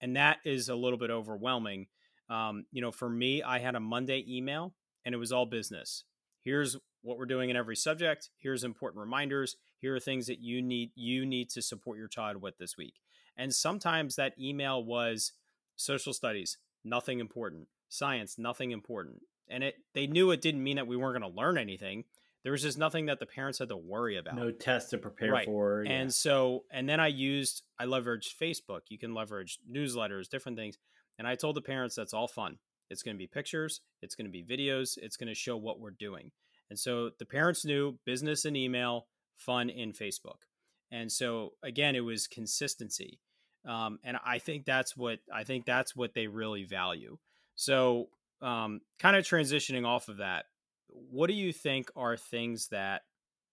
and 0.00 0.16
that 0.16 0.38
is 0.44 0.68
a 0.68 0.76
little 0.76 0.98
bit 0.98 1.10
overwhelming. 1.10 1.88
Um, 2.30 2.66
you 2.70 2.80
know, 2.80 2.92
for 2.92 3.08
me, 3.08 3.42
I 3.42 3.58
had 3.58 3.74
a 3.74 3.80
Monday 3.80 4.24
email 4.28 4.74
and 5.04 5.14
it 5.14 5.18
was 5.18 5.32
all 5.32 5.46
business. 5.46 6.04
Here's 6.40 6.76
what 7.02 7.18
we're 7.18 7.26
doing 7.26 7.50
in 7.50 7.56
every 7.56 7.76
subject. 7.76 8.30
Here's 8.36 8.64
important 8.64 9.00
reminders. 9.00 9.56
Here 9.78 9.94
are 9.94 10.00
things 10.00 10.26
that 10.26 10.40
you 10.40 10.62
need 10.62 10.90
you 10.94 11.24
need 11.24 11.50
to 11.50 11.62
support 11.62 11.98
your 11.98 12.08
child 12.08 12.40
with 12.40 12.58
this 12.58 12.76
week. 12.76 12.94
And 13.36 13.54
sometimes 13.54 14.16
that 14.16 14.34
email 14.38 14.84
was 14.84 15.32
social 15.76 16.12
studies, 16.12 16.58
nothing 16.88 17.20
important. 17.20 17.68
Science, 17.88 18.36
nothing 18.38 18.70
important. 18.70 19.22
And 19.48 19.64
it 19.64 19.74
they 19.94 20.06
knew 20.06 20.30
it 20.30 20.42
didn't 20.42 20.62
mean 20.62 20.76
that 20.76 20.86
we 20.86 20.96
weren't 20.96 21.20
going 21.20 21.32
to 21.32 21.38
learn 21.38 21.58
anything. 21.58 22.04
There 22.44 22.52
was 22.52 22.62
just 22.62 22.78
nothing 22.78 23.06
that 23.06 23.18
the 23.18 23.26
parents 23.26 23.58
had 23.58 23.68
to 23.70 23.76
worry 23.76 24.16
about. 24.16 24.36
No 24.36 24.50
test 24.50 24.90
to 24.90 24.98
prepare 24.98 25.32
right. 25.32 25.44
for. 25.46 25.84
Yeah. 25.84 25.92
And 25.92 26.14
so 26.14 26.64
and 26.70 26.88
then 26.88 27.00
I 27.00 27.08
used 27.08 27.62
I 27.78 27.86
leveraged 27.86 28.36
Facebook. 28.40 28.82
You 28.88 28.98
can 28.98 29.14
leverage 29.14 29.58
newsletters, 29.70 30.28
different 30.28 30.56
things. 30.58 30.76
And 31.18 31.26
I 31.26 31.34
told 31.34 31.56
the 31.56 31.62
parents 31.62 31.96
that's 31.96 32.14
all 32.14 32.28
fun. 32.28 32.58
It's 32.90 33.02
going 33.02 33.16
to 33.16 33.18
be 33.18 33.26
pictures, 33.26 33.80
it's 34.00 34.14
going 34.14 34.26
to 34.26 34.32
be 34.32 34.42
videos, 34.42 34.96
it's 34.96 35.16
going 35.16 35.28
to 35.28 35.34
show 35.34 35.56
what 35.56 35.80
we're 35.80 35.90
doing. 35.90 36.30
And 36.70 36.78
so 36.78 37.10
the 37.18 37.26
parents 37.26 37.64
knew 37.64 37.98
business 38.04 38.44
and 38.44 38.56
email, 38.56 39.08
fun 39.36 39.68
in 39.68 39.92
Facebook. 39.92 40.46
And 40.90 41.10
so 41.12 41.52
again, 41.62 41.96
it 41.96 42.00
was 42.00 42.26
consistency. 42.26 43.20
Um, 43.66 43.98
and 44.04 44.16
I 44.24 44.38
think 44.38 44.64
that's 44.64 44.96
what 44.96 45.18
I 45.32 45.44
think 45.44 45.66
that's 45.66 45.94
what 45.94 46.14
they 46.14 46.26
really 46.26 46.64
value. 46.64 47.18
So 47.54 48.08
um, 48.40 48.80
kind 48.98 49.16
of 49.16 49.24
transitioning 49.24 49.86
off 49.86 50.08
of 50.08 50.18
that, 50.18 50.46
what 50.88 51.26
do 51.28 51.34
you 51.34 51.52
think 51.52 51.90
are 51.96 52.16
things 52.16 52.68
that 52.68 53.02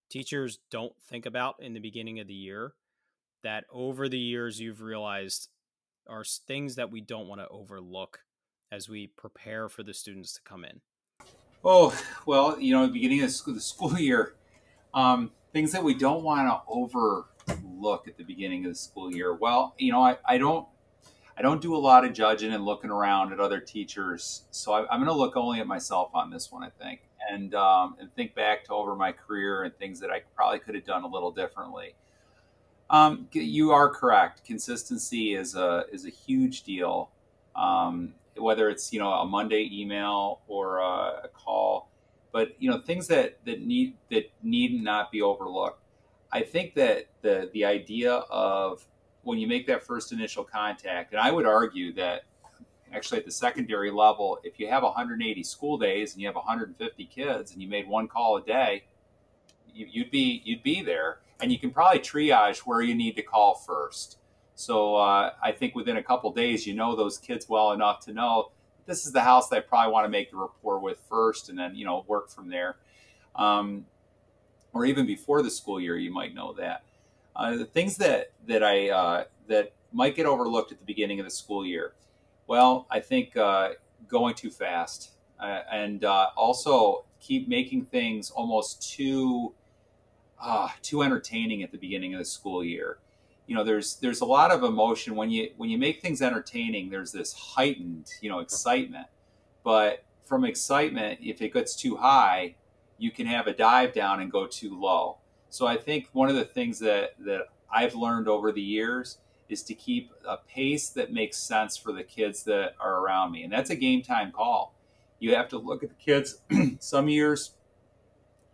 teachers 0.10 0.60
don't 0.70 0.94
think 1.10 1.26
about 1.26 1.56
in 1.60 1.74
the 1.74 1.80
beginning 1.80 2.20
of 2.20 2.28
the 2.28 2.34
year 2.34 2.74
that 3.44 3.66
over 3.72 4.08
the 4.08 4.20
years 4.20 4.60
you've 4.60 4.82
realized 4.82 5.50
are 6.08 6.24
things 6.24 6.76
that 6.76 6.92
we 6.92 7.02
don't 7.02 7.28
want 7.28 7.42
to 7.42 7.48
overlook 7.50 8.20
as 8.72 8.90
we 8.90 9.08
prepare 9.08 9.70
for 9.70 9.84
the 9.84 9.94
students 9.94 10.34
to 10.34 10.42
come 10.44 10.64
in? 10.64 10.82
Oh, 11.64 11.98
well, 12.26 12.60
you 12.60 12.74
know, 12.74 12.86
the 12.86 12.94
beginning 12.94 13.22
of 13.24 13.28
the 13.46 13.60
school 13.60 13.98
year, 14.00 14.36
um, 14.94 15.32
things 15.54 15.72
that 15.72 15.84
we 15.84 15.94
don't 15.94 16.24
want 16.24 16.48
to 16.48 16.62
overlook 17.50 18.08
at 18.08 18.18
the 18.18 18.24
beginning 18.24 18.66
of 18.66 18.72
the 18.72 18.76
school 18.76 19.14
year. 19.14 19.34
Well, 19.34 19.76
you 19.78 19.92
know, 19.92 20.02
I, 20.02 20.18
I 20.26 20.38
don't 20.38 20.68
I 21.38 21.42
don't 21.42 21.62
do 21.62 21.76
a 21.76 21.78
lot 21.78 22.06
of 22.06 22.14
judging 22.14 22.54
and 22.54 22.64
looking 22.64 22.90
around 22.90 23.34
at 23.34 23.40
other 23.40 23.60
teachers, 23.60 24.44
so 24.52 24.72
I, 24.72 24.94
am 24.94 25.02
going 25.02 25.08
to 25.08 25.14
look 25.14 25.36
only 25.36 25.60
at 25.60 25.68
myself 25.68 26.10
on 26.14 26.30
this 26.30 26.50
one, 26.50 26.64
I 26.64 26.70
think, 26.70 27.02
and 27.30 27.54
um, 27.56 27.98
and 28.00 28.14
think 28.16 28.36
back 28.36 28.64
to 28.66 28.74
over 28.74 28.96
my 28.96 29.12
career 29.12 29.64
and 29.64 29.76
things 29.78 30.00
that 30.00 30.10
I 30.10 30.22
probably 30.36 30.60
could 30.60 30.76
have 30.76 30.86
done 30.86 31.04
a 31.04 31.08
little 31.08 31.32
differently. 31.32 31.96
Um, 32.90 33.28
you 33.34 33.72
are 33.72 33.90
correct. 33.90 34.46
Consistency 34.46 35.34
is 35.34 35.56
a 35.56 35.86
is 35.92 36.06
a 36.06 36.10
huge 36.10 36.64
deal. 36.64 37.12
Um, 37.56 38.14
whether 38.38 38.70
it's 38.70 38.94
you 38.94 39.00
know 39.00 39.12
a 39.12 39.26
Monday 39.26 39.70
email 39.72 40.42
or 40.48 40.78
a, 40.78 41.24
a 41.24 41.30
call, 41.34 41.90
but 42.32 42.56
you 42.60 42.70
know 42.70 42.80
things 42.80 43.08
that 43.08 43.40
that 43.46 43.62
need 43.62 43.98
that 44.10 44.32
need 44.42 44.82
not 44.82 45.12
be 45.12 45.22
overlooked. 45.22 45.82
I 46.36 46.42
think 46.42 46.74
that 46.74 47.06
the 47.22 47.50
the 47.54 47.64
idea 47.64 48.12
of 48.12 48.86
when 49.24 49.40
you 49.40 49.48
make 49.48 49.68
that 49.68 49.86
first 49.86 50.12
initial 50.12 50.44
contact, 50.44 51.14
and 51.14 51.22
I 51.22 51.32
would 51.32 51.46
argue 51.46 51.94
that 51.94 52.24
actually 52.92 53.20
at 53.20 53.26
the 53.26 53.32
secondary 53.32 53.90
level, 53.90 54.40
if 54.44 54.60
you 54.60 54.68
have 54.68 54.84
180 54.84 55.44
school 55.44 55.78
days 55.78 56.12
and 56.12 56.22
you 56.22 56.28
have 56.28 56.36
150 56.36 57.06
kids 57.06 57.54
and 57.54 57.62
you 57.62 57.70
made 57.70 57.88
one 57.88 58.10
call 58.10 58.36
a 58.36 58.42
day, 58.42 58.84
you, 59.74 60.04
would 60.04 60.12
be 60.12 60.42
you'd 60.44 60.62
be 60.62 60.82
there, 60.82 61.20
and 61.40 61.54
you 61.54 61.58
can 61.58 61.72
probably 61.72 62.00
triage 62.00 62.60
where 62.60 62.82
you 62.82 62.96
need 62.96 63.16
to 63.16 63.22
call 63.22 63.56
first. 63.56 64.18
So 64.56 64.98
uh, 64.98 65.32
I 65.42 65.54
think 65.54 65.74
within 65.74 65.96
a 65.96 66.04
couple 66.04 66.34
days, 66.34 66.68
you 66.68 66.74
know 66.74 66.98
those 66.98 67.18
kids 67.18 67.48
well 67.48 67.72
enough 67.72 68.02
to 68.08 68.14
know 68.14 68.52
this 68.86 69.06
is 69.06 69.14
the 69.14 69.22
house 69.22 69.48
that 69.50 69.56
I 69.56 69.62
probably 69.62 69.94
want 69.94 70.04
to 70.04 70.10
make 70.10 70.32
the 70.32 70.38
rapport 70.38 70.80
with 70.80 71.00
first, 71.08 71.48
and 71.48 71.58
then 71.58 71.76
you 71.76 71.86
know 71.86 72.04
work 72.10 72.30
from 72.30 72.50
there. 72.50 72.76
Um, 73.36 73.86
or 74.76 74.86
even 74.86 75.08
before 75.08 75.42
the 75.42 75.50
school 75.50 75.80
year, 75.80 75.98
you 75.98 76.12
might 76.12 76.36
know 76.36 76.54
that. 76.54 76.84
Uh, 77.36 77.56
the 77.56 77.66
things 77.66 77.98
that 77.98 78.32
that 78.46 78.64
I 78.64 78.90
uh, 78.90 79.24
that 79.48 79.72
might 79.92 80.16
get 80.16 80.28
overlooked 80.28 80.72
at 80.72 80.78
the 80.78 80.86
beginning 80.86 81.20
of 81.20 81.26
the 81.26 81.32
school 81.32 81.66
year. 81.66 81.94
Well, 82.46 82.86
I 82.92 83.00
think 83.00 83.36
uh, 83.36 83.70
going 84.08 84.36
too 84.36 84.52
fast, 84.52 85.12
uh, 85.40 85.62
and 85.72 86.06
uh, 86.06 86.28
also 86.36 87.06
keep 87.20 87.48
making 87.48 87.86
things 87.86 88.30
almost 88.30 88.94
too 88.94 89.54
too 90.84 91.02
entertaining 91.02 91.64
at 91.64 91.72
the 91.72 91.78
beginning 91.78 92.14
of 92.14 92.20
the 92.20 92.26
school 92.26 92.64
year 92.64 93.00
you 93.48 93.56
know 93.56 93.64
there's 93.64 93.96
there's 93.96 94.22
a 94.22 94.26
lot 94.26 94.52
of 94.52 94.64
emotion 94.64 95.16
when 95.16 95.30
you 95.30 95.50
when 95.58 95.70
you 95.70 95.78
make 95.78 96.02
things 96.02 96.22
entertaining 96.22 96.90
there's 96.90 97.12
this 97.12 97.34
heightened 97.34 98.08
you 98.22 98.30
know 98.30 98.40
excitement 98.40 99.08
but 99.64 100.04
from 100.24 100.46
excitement 100.46 101.20
if 101.22 101.42
it 101.42 101.54
gets 101.54 101.76
too 101.76 101.96
high 101.96 102.54
you 102.98 103.12
can 103.12 103.26
have 103.26 103.48
a 103.48 103.54
dive 103.54 103.94
down 103.94 104.22
and 104.22 104.32
go 104.32 104.46
too 104.48 104.80
low 104.80 105.18
so 105.50 105.68
i 105.68 105.76
think 105.78 106.08
one 106.14 106.30
of 106.30 106.36
the 106.36 106.46
things 106.46 106.80
that 106.80 107.14
that 107.20 107.48
i've 107.74 107.96
learned 107.96 108.28
over 108.28 108.52
the 108.52 108.62
years 108.62 109.20
is 109.48 109.62
to 109.62 109.76
keep 109.76 110.12
a 110.28 110.38
pace 110.38 110.90
that 110.90 111.14
makes 111.14 111.38
sense 111.38 111.78
for 111.78 111.92
the 111.92 112.04
kids 112.04 112.44
that 112.44 112.74
are 112.80 113.00
around 113.04 113.32
me 113.32 113.44
and 113.44 113.52
that's 113.52 113.70
a 113.70 113.76
game 113.76 114.02
time 114.02 114.32
call 114.32 114.74
you 115.20 115.34
have 115.36 115.48
to 115.48 115.58
look 115.58 115.84
at 115.84 115.90
the 115.90 115.96
kids 115.96 116.42
some 116.80 117.08
years 117.08 117.52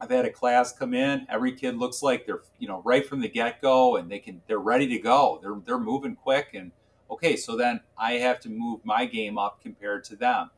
I've 0.01 0.09
had 0.09 0.25
a 0.25 0.31
class 0.31 0.73
come 0.73 0.95
in. 0.95 1.27
Every 1.29 1.51
kid 1.51 1.77
looks 1.77 2.01
like 2.01 2.25
they're, 2.25 2.41
you 2.57 2.67
know, 2.67 2.81
right 2.83 3.07
from 3.07 3.21
the 3.21 3.29
get 3.29 3.61
go, 3.61 3.97
and 3.97 4.09
they 4.09 4.17
can, 4.17 4.41
they're 4.47 4.57
ready 4.57 4.87
to 4.87 4.97
go. 4.97 5.37
They're 5.43 5.57
they're 5.63 5.79
moving 5.79 6.15
quick, 6.15 6.49
and 6.55 6.71
okay, 7.11 7.35
so 7.35 7.55
then 7.55 7.81
I 7.99 8.13
have 8.13 8.39
to 8.41 8.49
move 8.49 8.83
my 8.83 9.05
game 9.05 9.37
up 9.37 9.61
compared 9.61 10.03
to 10.05 10.15
them. 10.15 10.49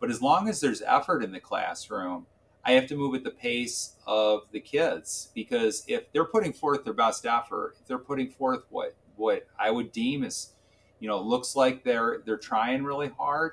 But 0.00 0.10
as 0.10 0.20
long 0.20 0.48
as 0.48 0.60
there's 0.60 0.82
effort 0.82 1.22
in 1.22 1.30
the 1.30 1.38
classroom, 1.38 2.26
I 2.64 2.72
have 2.72 2.86
to 2.88 2.96
move 2.96 3.14
at 3.14 3.24
the 3.24 3.30
pace 3.30 3.96
of 4.06 4.42
the 4.52 4.60
kids 4.60 5.30
because 5.34 5.84
if 5.86 6.12
they're 6.12 6.24
putting 6.24 6.52
forth 6.52 6.84
their 6.84 6.92
best 6.92 7.24
effort, 7.24 7.76
if 7.80 7.86
they're 7.86 7.98
putting 7.98 8.28
forth 8.28 8.64
what 8.68 8.94
what 9.16 9.46
I 9.58 9.70
would 9.70 9.92
deem 9.92 10.24
as, 10.24 10.52
you 10.98 11.08
know, 11.08 11.20
looks 11.20 11.56
like 11.56 11.84
they're 11.84 12.22
they're 12.24 12.38
trying 12.38 12.84
really 12.84 13.08
hard, 13.08 13.52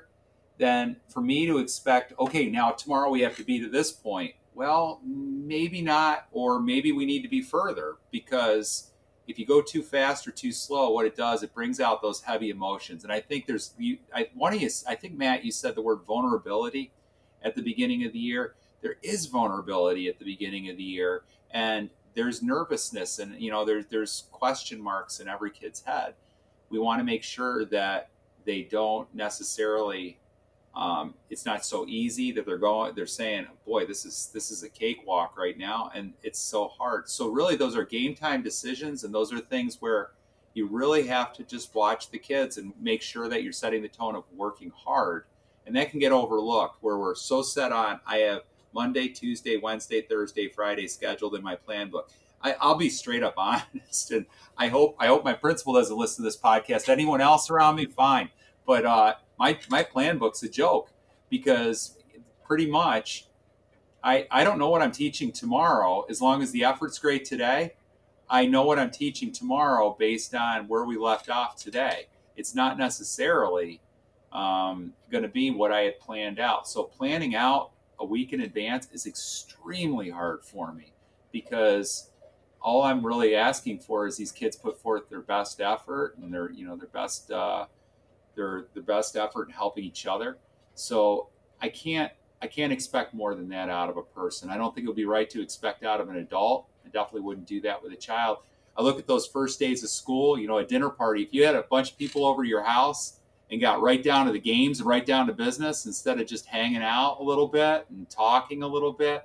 then 0.58 0.96
for 1.08 1.20
me 1.20 1.46
to 1.46 1.58
expect, 1.58 2.12
okay, 2.18 2.46
now 2.50 2.70
tomorrow 2.70 3.10
we 3.10 3.20
have 3.20 3.36
to 3.36 3.44
be 3.44 3.60
to 3.60 3.68
this 3.68 3.92
point 3.92 4.34
well, 4.58 5.00
maybe 5.04 5.80
not, 5.80 6.26
or 6.32 6.58
maybe 6.60 6.90
we 6.90 7.06
need 7.06 7.22
to 7.22 7.28
be 7.28 7.40
further 7.40 7.94
because 8.10 8.90
if 9.28 9.38
you 9.38 9.46
go 9.46 9.62
too 9.62 9.84
fast 9.84 10.26
or 10.26 10.32
too 10.32 10.50
slow, 10.50 10.90
what 10.90 11.06
it 11.06 11.14
does, 11.14 11.44
it 11.44 11.54
brings 11.54 11.78
out 11.78 12.02
those 12.02 12.22
heavy 12.22 12.50
emotions. 12.50 13.04
And 13.04 13.12
I 13.12 13.20
think 13.20 13.46
there's 13.46 13.72
you, 13.78 13.98
I, 14.12 14.30
one 14.34 14.52
of 14.52 14.60
you, 14.60 14.68
I 14.88 14.96
think 14.96 15.16
Matt, 15.16 15.44
you 15.44 15.52
said 15.52 15.76
the 15.76 15.80
word 15.80 16.00
vulnerability 16.04 16.90
at 17.40 17.54
the 17.54 17.62
beginning 17.62 18.04
of 18.04 18.12
the 18.12 18.18
year. 18.18 18.56
There 18.80 18.96
is 19.02 19.26
vulnerability 19.26 20.08
at 20.08 20.18
the 20.18 20.24
beginning 20.24 20.68
of 20.70 20.76
the 20.76 20.82
year, 20.82 21.22
and 21.50 21.90
there's 22.14 22.42
nervousness, 22.42 23.18
and 23.18 23.40
you 23.40 23.50
know 23.50 23.64
there's 23.64 23.86
there's 23.86 24.24
question 24.30 24.80
marks 24.80 25.20
in 25.20 25.28
every 25.28 25.50
kid's 25.50 25.82
head. 25.82 26.14
We 26.70 26.78
want 26.78 27.00
to 27.00 27.04
make 27.04 27.22
sure 27.22 27.64
that 27.66 28.10
they 28.44 28.62
don't 28.62 29.12
necessarily 29.14 30.18
um, 30.74 31.14
it's 31.28 31.44
not 31.44 31.64
so 31.64 31.86
easy 31.88 32.30
that 32.32 32.46
they're 32.46 32.56
going 32.56 32.94
they're 32.94 33.06
saying 33.06 33.46
boy 33.66 33.84
this 33.84 34.04
is 34.04 34.30
this 34.32 34.50
is 34.50 34.62
a 34.62 34.68
cakewalk 34.68 35.36
right 35.36 35.58
now 35.58 35.90
and 35.94 36.12
it's 36.22 36.38
so 36.38 36.68
hard 36.68 37.08
so 37.08 37.28
really 37.28 37.56
those 37.56 37.76
are 37.76 37.84
game 37.84 38.14
time 38.14 38.42
decisions 38.42 39.02
and 39.02 39.12
those 39.12 39.32
are 39.32 39.40
things 39.40 39.78
where 39.80 40.10
you 40.54 40.66
really 40.66 41.06
have 41.06 41.32
to 41.32 41.42
just 41.42 41.74
watch 41.74 42.10
the 42.10 42.18
kids 42.18 42.58
and 42.58 42.72
make 42.80 43.02
sure 43.02 43.28
that 43.28 43.42
you're 43.42 43.52
setting 43.52 43.82
the 43.82 43.88
tone 43.88 44.14
of 44.14 44.24
working 44.34 44.72
hard 44.74 45.24
and 45.66 45.74
that 45.74 45.90
can 45.90 45.98
get 45.98 46.12
overlooked 46.12 46.76
where 46.80 46.96
we're 46.96 47.14
so 47.14 47.42
set 47.42 47.72
on 47.72 47.98
i 48.06 48.18
have 48.18 48.42
monday 48.72 49.08
tuesday 49.08 49.56
wednesday 49.56 50.02
thursday 50.02 50.48
friday 50.48 50.86
scheduled 50.86 51.34
in 51.34 51.42
my 51.42 51.56
plan 51.56 51.90
book 51.90 52.10
I, 52.40 52.54
will 52.62 52.76
be 52.76 52.90
straight 52.90 53.22
up 53.22 53.34
honest 53.38 54.10
and 54.10 54.26
i 54.56 54.68
hope 54.68 54.96
i 54.98 55.06
hope 55.06 55.24
my 55.24 55.34
principal 55.34 55.74
doesn't 55.74 55.96
listen 55.96 56.24
to 56.24 56.28
this 56.28 56.38
podcast 56.38 56.88
anyone 56.88 57.20
else 57.20 57.50
around 57.50 57.76
me 57.76 57.86
fine 57.86 58.30
but 58.66 58.84
uh, 58.84 59.14
my 59.38 59.58
my 59.70 59.82
plan 59.82 60.18
book's 60.18 60.42
a 60.42 60.48
joke 60.48 60.90
because 61.30 61.96
pretty 62.44 62.66
much 62.66 63.28
I 64.02 64.26
I 64.30 64.44
don't 64.44 64.58
know 64.58 64.70
what 64.70 64.82
I'm 64.82 64.92
teaching 64.92 65.32
tomorrow 65.32 66.04
as 66.08 66.20
long 66.20 66.42
as 66.42 66.52
the 66.52 66.64
effort's 66.64 66.98
great 66.98 67.24
today. 67.24 67.74
I 68.30 68.46
know 68.46 68.64
what 68.64 68.78
I'm 68.78 68.90
teaching 68.90 69.32
tomorrow 69.32 69.96
based 69.98 70.34
on 70.34 70.68
where 70.68 70.84
we 70.84 70.98
left 70.98 71.30
off 71.30 71.56
today. 71.56 72.08
It's 72.36 72.54
not 72.54 72.78
necessarily 72.78 73.80
um, 74.32 74.92
going 75.10 75.22
to 75.22 75.28
be 75.30 75.50
what 75.50 75.72
I 75.72 75.80
had 75.80 75.98
planned 75.98 76.38
out. 76.38 76.68
So 76.68 76.82
planning 76.82 77.34
out 77.34 77.70
a 78.00 78.04
week 78.04 78.32
in 78.32 78.40
advance 78.40 78.88
is 78.92 79.06
extremely 79.06 80.10
hard 80.10 80.44
for 80.44 80.72
me 80.72 80.92
because 81.32 82.10
all 82.60 82.82
I'm 82.82 83.04
really 83.04 83.34
asking 83.34 83.80
for 83.80 84.06
is 84.06 84.16
these 84.16 84.32
kids 84.32 84.56
put 84.56 84.80
forth 84.80 85.08
their 85.08 85.20
best 85.20 85.60
effort 85.60 86.16
and 86.18 86.32
their 86.32 86.50
you 86.50 86.66
know 86.66 86.76
their 86.76 86.88
best 86.88 87.30
uh, 87.30 87.66
their 88.34 88.66
the 88.74 88.80
best 88.80 89.16
effort 89.16 89.48
in 89.48 89.54
helping 89.54 89.84
each 89.84 90.06
other. 90.06 90.38
So 90.74 91.28
I 91.60 91.68
can't 91.68 92.12
I 92.40 92.46
can't 92.46 92.72
expect 92.72 93.14
more 93.14 93.34
than 93.34 93.48
that 93.48 93.68
out 93.68 93.90
of 93.90 93.96
a 93.96 94.02
person. 94.02 94.50
I 94.50 94.56
don't 94.56 94.74
think 94.74 94.84
it 94.84 94.88
would 94.88 94.96
be 94.96 95.04
right 95.04 95.28
to 95.30 95.42
expect 95.42 95.84
out 95.84 96.00
of 96.00 96.08
an 96.08 96.16
adult. 96.16 96.66
I 96.84 96.88
definitely 96.88 97.22
wouldn't 97.22 97.46
do 97.46 97.60
that 97.62 97.82
with 97.82 97.92
a 97.92 97.96
child. 97.96 98.38
I 98.76 98.82
look 98.82 98.98
at 98.98 99.08
those 99.08 99.26
first 99.26 99.58
days 99.58 99.82
of 99.82 99.90
school, 99.90 100.38
you 100.38 100.46
know, 100.46 100.58
a 100.58 100.64
dinner 100.64 100.88
party. 100.88 101.22
If 101.22 101.34
you 101.34 101.44
had 101.44 101.56
a 101.56 101.62
bunch 101.62 101.90
of 101.90 101.98
people 101.98 102.24
over 102.24 102.44
your 102.44 102.62
house 102.62 103.17
and 103.50 103.60
got 103.60 103.80
right 103.80 104.02
down 104.02 104.26
to 104.26 104.32
the 104.32 104.40
games 104.40 104.80
and 104.80 104.88
right 104.88 105.06
down 105.06 105.26
to 105.26 105.32
business 105.32 105.86
instead 105.86 106.20
of 106.20 106.26
just 106.26 106.46
hanging 106.46 106.82
out 106.82 107.18
a 107.20 107.22
little 107.22 107.48
bit 107.48 107.86
and 107.90 108.08
talking 108.10 108.62
a 108.62 108.66
little 108.66 108.92
bit, 108.92 109.24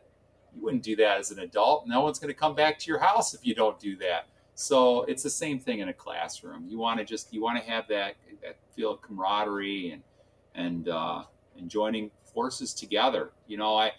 you 0.56 0.64
wouldn't 0.64 0.84
do 0.84 0.96
that 0.96 1.18
as 1.18 1.32
an 1.32 1.40
adult. 1.40 1.88
No 1.88 2.02
one's 2.02 2.20
going 2.20 2.34
to 2.34 2.40
come 2.40 2.56
back 2.56 2.80
to 2.80 2.88
your 2.88 3.00
house 3.00 3.34
if 3.34 3.46
you 3.46 3.54
don't 3.54 3.80
do 3.80 3.96
that. 3.98 4.28
So 4.56 5.04
it's 5.04 5.24
the 5.24 5.30
same 5.30 5.60
thing 5.60 5.80
in 5.80 5.90
a 5.90 5.94
classroom. 5.94 6.66
You 6.68 6.78
want 6.78 7.00
to 7.00 7.06
just 7.06 7.34
you 7.34 7.42
want 7.42 7.62
to 7.64 7.70
have 7.70 7.88
that 7.88 8.16
that 8.44 8.58
feel 8.76 8.92
of 8.92 9.02
camaraderie 9.02 9.92
and 9.92 10.04
and 10.56 10.90
uh, 10.90 11.24
and 11.58 11.70
joining 11.70 12.12
forces 12.34 12.74
together. 12.74 13.32
You 13.48 13.58
know, 13.58 13.76
I 13.76 13.94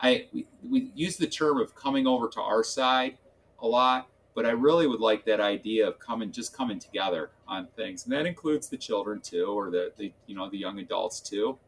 I 0.00 0.28
we, 0.32 0.46
we 0.68 0.92
use 0.94 1.16
the 1.16 1.26
term 1.26 1.58
of 1.58 1.74
coming 1.74 2.06
over 2.06 2.28
to 2.28 2.40
our 2.40 2.62
side 2.62 3.18
a 3.58 3.66
lot, 3.66 4.08
but 4.36 4.44
I 4.44 4.50
really 4.50 4.86
would 4.86 5.00
like 5.00 5.24
that 5.24 5.40
idea 5.40 5.88
of 5.88 5.98
coming 5.98 6.30
just 6.30 6.54
coming 6.54 6.78
together 6.78 7.30
on 7.48 7.66
things, 7.74 8.04
and 8.04 8.12
that 8.12 8.26
includes 8.26 8.68
the 8.68 8.76
children 8.76 9.20
too, 9.20 9.46
or 9.46 9.70
the, 9.70 9.92
the 9.96 10.12
you 10.26 10.36
know 10.36 10.48
the 10.50 10.58
young 10.58 10.78
adults 10.78 11.20
too. 11.20 11.58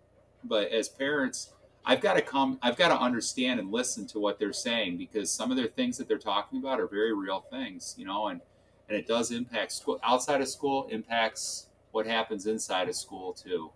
But 0.45 0.71
as 0.71 0.87
parents, 0.87 1.55
I've 1.87 2.03
got 2.03 2.15
to 2.15 2.23
come, 2.23 2.59
I've 2.63 2.77
got 2.77 2.89
to 2.89 3.01
understand 3.01 3.59
and 3.59 3.73
listen 3.73 4.07
to 4.09 4.21
what 4.21 4.39
they're 4.39 4.53
saying 4.53 4.99
because 4.99 5.31
some 5.31 5.51
of 5.51 5.57
their 5.57 5.69
things 5.69 5.97
that 5.97 6.07
they're 6.07 6.19
talking 6.19 6.59
about 6.59 6.79
are 6.79 6.87
very 6.87 7.15
real 7.15 7.41
things, 7.51 7.95
you 7.97 8.05
know, 8.05 8.29
and 8.29 8.43
and 8.89 8.99
it 8.99 9.07
does 9.07 9.31
impact 9.31 9.73
school. 9.73 9.99
Outside 10.03 10.43
of 10.43 10.49
school 10.49 10.87
impacts 10.91 11.69
what 11.93 12.07
happens 12.07 12.47
inside 12.47 12.91
of 12.91 12.95
school 12.95 13.33
too. 13.33 13.71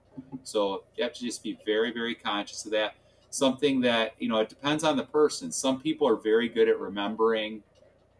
So 0.44 0.84
you 0.96 1.04
have 1.04 1.14
to 1.14 1.20
just 1.20 1.42
be 1.42 1.58
very, 1.64 1.92
very 1.92 2.14
conscious 2.14 2.66
of 2.66 2.72
that. 2.72 2.94
Something 3.30 3.80
that 3.80 4.14
you 4.18 4.28
know, 4.28 4.40
it 4.40 4.50
depends 4.50 4.84
on 4.84 4.98
the 4.98 5.04
person. 5.04 5.50
Some 5.50 5.80
people 5.80 6.06
are 6.06 6.16
very 6.16 6.50
good 6.50 6.68
at 6.68 6.78
remembering 6.78 7.62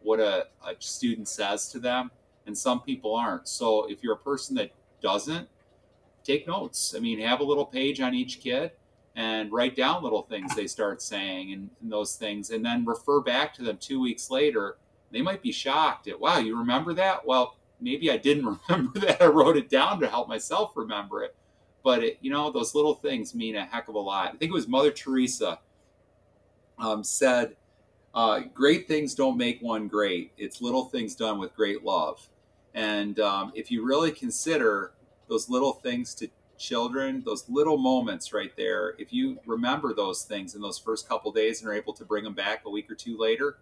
what 0.02 0.20
a, 0.20 0.46
a 0.66 0.74
student 0.78 1.28
says 1.28 1.68
to 1.68 1.78
them, 1.78 2.10
and 2.46 2.56
some 2.56 2.80
people 2.82 3.14
aren't. 3.14 3.48
So 3.48 3.88
if 3.90 4.02
you're 4.02 4.14
a 4.14 4.18
person 4.18 4.56
that 4.56 4.72
doesn't, 5.00 5.48
take 6.24 6.46
notes. 6.46 6.94
I 6.96 7.00
mean, 7.00 7.18
have 7.20 7.40
a 7.40 7.44
little 7.44 7.66
page 7.66 8.00
on 8.00 8.14
each 8.14 8.40
kid 8.40 8.72
and 9.14 9.52
write 9.52 9.76
down 9.76 10.02
little 10.02 10.22
things 10.22 10.54
they 10.54 10.66
start 10.66 11.02
saying 11.02 11.52
and, 11.52 11.70
and, 11.82 11.92
those 11.92 12.16
things 12.16 12.50
and 12.50 12.64
then 12.64 12.84
refer 12.84 13.20
back 13.20 13.52
to 13.54 13.62
them 13.62 13.76
two 13.78 14.00
weeks 14.00 14.30
later. 14.30 14.78
They 15.10 15.20
might 15.20 15.42
be 15.42 15.52
shocked 15.52 16.08
at 16.08 16.18
wow 16.18 16.38
you 16.38 16.58
remember 16.58 16.94
that? 16.94 17.26
Well 17.26 17.56
maybe 17.80 18.10
i 18.10 18.16
didn't 18.16 18.58
remember 18.68 19.00
that. 19.00 19.20
I 19.20 19.26
wrote 19.26 19.56
it 19.56 19.68
down 19.68 20.00
to 20.00 20.08
help 20.08 20.28
myself 20.28 20.72
remember 20.76 21.22
it. 21.22 21.34
But 21.84 22.04
it, 22.04 22.18
you 22.20 22.30
know 22.30 22.50
those 22.50 22.74
little 22.74 22.94
things 22.94 23.34
mean 23.34 23.56
a 23.56 23.64
heck 23.64 23.88
of 23.88 23.96
a 23.96 23.98
lot. 23.98 24.28
I 24.28 24.36
think 24.36 24.50
it 24.50 24.54
was 24.54 24.68
mother 24.68 24.92
teresa 24.92 25.58
um, 26.78 27.04
said 27.04 27.56
uh, 28.14 28.40
great 28.52 28.86
things 28.86 29.14
don't 29.14 29.36
make 29.36 29.60
one 29.60 29.88
great 29.88 30.32
it's 30.36 30.60
little 30.60 30.86
things 30.86 31.14
done 31.14 31.38
with 31.38 31.54
great 31.54 31.82
love 31.82 32.28
and 32.74 33.20
um, 33.20 33.52
if 33.54 33.70
you 33.70 33.84
really 33.84 34.12
consider 34.12 34.92
those 35.28 35.48
little 35.48 35.72
things 35.72 36.14
to 36.16 36.28
children, 36.62 37.22
those 37.24 37.48
little 37.48 37.76
moments 37.76 38.32
right 38.32 38.52
there, 38.56 38.94
if 38.98 39.12
you 39.12 39.38
remember 39.46 39.94
those 39.94 40.22
things 40.22 40.54
in 40.54 40.62
those 40.62 40.78
first 40.78 41.08
couple 41.08 41.32
days 41.32 41.60
and 41.60 41.68
are 41.68 41.74
able 41.74 41.92
to 41.92 42.04
bring 42.04 42.24
them 42.24 42.34
back 42.34 42.62
a 42.64 42.70
week 42.70 42.90
or 42.90 42.94
two 42.94 43.18
later, 43.18 43.58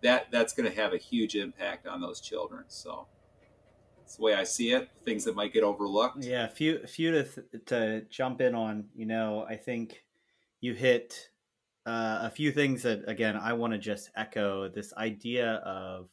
that 0.00 0.30
that's 0.32 0.52
going 0.52 0.68
to 0.68 0.74
have 0.74 0.92
a 0.92 0.96
huge 0.96 1.36
impact 1.36 1.86
on 1.86 2.00
those 2.00 2.20
children. 2.20 2.64
So 2.68 3.06
that's 3.98 4.16
the 4.16 4.22
way 4.22 4.34
I 4.34 4.44
see 4.44 4.72
it. 4.72 4.88
Things 5.04 5.24
that 5.24 5.36
might 5.36 5.52
get 5.52 5.62
overlooked. 5.62 6.24
Yeah, 6.24 6.44
a 6.44 6.48
few, 6.48 6.80
a 6.82 6.86
few 6.86 7.12
to 7.12 7.24
to 7.66 8.00
jump 8.10 8.40
in 8.40 8.54
on. 8.54 8.86
You 8.96 9.06
know, 9.06 9.46
I 9.48 9.56
think 9.56 10.02
you 10.60 10.72
hit 10.74 11.28
uh, 11.86 12.20
a 12.22 12.30
few 12.30 12.52
things 12.52 12.82
that 12.82 13.08
again 13.08 13.36
I 13.36 13.52
want 13.52 13.72
to 13.72 13.78
just 13.78 14.10
echo 14.16 14.68
this 14.68 14.92
idea 14.94 15.54
of. 15.64 16.08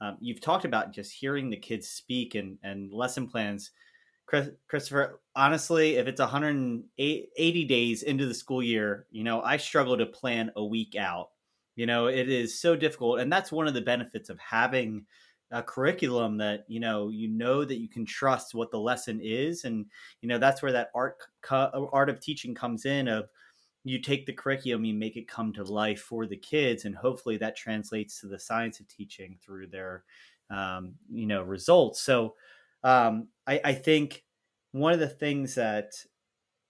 Um, 0.00 0.16
you've 0.20 0.40
talked 0.40 0.64
about 0.64 0.92
just 0.92 1.12
hearing 1.12 1.48
the 1.48 1.56
kids 1.56 1.86
speak 1.86 2.34
and, 2.34 2.58
and 2.64 2.92
lesson 2.92 3.28
plans 3.28 3.70
Chris, 4.26 4.48
Christopher, 4.68 5.20
honestly, 5.36 5.96
if 5.96 6.06
it's 6.06 6.20
180 6.20 7.64
days 7.64 8.02
into 8.02 8.26
the 8.26 8.34
school 8.34 8.62
year, 8.62 9.06
you 9.10 9.24
know, 9.24 9.42
I 9.42 9.56
struggle 9.56 9.96
to 9.98 10.06
plan 10.06 10.50
a 10.56 10.64
week 10.64 10.96
out. 10.96 11.30
You 11.76 11.86
know, 11.86 12.06
it 12.06 12.28
is 12.28 12.58
so 12.58 12.76
difficult. 12.76 13.20
And 13.20 13.32
that's 13.32 13.52
one 13.52 13.66
of 13.66 13.74
the 13.74 13.80
benefits 13.80 14.30
of 14.30 14.38
having 14.38 15.04
a 15.50 15.62
curriculum 15.62 16.38
that, 16.38 16.64
you 16.68 16.80
know, 16.80 17.08
you 17.08 17.28
know 17.28 17.64
that 17.64 17.78
you 17.78 17.88
can 17.88 18.06
trust 18.06 18.54
what 18.54 18.70
the 18.70 18.78
lesson 18.78 19.20
is. 19.22 19.64
And, 19.64 19.84
you 20.20 20.28
know, 20.28 20.38
that's 20.38 20.62
where 20.62 20.72
that 20.72 20.90
art, 20.94 21.18
art 21.50 22.08
of 22.08 22.20
teaching 22.20 22.54
comes 22.54 22.86
in 22.86 23.08
of, 23.08 23.28
you 23.84 24.00
take 24.00 24.26
the 24.26 24.32
curriculum, 24.32 24.84
you 24.84 24.94
make 24.94 25.16
it 25.16 25.28
come 25.28 25.52
to 25.54 25.64
life 25.64 26.00
for 26.00 26.26
the 26.26 26.36
kids, 26.36 26.84
and 26.84 26.94
hopefully 26.94 27.36
that 27.38 27.56
translates 27.56 28.20
to 28.20 28.28
the 28.28 28.38
science 28.38 28.80
of 28.80 28.88
teaching 28.88 29.38
through 29.42 29.68
their, 29.68 30.04
um, 30.50 30.94
you 31.10 31.26
know, 31.26 31.42
results. 31.42 32.00
So, 32.00 32.34
um, 32.84 33.28
I, 33.46 33.60
I 33.64 33.72
think 33.74 34.24
one 34.72 34.92
of 34.92 35.00
the 35.00 35.08
things 35.08 35.54
that 35.56 35.92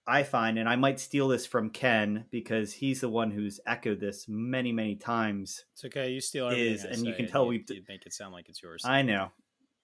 I 0.05 0.23
find, 0.23 0.57
and 0.59 0.67
I 0.67 0.75
might 0.75 0.99
steal 0.99 1.27
this 1.27 1.45
from 1.45 1.69
Ken 1.69 2.25
because 2.29 2.73
he's 2.73 3.01
the 3.01 3.09
one 3.09 3.31
who's 3.31 3.59
echoed 3.65 3.99
this 3.99 4.25
many, 4.27 4.71
many 4.71 4.95
times. 4.95 5.63
It's 5.73 5.85
okay. 5.85 6.11
You 6.11 6.19
steal 6.19 6.47
everything. 6.47 6.73
Is, 6.73 6.83
and 6.83 7.05
you 7.05 7.13
can 7.13 7.27
tell 7.27 7.47
we 7.47 7.63
make 7.87 8.05
it 8.05 8.13
sound 8.13 8.33
like 8.33 8.49
it's 8.49 8.61
yours. 8.61 8.83
I 8.85 9.01
know. 9.01 9.31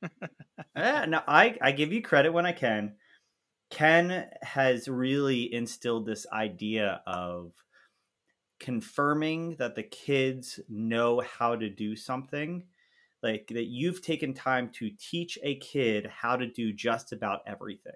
eh, 0.75 1.05
no, 1.05 1.21
I, 1.27 1.57
I 1.61 1.71
give 1.71 1.93
you 1.93 2.01
credit 2.01 2.33
when 2.33 2.45
I 2.45 2.51
can. 2.51 2.95
Ken 3.69 4.27
has 4.41 4.87
really 4.87 5.53
instilled 5.53 6.05
this 6.05 6.25
idea 6.31 7.01
of 7.05 7.51
confirming 8.59 9.55
that 9.57 9.75
the 9.75 9.83
kids 9.83 10.59
know 10.67 11.21
how 11.21 11.55
to 11.55 11.69
do 11.69 11.95
something 11.95 12.63
like 13.23 13.47
that 13.53 13.65
you've 13.65 14.01
taken 14.01 14.33
time 14.33 14.69
to 14.69 14.89
teach 14.97 15.37
a 15.43 15.55
kid 15.55 16.07
how 16.07 16.35
to 16.35 16.47
do 16.47 16.73
just 16.73 17.11
about 17.11 17.41
everything. 17.47 17.93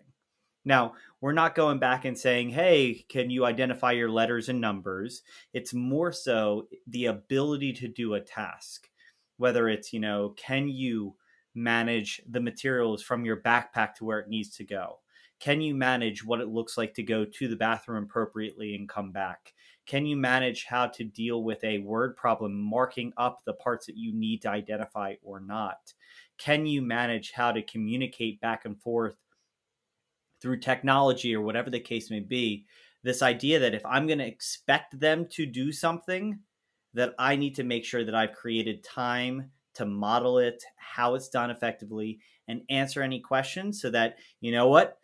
Now, 0.65 0.93
we're 1.19 1.33
not 1.33 1.55
going 1.55 1.79
back 1.79 2.05
and 2.05 2.17
saying, 2.17 2.49
hey, 2.49 3.05
can 3.09 3.29
you 3.29 3.45
identify 3.45 3.91
your 3.91 4.09
letters 4.09 4.47
and 4.47 4.61
numbers? 4.61 5.23
It's 5.53 5.73
more 5.73 6.11
so 6.11 6.67
the 6.87 7.07
ability 7.07 7.73
to 7.73 7.87
do 7.87 8.13
a 8.13 8.21
task, 8.21 8.89
whether 9.37 9.67
it's, 9.67 9.91
you 9.91 9.99
know, 9.99 10.33
can 10.37 10.69
you 10.69 11.15
manage 11.53 12.21
the 12.29 12.39
materials 12.39 13.03
from 13.03 13.25
your 13.25 13.37
backpack 13.41 13.95
to 13.95 14.05
where 14.05 14.19
it 14.19 14.29
needs 14.29 14.55
to 14.57 14.63
go? 14.63 14.99
Can 15.43 15.59
you 15.59 15.75
manage 15.75 16.23
what 16.23 16.39
it 16.39 16.47
looks 16.47 16.77
like 16.77 16.93
to 16.93 17.03
go 17.03 17.25
to 17.25 17.47
the 17.49 17.57
bathroom 17.57 18.05
appropriately 18.05 18.75
and 18.75 18.87
come 18.87 19.11
back? 19.11 19.53
Can 19.85 20.05
you 20.05 20.15
manage 20.15 20.63
how 20.63 20.87
to 20.87 21.03
deal 21.03 21.43
with 21.43 21.61
a 21.65 21.79
word 21.79 22.15
problem, 22.15 22.57
marking 22.57 23.11
up 23.17 23.41
the 23.43 23.51
parts 23.55 23.85
that 23.87 23.97
you 23.97 24.13
need 24.13 24.41
to 24.43 24.49
identify 24.49 25.15
or 25.21 25.41
not? 25.41 25.93
Can 26.37 26.65
you 26.65 26.81
manage 26.81 27.33
how 27.33 27.51
to 27.51 27.61
communicate 27.61 28.39
back 28.39 28.63
and 28.63 28.81
forth 28.81 29.17
through 30.39 30.61
technology 30.61 31.35
or 31.35 31.41
whatever 31.41 31.69
the 31.69 31.77
case 31.77 32.09
may 32.09 32.21
be? 32.21 32.65
This 33.03 33.21
idea 33.21 33.59
that 33.59 33.75
if 33.75 33.85
I'm 33.85 34.07
going 34.07 34.19
to 34.19 34.25
expect 34.25 34.97
them 34.97 35.27
to 35.31 35.45
do 35.45 35.73
something, 35.73 36.39
that 36.93 37.15
I 37.19 37.35
need 37.35 37.55
to 37.55 37.65
make 37.65 37.83
sure 37.83 38.05
that 38.05 38.15
I've 38.15 38.31
created 38.31 38.81
time 38.81 39.51
to 39.73 39.85
model 39.85 40.37
it, 40.37 40.63
how 40.77 41.15
it's 41.15 41.27
done 41.27 41.51
effectively, 41.51 42.21
and 42.47 42.61
answer 42.69 43.01
any 43.01 43.19
questions 43.19 43.81
so 43.81 43.89
that, 43.89 44.19
you 44.39 44.53
know 44.53 44.69
what, 44.69 44.99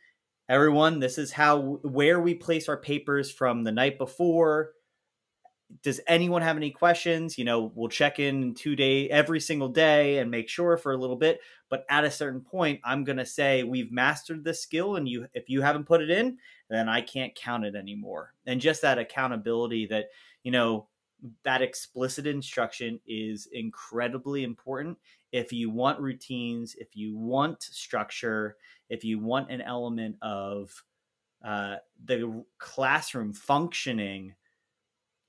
everyone, 0.50 1.00
this 1.00 1.18
is 1.18 1.32
how, 1.32 1.80
where 1.84 2.20
we 2.20 2.34
place 2.34 2.68
our 2.68 2.78
papers 2.78 3.32
from 3.32 3.64
the 3.64 3.72
night 3.72 3.98
before. 4.00 4.72
Does 5.84 6.02
anyone 6.08 6.42
have 6.42 6.58
any 6.58 6.72
questions? 6.72 7.38
You 7.38 7.46
know, 7.46 7.72
we'll 7.76 7.90
check 7.90 8.18
in 8.18 8.56
two 8.56 8.76
day 8.76 9.08
every 9.08 9.40
single 9.40 9.70
day 9.70 10.18
and 10.18 10.32
make 10.32 10.50
sure 10.50 10.76
for 10.78 10.92
a 10.92 10.98
little 10.98 11.16
bit. 11.16 11.40
But 11.70 11.86
at 11.92 12.04
a 12.04 12.10
certain 12.10 12.42
point, 12.42 12.82
I'm 12.84 13.04
gonna 13.04 13.26
say 13.26 13.62
we've 13.62 13.92
mastered 13.92 14.44
this 14.44 14.64
skill, 14.64 14.96
and 14.96 15.08
you 15.08 15.28
if 15.36 15.48
you 15.48 15.62
haven't 15.62 15.86
put 15.86 16.02
it 16.02 16.10
in, 16.10 16.40
then 16.72 16.90
I 16.90 17.02
can't 17.02 17.36
count 17.36 17.66
it 17.66 17.76
anymore. 17.76 18.34
And 18.48 18.60
just 18.60 18.82
that 18.82 18.98
accountability 18.98 19.86
that 19.92 20.06
you 20.42 20.52
know 20.52 20.88
that 21.44 21.62
explicit 21.62 22.26
instruction 22.26 23.00
is 23.06 23.48
incredibly 23.52 24.44
important 24.44 24.98
if 25.32 25.54
you 25.54 25.70
want 25.70 26.00
routines, 26.00 26.76
if 26.80 26.96
you 26.96 27.16
want 27.16 27.62
structure, 27.62 28.58
if 28.90 29.04
you 29.04 29.20
want 29.20 29.52
an 29.52 29.62
element 29.62 30.18
of 30.22 30.84
uh, 31.44 31.76
the 32.06 32.44
classroom 32.58 33.34
functioning 33.34 34.34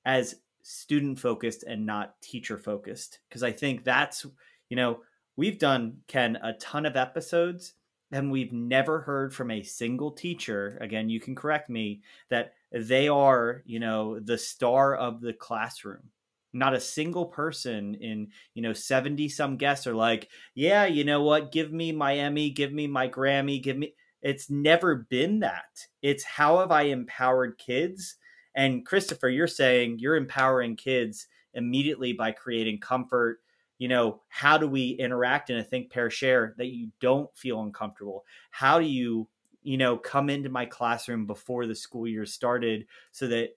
as 0.04 0.36
student 0.62 1.18
focused 1.18 1.62
and 1.64 1.86
not 1.86 2.20
teacher 2.20 2.58
focused. 2.58 3.20
Because 3.28 3.42
I 3.42 3.52
think 3.52 3.84
that's, 3.84 4.26
you 4.68 4.76
know, 4.76 5.00
we've 5.36 5.58
done, 5.58 5.98
Ken, 6.08 6.36
a 6.42 6.54
ton 6.54 6.86
of 6.86 6.96
episodes 6.96 7.74
and 8.12 8.30
we've 8.30 8.52
never 8.52 9.00
heard 9.00 9.34
from 9.34 9.50
a 9.50 9.62
single 9.62 10.10
teacher 10.10 10.78
again 10.80 11.08
you 11.08 11.20
can 11.20 11.34
correct 11.34 11.70
me 11.70 12.02
that 12.28 12.54
they 12.72 13.08
are 13.08 13.62
you 13.66 13.78
know 13.78 14.18
the 14.20 14.38
star 14.38 14.94
of 14.94 15.20
the 15.20 15.32
classroom 15.32 16.10
not 16.52 16.74
a 16.74 16.80
single 16.80 17.26
person 17.26 17.94
in 17.96 18.28
you 18.54 18.62
know 18.62 18.72
70 18.72 19.28
some 19.28 19.56
guests 19.56 19.86
are 19.86 19.94
like 19.94 20.28
yeah 20.54 20.84
you 20.86 21.04
know 21.04 21.22
what? 21.22 21.52
Give 21.52 21.72
me 21.72 21.92
my 21.92 22.16
emmy 22.16 22.50
give 22.50 22.72
me 22.72 22.86
my 22.86 23.08
grammy 23.08 23.62
give 23.62 23.76
me 23.76 23.94
it's 24.22 24.50
never 24.50 25.06
been 25.08 25.40
that. 25.40 25.86
It's 26.02 26.24
how 26.24 26.58
have 26.58 26.70
i 26.70 26.82
empowered 26.82 27.58
kids? 27.58 28.16
And 28.54 28.84
christopher 28.84 29.28
you're 29.28 29.46
saying 29.46 29.98
you're 29.98 30.16
empowering 30.16 30.76
kids 30.76 31.26
immediately 31.54 32.12
by 32.12 32.32
creating 32.32 32.80
comfort. 32.80 33.40
You 33.78 33.88
know 33.88 34.20
how 34.28 34.58
do 34.58 34.68
we 34.68 34.90
interact 34.90 35.50
in 35.50 35.58
a 35.58 35.64
think 35.64 35.90
pair 35.90 36.10
share 36.10 36.54
that 36.58 36.66
you 36.66 36.90
don't 37.00 37.34
feel 37.36 37.62
uncomfortable? 37.62 38.24
How 38.50 38.78
do 38.78 38.86
you 38.86 39.28
you 39.62 39.76
know 39.76 39.96
come 39.96 40.30
into 40.30 40.48
my 40.48 40.66
classroom 40.66 41.26
before 41.26 41.66
the 41.66 41.74
school 41.74 42.06
year 42.06 42.26
started 42.26 42.86
so 43.12 43.26
that 43.28 43.50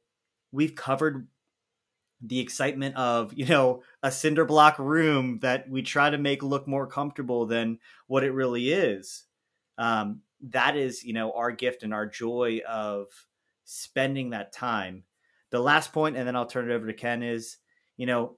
we've 0.52 0.76
covered 0.76 1.28
the 2.26 2.39
excitement 2.39 2.95
of 2.95 3.34
you 3.34 3.45
know 3.45 3.84
a 4.01 4.11
cinder 4.11 4.45
block 4.45 4.80
room 4.80 5.39
that 5.41 5.69
we 5.69 5.82
try 5.82 6.09
to 6.09 6.17
make 6.17 6.41
look 6.41 6.67
more 6.67 6.88
comfortable 6.88 7.45
than 7.45 7.78
what 8.07 8.24
it 8.24 8.32
really 8.32 8.71
is 8.71 9.24
um, 9.78 10.21
that 10.41 10.76
is 10.76 11.03
you 11.03 11.13
know 11.13 11.32
our 11.34 11.51
gift 11.51 11.84
and 11.84 11.93
our 11.93 12.05
joy 12.05 12.61
of 12.67 13.07
spending 13.65 14.32
that 14.32 14.51
time 14.51 15.03
the 15.51 15.59
last 15.59 15.93
point 15.93 16.17
and 16.17 16.28
then 16.28 16.36
i'll 16.36 16.45
turn 16.45 16.69
it 16.69 16.74
over 16.74 16.88
to 16.88 16.93
ken 16.93 17.24
is 17.24 17.57
you 17.97 18.05
know 18.05 18.38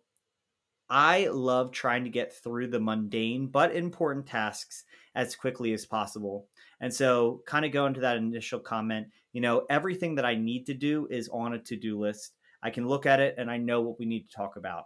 I 0.88 1.30
love 1.32 1.72
trying 1.72 2.04
to 2.04 2.12
get 2.12 2.32
through 2.32 2.68
the 2.68 2.80
mundane 2.80 3.48
but 3.48 3.76
important 3.76 4.28
tasks 4.28 4.84
as 5.16 5.36
quickly 5.36 5.74
as 5.74 5.86
possible. 5.86 6.48
And 6.82 6.94
so, 6.94 7.42
kind 7.48 7.66
of 7.66 7.72
go 7.72 7.86
into 7.86 8.02
that 8.02 8.18
initial 8.18 8.60
comment, 8.60 9.08
you 9.34 9.42
know, 9.42 9.66
everything 9.70 10.16
that 10.16 10.26
I 10.26 10.36
need 10.36 10.66
to 10.68 10.74
do 10.74 11.08
is 11.10 11.30
on 11.30 11.54
a 11.54 11.60
to 11.60 11.76
do 11.76 12.00
list. 12.00 12.34
I 12.66 12.72
can 12.72 12.88
look 12.88 13.06
at 13.06 13.20
it 13.20 13.36
and 13.38 13.50
I 13.52 13.58
know 13.58 13.82
what 13.82 14.00
we 14.00 14.06
need 14.06 14.28
to 14.28 14.36
talk 14.36 14.56
about. 14.58 14.86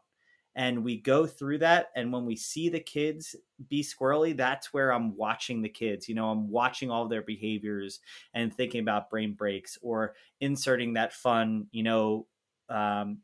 And 0.55 0.84
we 0.84 0.99
go 0.99 1.25
through 1.25 1.59
that. 1.59 1.88
And 1.95 2.11
when 2.11 2.25
we 2.25 2.36
see 2.36 2.67
the 2.67 2.82
kids 2.82 3.38
be 3.69 3.82
squirrely, 3.82 4.36
that's 4.36 4.73
where 4.73 4.91
I'm 4.91 5.15
watching 5.15 5.61
the 5.61 5.69
kids. 5.69 6.09
You 6.09 6.15
know, 6.15 6.30
I'm 6.30 6.49
watching 6.49 6.91
all 6.91 7.07
their 7.07 7.21
behaviors 7.21 8.01
and 8.34 8.53
thinking 8.53 8.82
about 8.82 9.09
brain 9.09 9.34
breaks 9.34 9.77
or 9.82 10.15
inserting 10.41 10.95
that 10.95 11.13
fun, 11.13 11.67
you 11.71 11.84
know, 11.84 12.27
um, 12.67 13.19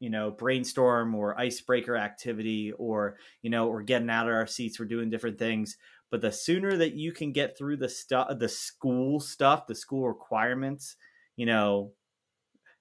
you 0.00 0.10
know 0.10 0.32
brainstorm 0.32 1.14
or 1.14 1.38
icebreaker 1.38 1.96
activity 1.96 2.72
or 2.72 3.18
you 3.42 3.50
know 3.50 3.68
we're 3.68 3.82
getting 3.82 4.10
out 4.10 4.26
of 4.26 4.34
our 4.34 4.48
seats 4.48 4.80
we're 4.80 4.84
doing 4.84 5.08
different 5.08 5.38
things 5.38 5.76
but 6.10 6.20
the 6.20 6.32
sooner 6.32 6.76
that 6.76 6.94
you 6.94 7.12
can 7.12 7.30
get 7.30 7.56
through 7.56 7.76
the 7.76 7.88
stuff 7.88 8.36
the 8.40 8.48
school 8.48 9.20
stuff 9.20 9.64
the 9.68 9.74
school 9.76 10.08
requirements 10.08 10.96
you 11.36 11.46
know 11.46 11.92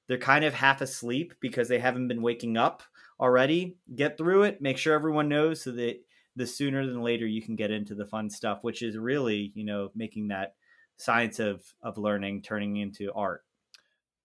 they're 0.08 0.18
kind 0.18 0.46
of 0.46 0.54
half 0.54 0.82
asleep 0.82 1.34
because 1.40 1.68
they 1.68 1.80
haven't 1.80 2.08
been 2.08 2.22
waking 2.22 2.58
up 2.58 2.84
already 3.20 3.78
get 3.96 4.18
through 4.18 4.44
it 4.44 4.62
make 4.62 4.78
sure 4.78 4.94
everyone 4.94 5.30
knows 5.30 5.62
so 5.62 5.72
that 5.72 6.00
the 6.36 6.48
sooner 6.48 6.86
than 6.86 7.02
later 7.02 7.28
you 7.28 7.42
can 7.42 7.56
get 7.56 7.72
into 7.72 7.94
the 7.94 8.06
fun 8.06 8.30
stuff 8.30 8.60
which 8.64 8.82
is 8.82 8.98
really 8.98 9.52
you 9.54 9.64
know 9.64 9.92
making 9.96 10.28
that 10.28 10.56
science 10.98 11.40
of 11.40 11.64
of 11.82 11.98
learning 11.98 12.42
turning 12.42 12.78
into 12.78 13.12
art 13.14 13.46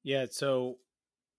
yeah 0.02 0.26
so 0.30 0.78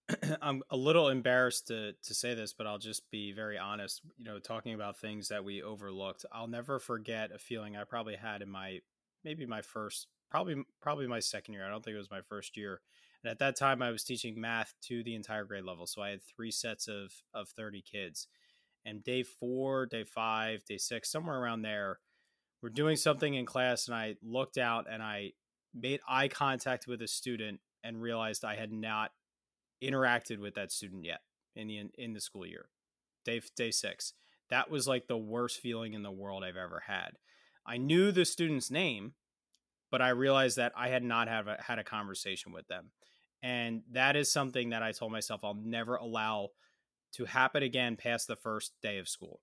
I'm 0.42 0.64
a 0.70 0.78
little 0.78 1.10
embarrassed 1.10 1.68
to 1.68 1.94
to 2.04 2.14
say 2.14 2.34
this, 2.34 2.54
but 2.54 2.68
I'll 2.68 2.78
just 2.78 3.10
be 3.12 3.32
very 3.32 3.58
honest. 3.58 4.02
You 4.18 4.26
know, 4.26 4.40
talking 4.40 4.74
about 4.74 4.98
things 4.98 5.28
that 5.30 5.44
we 5.44 5.62
overlooked, 5.62 6.26
I'll 6.32 6.48
never 6.48 6.80
forget 6.80 7.32
a 7.32 7.40
feeling 7.40 7.76
I 7.76 7.84
probably 7.84 8.16
had 8.16 8.42
in 8.42 8.50
my 8.50 8.80
maybe 9.24 9.46
my 9.46 9.62
first, 9.62 10.08
probably 10.30 10.64
probably 10.82 11.08
my 11.08 11.20
second 11.20 11.56
year. 11.56 11.66
I 11.66 11.70
don't 11.70 11.84
think 11.84 11.96
it 11.96 12.00
was 12.00 12.12
my 12.12 12.22
first 12.22 12.56
year. 12.58 12.82
And 13.24 13.32
at 13.32 13.40
that 13.40 13.58
time, 13.58 13.82
I 13.82 13.92
was 13.92 14.04
teaching 14.04 14.40
math 14.40 14.74
to 14.84 15.04
the 15.04 15.16
entire 15.16 15.44
grade 15.44 15.66
level, 15.66 15.88
so 15.88 16.02
I 16.02 16.10
had 16.12 16.22
three 16.24 16.52
sets 16.52 16.88
of 16.88 17.12
of 17.34 17.50
thirty 17.50 17.82
kids. 17.82 18.28
And 18.86 19.04
day 19.04 19.24
four, 19.24 19.86
day 19.86 20.04
five, 20.04 20.64
day 20.64 20.78
six, 20.78 21.12
somewhere 21.12 21.40
around 21.40 21.62
there, 21.62 22.00
we're 22.62 22.70
doing 22.70 22.96
something 22.96 23.34
in 23.34 23.46
class, 23.46 23.88
and 23.88 23.96
I 23.96 24.16
looked 24.24 24.58
out 24.58 24.86
and 24.90 25.04
I 25.04 25.34
made 25.74 26.00
eye 26.08 26.28
contact 26.28 26.88
with 26.88 27.02
a 27.02 27.08
student 27.08 27.60
and 27.84 28.02
realized 28.02 28.46
I 28.46 28.56
had 28.56 28.72
not 28.72 29.12
interacted 29.84 30.40
with 30.40 30.56
that 30.56 30.72
student 30.72 31.06
yet 31.06 31.22
in 31.56 31.68
the 31.68 31.90
in 31.98 32.14
the 32.14 32.22
school 32.22 32.46
year. 32.46 32.70
Day 33.26 33.42
day 33.56 33.72
6. 33.72 34.14
That 34.50 34.72
was 34.72 34.88
like 34.88 35.08
the 35.08 35.18
worst 35.18 35.60
feeling 35.60 35.94
in 35.94 36.04
the 36.04 36.12
world 36.12 36.44
I've 36.44 36.56
ever 36.56 36.84
had. 36.88 37.18
I 37.66 37.78
knew 37.78 38.12
the 38.12 38.24
student's 38.24 38.72
name, 38.72 39.14
but 39.92 40.02
I 40.02 40.10
realized 40.10 40.56
that 40.58 40.72
I 40.76 40.88
had 40.88 41.04
not 41.04 41.28
have 41.28 41.48
a, 41.48 41.58
had 41.60 41.80
a 41.80 41.84
conversation 41.84 42.54
with 42.54 42.68
them. 42.68 42.92
And 43.44 43.84
that 43.92 44.16
is 44.16 44.32
something 44.32 44.70
that 44.70 44.84
I 44.84 44.92
told 44.92 45.12
myself 45.12 45.44
I'll 45.44 45.54
never 45.54 45.96
allow 45.96 46.50
to 47.14 47.26
happen 47.26 47.64
again 47.64 47.96
past 47.96 48.28
the 48.28 48.36
first 48.36 48.74
day 48.82 48.98
of 48.98 49.08
school. 49.08 49.42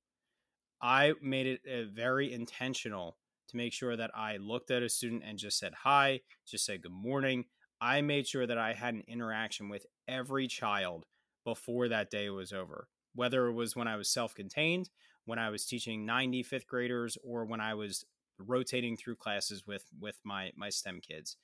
I 0.80 1.14
made 1.22 1.46
it 1.46 1.60
uh, 1.66 1.90
very 1.92 2.32
intentional 2.32 3.16
to 3.48 3.56
make 3.56 3.72
sure 3.72 3.96
that 3.96 4.10
I 4.14 4.36
looked 4.36 4.70
at 4.70 4.82
a 4.82 4.88
student 4.88 5.22
and 5.24 5.38
just 5.38 5.58
said 5.58 5.72
hi, 5.82 6.20
just 6.46 6.66
said 6.66 6.82
good 6.82 6.92
morning. 6.92 7.44
I 7.80 8.00
made 8.00 8.26
sure 8.26 8.46
that 8.46 8.58
I 8.58 8.72
had 8.72 8.94
an 8.94 9.04
interaction 9.06 9.68
with 9.68 9.86
every 10.08 10.46
child 10.46 11.06
before 11.44 11.88
that 11.88 12.10
day 12.10 12.30
was 12.30 12.52
over, 12.52 12.88
whether 13.14 13.46
it 13.46 13.52
was 13.52 13.76
when 13.76 13.88
I 13.88 13.96
was 13.96 14.08
self 14.08 14.34
contained, 14.34 14.90
when 15.24 15.38
I 15.38 15.50
was 15.50 15.66
teaching 15.66 16.06
90 16.06 16.42
fifth 16.42 16.66
graders, 16.66 17.18
or 17.22 17.44
when 17.44 17.60
I 17.60 17.74
was 17.74 18.04
rotating 18.38 18.96
through 18.96 19.16
classes 19.16 19.66
with 19.66 19.84
with 20.00 20.18
my 20.24 20.52
my 20.56 20.70
STEM 20.70 21.00
kids. 21.00 21.36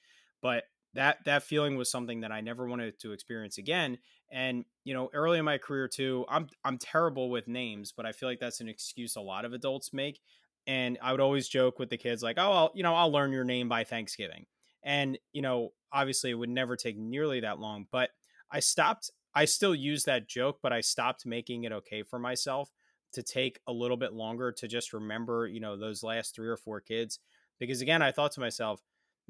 But 0.43 0.65
that 0.95 1.19
that 1.25 1.43
feeling 1.43 1.77
was 1.77 1.91
something 1.91 2.21
that 2.21 2.33
I 2.33 2.41
never 2.41 2.67
wanted 2.67 2.99
to 3.01 3.13
experience 3.13 3.59
again. 3.59 3.99
And 4.31 4.65
you 4.85 4.95
know, 4.95 5.11
early 5.13 5.39
in 5.39 5.45
my 5.45 5.59
career 5.59 5.89
too, 5.89 6.25
I'm 6.29 6.49
I'm 6.65 6.79
terrible 6.79 7.31
with 7.31 7.49
names, 7.49 7.93
but 7.97 8.07
I 8.07 8.13
feel 8.13 8.29
like 8.29 8.41
that's 8.41 8.61
an 8.61 8.69
excuse 8.69 9.17
a 9.17 9.21
lot 9.21 9.45
of 9.45 9.53
adults 9.53 9.93
make. 9.93 10.21
And 10.67 10.99
I 11.03 11.13
would 11.13 11.21
always 11.21 11.49
joke 11.49 11.79
with 11.79 11.91
the 11.91 11.97
kids 11.97 12.23
like, 12.23 12.37
"Oh, 12.39 12.53
I'll, 12.53 12.73
you 12.75 12.83
know, 12.83 12.95
I'll 12.95 13.11
learn 13.11 13.33
your 13.33 13.45
name 13.45 13.69
by 13.69 13.85
Thanksgiving." 13.85 14.47
And 14.83 15.19
you 15.33 15.43
know, 15.43 15.71
obviously, 15.93 16.31
it 16.31 16.35
would 16.35 16.49
never 16.49 16.77
take 16.77 16.97
nearly 16.99 17.41
that 17.41 17.59
long, 17.59 17.87
but 17.91 18.11
I 18.51 18.61
stopped. 18.61 19.11
I 19.35 19.45
still 19.45 19.75
use 19.75 20.05
that 20.05 20.29
joke, 20.29 20.59
but 20.63 20.73
I 20.73 20.81
stopped 20.81 21.25
making 21.25 21.65
it 21.65 21.73
okay 21.73 22.03
for 22.03 22.19
myself 22.19 22.71
to 23.13 23.23
take 23.23 23.61
a 23.67 23.73
little 23.73 23.97
bit 23.97 24.13
longer 24.13 24.53
to 24.53 24.69
just 24.69 24.93
remember, 24.93 25.47
you 25.47 25.61
know, 25.61 25.77
those 25.77 26.03
last 26.03 26.35
three 26.35 26.49
or 26.49 26.57
four 26.57 26.81
kids. 26.81 27.19
Because 27.59 27.81
again, 27.81 28.03
I 28.03 28.13
thought 28.13 28.33
to 28.33 28.41
myself, 28.41 28.81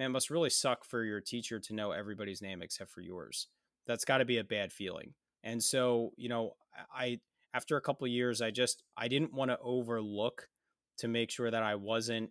man, 0.01 0.13
must 0.13 0.31
really 0.31 0.49
suck 0.49 0.83
for 0.83 1.05
your 1.05 1.21
teacher 1.21 1.61
to 1.61 1.75
know 1.75 1.91
everybody's 1.93 2.41
name 2.41 2.63
except 2.63 2.91
for 2.91 3.03
yours. 3.03 3.49
That's 3.87 4.07
got 4.07 4.19
to 4.19 4.25
be 4.25 4.39
a 4.39 4.45
bad 4.45 4.73
feeling. 4.73 5.13
And 5.45 5.63
so, 5.63 6.13
you 6.17 6.31
know, 6.31 6.53
I 6.95 7.21
after 7.53 7.77
a 7.77 7.83
couple 7.83 8.07
years, 8.09 8.41
I 8.41 8.51
just 8.51 8.83
I 8.97 9.09
didn't 9.09 9.35
want 9.35 9.51
to 9.51 9.59
overlook 9.63 10.49
to 10.99 11.09
make 11.09 11.31
sure 11.31 11.51
that 11.51 11.63
I 11.63 11.75
wasn't 11.75 12.31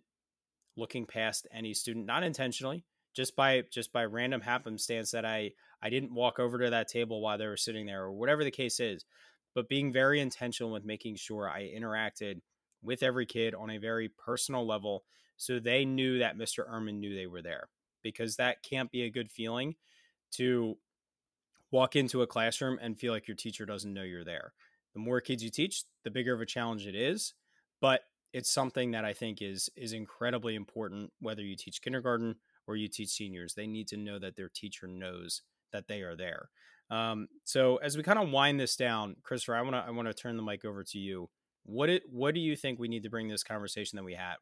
looking 0.76 1.06
past 1.06 1.46
any 1.52 1.72
student, 1.72 2.06
not 2.06 2.24
intentionally, 2.24 2.84
just 3.14 3.36
by 3.36 3.62
just 3.72 3.92
by 3.92 4.04
random 4.04 4.40
happenstance 4.40 5.12
that 5.12 5.24
I 5.24 5.52
I 5.80 5.90
didn't 5.90 6.12
walk 6.12 6.40
over 6.40 6.58
to 6.58 6.70
that 6.70 6.88
table 6.88 7.20
while 7.20 7.38
they 7.38 7.46
were 7.46 7.56
sitting 7.56 7.86
there, 7.86 8.02
or 8.02 8.12
whatever 8.12 8.42
the 8.42 8.50
case 8.50 8.80
is. 8.80 9.04
But 9.54 9.68
being 9.68 9.92
very 9.92 10.18
intentional 10.18 10.72
with 10.72 10.84
making 10.84 11.16
sure 11.16 11.48
I 11.48 11.70
interacted 11.72 12.40
with 12.82 13.04
every 13.04 13.26
kid 13.26 13.54
on 13.54 13.70
a 13.70 13.78
very 13.78 14.08
personal 14.08 14.66
level 14.66 15.04
so 15.40 15.58
they 15.58 15.86
knew 15.86 16.18
that 16.18 16.36
Mr. 16.36 16.70
Ehrman 16.70 16.98
knew 16.98 17.14
they 17.14 17.26
were 17.26 17.40
there 17.40 17.70
because 18.02 18.36
that 18.36 18.62
can't 18.62 18.90
be 18.90 19.04
a 19.04 19.10
good 19.10 19.30
feeling 19.30 19.74
to 20.32 20.76
walk 21.70 21.96
into 21.96 22.20
a 22.20 22.26
classroom 22.26 22.78
and 22.82 22.98
feel 22.98 23.10
like 23.10 23.26
your 23.26 23.38
teacher 23.38 23.64
doesn't 23.64 23.94
know 23.94 24.02
you're 24.02 24.22
there. 24.22 24.52
The 24.92 25.00
more 25.00 25.18
kids 25.22 25.42
you 25.42 25.48
teach, 25.48 25.84
the 26.04 26.10
bigger 26.10 26.34
of 26.34 26.42
a 26.42 26.46
challenge 26.46 26.86
it 26.86 26.94
is, 26.94 27.32
but 27.80 28.02
it's 28.34 28.50
something 28.50 28.90
that 28.90 29.06
I 29.06 29.14
think 29.14 29.40
is 29.40 29.70
is 29.76 29.94
incredibly 29.94 30.56
important 30.56 31.10
whether 31.20 31.40
you 31.40 31.56
teach 31.56 31.80
kindergarten 31.80 32.36
or 32.66 32.76
you 32.76 32.88
teach 32.88 33.08
seniors. 33.08 33.54
They 33.54 33.66
need 33.66 33.88
to 33.88 33.96
know 33.96 34.18
that 34.18 34.36
their 34.36 34.50
teacher 34.54 34.86
knows 34.88 35.40
that 35.72 35.88
they 35.88 36.02
are 36.02 36.16
there. 36.16 36.50
Um, 36.90 37.28
so 37.44 37.76
as 37.78 37.96
we 37.96 38.02
kind 38.02 38.18
of 38.18 38.28
wind 38.28 38.60
this 38.60 38.76
down, 38.76 39.16
Christopher, 39.22 39.56
I 39.56 39.62
want 39.62 39.74
to 39.74 39.84
I 39.86 39.90
want 39.90 40.06
to 40.06 40.12
turn 40.12 40.36
the 40.36 40.42
mic 40.42 40.66
over 40.66 40.84
to 40.84 40.98
you. 40.98 41.30
What 41.64 41.88
it 41.88 42.02
what 42.10 42.34
do 42.34 42.40
you 42.40 42.56
think 42.56 42.78
we 42.78 42.88
need 42.88 43.04
to 43.04 43.10
bring 43.10 43.28
this 43.28 43.42
conversation 43.42 43.96
that 43.96 44.04
we 44.04 44.12
had 44.12 44.34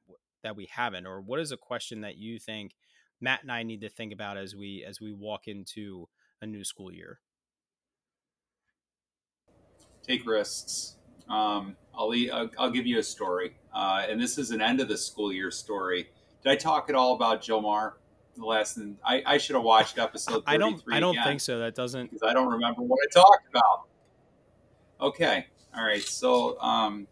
that 0.42 0.56
we 0.56 0.68
haven't, 0.70 1.06
or 1.06 1.20
what 1.20 1.40
is 1.40 1.52
a 1.52 1.56
question 1.56 2.00
that 2.02 2.16
you 2.16 2.38
think 2.38 2.74
Matt 3.20 3.42
and 3.42 3.52
I 3.52 3.62
need 3.62 3.80
to 3.82 3.88
think 3.88 4.12
about 4.12 4.36
as 4.36 4.54
we 4.54 4.84
as 4.86 5.00
we 5.00 5.12
walk 5.12 5.48
into 5.48 6.08
a 6.40 6.46
new 6.46 6.64
school 6.64 6.92
year? 6.92 7.20
Take 10.02 10.26
risks. 10.26 10.96
Um, 11.28 11.76
I'll, 11.94 12.12
I'll, 12.32 12.50
I'll 12.58 12.70
give 12.70 12.86
you 12.86 12.98
a 12.98 13.02
story, 13.02 13.56
uh, 13.74 14.06
and 14.08 14.20
this 14.20 14.38
is 14.38 14.50
an 14.50 14.62
end 14.62 14.80
of 14.80 14.88
the 14.88 14.96
school 14.96 15.30
year 15.32 15.50
story. 15.50 16.08
Did 16.42 16.50
I 16.52 16.56
talk 16.56 16.88
at 16.88 16.94
all 16.94 17.14
about 17.14 17.42
Jomar? 17.42 17.92
The 18.36 18.44
last, 18.44 18.78
I, 19.04 19.22
I 19.26 19.38
should 19.38 19.56
have 19.56 19.64
watched 19.64 19.98
episode. 19.98 20.44
I 20.46 20.56
don't. 20.56 20.82
I 20.90 21.00
don't 21.00 21.18
think 21.24 21.40
so. 21.40 21.58
That 21.58 21.74
doesn't 21.74 22.10
because 22.10 22.28
I 22.28 22.32
don't 22.32 22.48
remember 22.48 22.82
what 22.82 22.98
I 23.04 23.12
talked 23.12 23.48
about. 23.48 23.88
Okay, 25.00 25.46
all 25.76 25.84
right. 25.84 26.02
So, 26.02 26.58
um, 26.60 27.06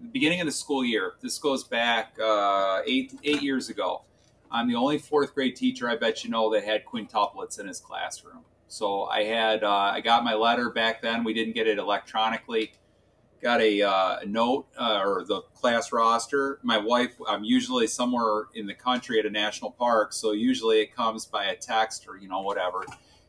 the 0.00 0.08
beginning 0.08 0.40
of 0.40 0.46
the 0.46 0.52
school 0.52 0.84
year. 0.84 1.14
This 1.20 1.38
goes 1.38 1.64
back 1.64 2.16
uh, 2.22 2.80
eight 2.86 3.18
eight 3.24 3.42
years 3.42 3.68
ago. 3.68 4.02
I'm 4.50 4.68
the 4.68 4.76
only 4.76 4.98
fourth 4.98 5.34
grade 5.34 5.56
teacher 5.56 5.88
I 5.88 5.96
bet 5.96 6.24
you 6.24 6.30
know 6.30 6.50
that 6.52 6.64
had 6.64 6.84
quintuplets 6.86 7.60
in 7.60 7.66
his 7.66 7.80
classroom. 7.80 8.44
So 8.68 9.04
I 9.04 9.24
had 9.24 9.64
uh, 9.64 9.92
I 9.94 10.00
got 10.00 10.24
my 10.24 10.34
letter 10.34 10.70
back 10.70 11.02
then. 11.02 11.24
We 11.24 11.34
didn't 11.34 11.54
get 11.54 11.66
it 11.66 11.78
electronically. 11.78 12.72
Got 13.40 13.60
a, 13.60 13.82
uh, 13.82 14.16
note 14.26 14.66
uh, 14.76 15.00
or 15.04 15.24
the 15.24 15.42
class 15.54 15.92
roster. 15.92 16.58
My 16.64 16.76
wife, 16.76 17.12
I'm 17.28 17.44
usually 17.44 17.86
somewhere 17.86 18.46
in 18.54 18.66
the 18.66 18.74
country 18.74 19.20
at 19.20 19.26
a 19.26 19.30
national 19.30 19.70
park, 19.70 20.12
so 20.12 20.32
usually 20.32 20.80
it 20.80 20.92
comes 20.92 21.24
by 21.24 21.44
a 21.44 21.56
text 21.56 22.08
or 22.08 22.16
you 22.16 22.28
know 22.28 22.40
whatever. 22.40 22.84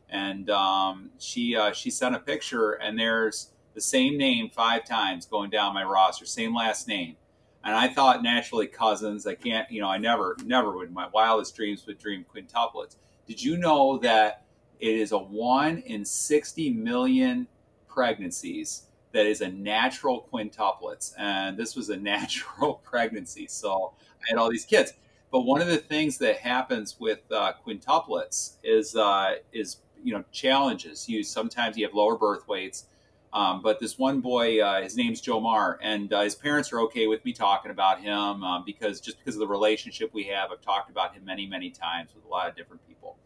And 0.10 0.50
um, 0.50 1.12
she 1.20 1.56
uh, 1.56 1.74
she 1.74 1.92
sent 1.92 2.16
a 2.16 2.20
picture, 2.20 2.74
and 2.74 2.98
there's 2.98 3.52
the 3.80 3.84
same 3.84 4.18
name 4.18 4.50
five 4.50 4.84
times 4.84 5.26
going 5.26 5.50
down 5.50 5.74
my 5.74 5.86
roster, 5.86 6.26
same 6.26 6.54
last 6.54 6.86
name. 6.86 7.16
And 7.64 7.74
I 7.74 7.88
thought 7.88 8.22
naturally 8.22 8.68
cousins. 8.68 9.26
I 9.26 9.36
can't, 9.36 9.72
you 9.72 9.80
know, 9.80 9.88
I 9.88 9.98
never, 9.98 10.36
never 10.44 10.76
would. 10.76 10.92
My 10.94 11.08
wildest 11.08 11.56
dreams 11.56 11.88
would 11.88 11.98
dream 11.98 12.26
quintuplets. 12.36 12.98
Did 13.26 13.42
you 13.42 13.56
know 13.56 13.98
that 14.00 14.44
it 14.82 14.96
is 14.96 15.14
a 15.14 15.18
one 15.18 15.78
in 15.86 16.04
60 16.04 16.72
million 16.72 17.48
pregnancies 17.88 18.84
that 19.14 19.26
is 19.26 19.40
a 19.40 19.48
natural 19.48 20.28
quintuplets? 20.30 21.14
And 21.18 21.58
this 21.58 21.78
was 21.78 21.90
a 21.90 21.96
natural 22.14 22.82
pregnancy. 22.84 23.48
So 23.48 23.94
I 24.22 24.26
had 24.28 24.38
all 24.38 24.50
these 24.50 24.66
kids. 24.66 24.92
But 25.32 25.42
one 25.42 25.62
of 25.62 25.68
the 25.68 25.78
things 25.78 26.18
that 26.18 26.40
happens 26.40 27.00
with 27.00 27.20
uh, 27.32 27.54
quintuplets 27.66 28.56
is, 28.62 28.98
uh, 28.98 29.36
is, 29.54 29.78
you 30.04 30.14
know, 30.14 30.26
challenges. 30.34 31.08
You 31.08 31.24
sometimes 31.24 31.78
you 31.78 31.86
have 31.86 31.94
lower 31.94 32.18
birth 32.18 32.46
weights 32.46 32.88
um, 33.32 33.62
but 33.62 33.80
this 33.80 33.98
one 34.00 34.22
boy, 34.22 34.60
uh, 34.60 34.82
his 34.82 34.98
name's 34.98 35.22
Jomar, 35.22 35.78
and 35.82 36.12
uh, 36.12 36.22
his 36.22 36.34
parents 36.34 36.74
are 36.74 36.82
okay 36.82 37.06
with 37.06 37.24
me 37.24 37.32
talking 37.32 37.70
about 37.70 38.02
him 38.02 38.44
um, 38.44 38.64
because 38.66 39.00
just 39.00 39.20
because 39.20 39.36
of 39.36 39.40
the 39.40 39.48
relationship 39.48 40.12
we 40.14 40.24
have, 40.26 40.52
I've 40.52 40.62
talked 40.62 40.90
about 40.90 41.14
him 41.14 41.26
many, 41.26 41.46
many 41.46 41.70
times 41.70 42.10
with 42.16 42.26
a 42.26 42.28
lot 42.28 42.50
of 42.50 42.56
different 42.56 42.86
people. 42.88 43.18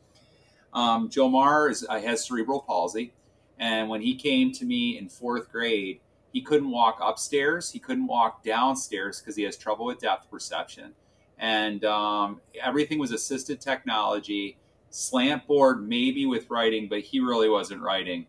Um, 0.73 1.09
Jomar 1.09 1.71
is, 1.71 1.85
uh, 1.87 2.01
has 2.01 2.25
cerebral 2.25 2.61
palsy, 2.61 3.13
and 3.59 3.87
when 3.87 4.01
he 4.01 4.15
came 4.15 4.51
to 4.53 4.65
me 4.65 4.97
in 4.97 5.07
fourth 5.07 5.49
grade, 5.51 6.01
he 6.33 6.41
couldn't 6.41 6.69
walk 6.69 6.97
upstairs, 7.01 7.71
he 7.71 7.79
couldn't 7.79 8.07
walk 8.07 8.43
downstairs 8.43 9.19
because 9.19 9.35
he 9.35 9.43
has 9.43 9.55
trouble 9.55 9.85
with 9.85 9.99
depth 9.99 10.29
perception, 10.29 10.93
and 11.37 11.85
um, 11.85 12.41
everything 12.61 12.99
was 12.99 13.13
assisted 13.13 13.61
technology, 13.61 14.57
slant 14.89 15.47
board 15.47 15.87
maybe 15.87 16.25
with 16.25 16.49
writing, 16.49 16.89
but 16.89 16.99
he 16.99 17.21
really 17.21 17.47
wasn't 17.47 17.81
writing 17.81 18.25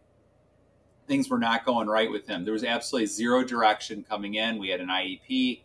things 1.06 1.28
were 1.28 1.38
not 1.38 1.64
going 1.64 1.88
right 1.88 2.10
with 2.10 2.26
him. 2.26 2.44
There 2.44 2.52
was 2.52 2.64
absolutely 2.64 3.06
zero 3.06 3.44
direction 3.44 4.04
coming 4.08 4.34
in. 4.34 4.58
We 4.58 4.68
had 4.68 4.80
an 4.80 4.88
IEP, 4.88 5.62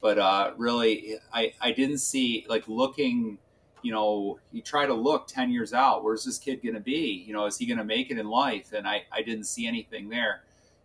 but 0.00 0.18
uh, 0.18 0.52
really, 0.56 1.16
I, 1.32 1.52
I 1.60 1.72
didn't 1.72 1.98
see 1.98 2.46
like 2.48 2.68
looking. 2.68 3.38
You 3.82 3.90
know, 3.90 4.38
you 4.52 4.62
try 4.62 4.86
to 4.86 4.94
look 4.94 5.26
ten 5.26 5.50
years 5.50 5.72
out. 5.72 6.04
Where's 6.04 6.24
this 6.24 6.38
kid 6.38 6.62
going 6.62 6.74
to 6.74 6.80
be? 6.80 7.24
You 7.26 7.32
know, 7.32 7.46
is 7.46 7.58
he 7.58 7.66
going 7.66 7.78
to 7.78 7.84
make 7.84 8.10
it 8.10 8.18
in 8.18 8.28
life? 8.28 8.72
And 8.72 8.86
I, 8.86 9.02
I 9.10 9.22
didn't 9.22 9.44
see 9.44 9.66
anything 9.66 10.08
there. 10.08 10.42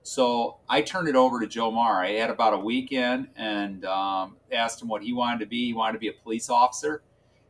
So 0.07 0.57
I 0.69 0.81
turned 0.81 1.09
it 1.09 1.15
over 1.15 1.39
to 1.39 1.47
Jomar. 1.47 1.97
I 1.97 2.11
had 2.11 2.29
about 2.29 2.53
a 2.53 2.57
weekend 2.57 3.27
and 3.35 3.83
um, 3.83 4.37
asked 4.51 4.81
him 4.81 4.87
what 4.87 5.03
he 5.03 5.11
wanted 5.11 5.41
to 5.41 5.45
be. 5.45 5.65
He 5.67 5.73
wanted 5.73 5.93
to 5.93 5.99
be 5.99 6.07
a 6.07 6.13
police 6.13 6.49
officer, 6.49 7.03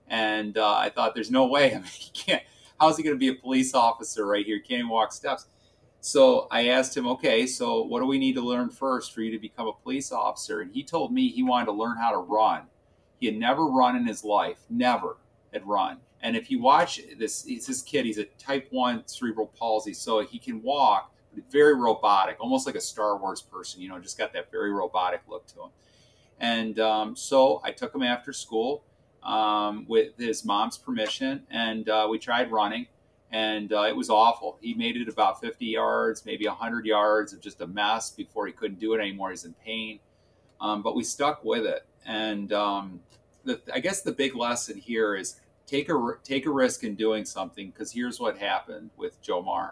and 0.08 0.58
uh, 0.58 0.74
I 0.76 0.90
thought, 0.90 1.14
there's 1.14 1.30
no 1.30 1.46
way. 1.46 1.72
I 1.76 1.78
mean, 1.78 1.84
he 1.84 2.10
can't. 2.12 2.44
How's 2.80 2.98
he 2.98 3.04
going 3.04 3.16
to 3.16 3.20
be 3.20 3.30
a 3.30 3.36
police 3.36 3.74
officer 3.74 4.26
right 4.26 4.46
here? 4.46 4.56
He 4.56 4.62
can't 4.62 4.80
even 4.80 4.90
walk 4.90 5.14
steps. 5.14 5.46
So 6.02 6.48
I 6.52 6.68
asked 6.68 6.96
him, 6.96 7.08
okay, 7.08 7.48
so 7.48 7.84
what 7.84 8.00
do 8.00 8.06
we 8.06 8.20
need 8.20 8.36
to 8.36 8.42
learn 8.42 8.70
first 8.70 9.14
for 9.14 9.22
you 9.22 9.32
to 9.32 9.40
become 9.40 9.68
a 9.68 9.74
police 9.74 10.12
officer? 10.12 10.62
And 10.62 10.72
he 10.72 10.84
told 10.84 11.12
me 11.12 11.30
he 11.30 11.44
wanted 11.44 11.66
to 11.66 11.72
learn 11.74 11.98
how 11.98 12.12
to 12.12 12.18
run. 12.18 12.64
He 13.20 13.26
had 13.26 13.36
never 13.36 13.66
run 13.66 13.96
in 13.96 14.06
his 14.06 14.24
life, 14.24 14.60
never 14.70 15.18
had 15.52 15.68
run. 15.68 15.98
And 16.22 16.36
if 16.36 16.50
you 16.50 16.62
watch 16.62 17.02
this, 17.18 17.44
he's 17.46 17.68
this 17.68 17.82
kid, 17.82 18.06
he's 18.06 18.18
a 18.18 18.26
type 18.26 18.68
1 18.72 19.08
cerebral 19.08 19.52
palsy, 19.58 19.94
so 19.94 20.22
he 20.22 20.40
can 20.40 20.62
walk, 20.62 21.14
but 21.34 21.44
very 21.52 21.76
robotic, 21.76 22.38
almost 22.40 22.66
like 22.66 22.76
a 22.76 22.82
Star 22.82 23.18
Wars 23.18 23.42
person, 23.42 23.82
you 23.82 23.90
know, 23.90 24.00
just 24.00 24.18
got 24.18 24.34
that 24.34 24.52
very 24.52 24.72
robotic 24.72 25.22
look 25.28 25.46
to 25.48 25.64
him. 25.64 25.70
And 26.40 26.80
um, 26.80 27.16
so 27.16 27.62
I 27.64 27.72
took 27.72 27.94
him 27.94 28.04
after 28.04 28.34
school 28.34 28.84
um, 29.24 29.86
with 29.88 30.18
his 30.18 30.46
mom's 30.46 30.78
permission, 30.78 31.46
and 31.50 31.88
uh, 31.90 32.08
we 32.10 32.18
tried 32.20 32.52
running 32.52 32.88
and 33.32 33.74
uh, 33.74 33.84
it 33.84 33.96
was 33.96 34.10
awful. 34.10 34.58
He 34.62 34.74
made 34.74 34.96
it 34.96 35.10
about 35.10 35.42
50 35.42 35.66
yards, 35.66 36.26
maybe 36.26 36.48
100 36.48 36.86
yards 36.86 37.34
of 37.34 37.42
just 37.42 37.62
a 37.62 37.68
mess 37.68 38.12
before 38.12 38.48
he 38.48 38.54
couldn't 38.54 38.80
do 38.80 38.94
it 38.94 39.02
anymore. 39.02 39.32
He's 39.32 39.46
in 39.46 39.54
pain, 39.54 40.00
um, 40.62 40.82
but 40.82 40.96
we 40.96 41.04
stuck 41.04 41.44
with 41.44 41.66
it. 41.66 41.86
And 42.06 42.54
um, 42.54 43.02
the, 43.44 43.60
I 43.74 43.80
guess 43.80 44.02
the 44.02 44.14
big 44.14 44.36
lesson 44.36 44.78
here 44.78 45.16
is 45.16 45.40
take 45.66 45.90
a 45.90 46.14
take 46.24 46.46
a 46.46 46.50
risk 46.50 46.84
in 46.84 46.96
doing 46.96 47.26
something 47.26 47.70
because 47.72 47.92
here's 47.92 48.20
what 48.20 48.38
happened 48.38 48.90
with 48.96 49.22
Jomar. 49.22 49.72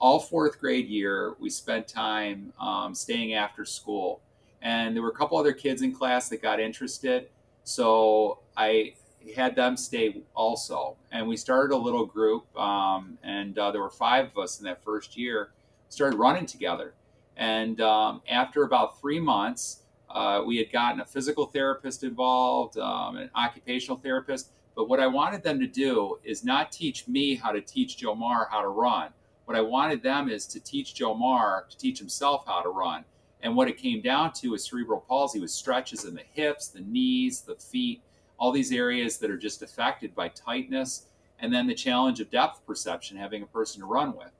All 0.00 0.18
fourth 0.18 0.58
grade 0.58 0.88
year, 0.88 1.34
we 1.38 1.50
spent 1.50 1.86
time 1.86 2.52
um, 2.58 2.94
staying 2.94 3.34
after 3.34 3.64
school, 3.64 4.20
and 4.62 4.96
there 4.96 5.02
were 5.02 5.10
a 5.10 5.14
couple 5.14 5.38
other 5.38 5.52
kids 5.52 5.82
in 5.82 5.92
class 5.92 6.28
that 6.30 6.42
got 6.42 6.58
interested. 6.58 7.28
So 7.64 8.40
I 8.56 8.94
had 9.36 9.54
them 9.54 9.76
stay 9.76 10.22
also. 10.34 10.96
And 11.12 11.28
we 11.28 11.36
started 11.36 11.74
a 11.74 11.76
little 11.76 12.06
group, 12.06 12.44
um, 12.58 13.18
and 13.22 13.58
uh, 13.58 13.70
there 13.70 13.80
were 13.80 13.90
five 13.90 14.26
of 14.26 14.38
us 14.38 14.58
in 14.58 14.64
that 14.64 14.82
first 14.82 15.16
year. 15.16 15.50
Started 15.88 16.16
running 16.16 16.46
together, 16.46 16.94
and 17.36 17.80
um, 17.80 18.22
after 18.30 18.62
about 18.62 19.00
three 19.00 19.18
months, 19.18 19.82
uh, 20.08 20.42
we 20.46 20.56
had 20.56 20.70
gotten 20.70 21.00
a 21.00 21.04
physical 21.04 21.46
therapist 21.46 22.04
involved, 22.04 22.78
um, 22.78 23.16
an 23.16 23.30
occupational 23.34 23.96
therapist. 23.96 24.50
But 24.76 24.88
what 24.88 25.00
I 25.00 25.06
wanted 25.06 25.42
them 25.42 25.58
to 25.60 25.66
do 25.66 26.18
is 26.22 26.44
not 26.44 26.72
teach 26.72 27.06
me 27.08 27.34
how 27.34 27.52
to 27.52 27.60
teach 27.60 27.96
Joe 27.96 28.14
Jomar 28.14 28.48
how 28.50 28.62
to 28.62 28.68
run. 28.68 29.10
What 29.44 29.56
I 29.56 29.60
wanted 29.60 30.02
them 30.02 30.28
is 30.28 30.46
to 30.46 30.60
teach 30.60 30.94
Joe 30.94 31.14
Jomar 31.14 31.68
to 31.68 31.76
teach 31.76 31.98
himself 31.98 32.44
how 32.46 32.62
to 32.62 32.68
run. 32.68 33.04
And 33.42 33.56
what 33.56 33.68
it 33.68 33.78
came 33.78 34.00
down 34.00 34.32
to 34.34 34.54
is 34.54 34.64
cerebral 34.64 35.04
palsy 35.08 35.40
with 35.40 35.50
stretches 35.50 36.04
in 36.04 36.14
the 36.14 36.24
hips, 36.32 36.68
the 36.68 36.80
knees, 36.80 37.40
the 37.40 37.56
feet, 37.56 38.02
all 38.40 38.50
these 38.50 38.72
areas 38.72 39.18
that 39.18 39.30
are 39.30 39.36
just 39.36 39.62
affected 39.62 40.14
by 40.14 40.28
tightness, 40.28 41.06
and 41.38 41.52
then 41.52 41.66
the 41.66 41.74
challenge 41.74 42.20
of 42.20 42.30
depth 42.30 42.66
perception, 42.66 43.16
having 43.16 43.42
a 43.42 43.46
person 43.46 43.80
to 43.82 43.86
run 43.86 44.16
with. 44.16 44.32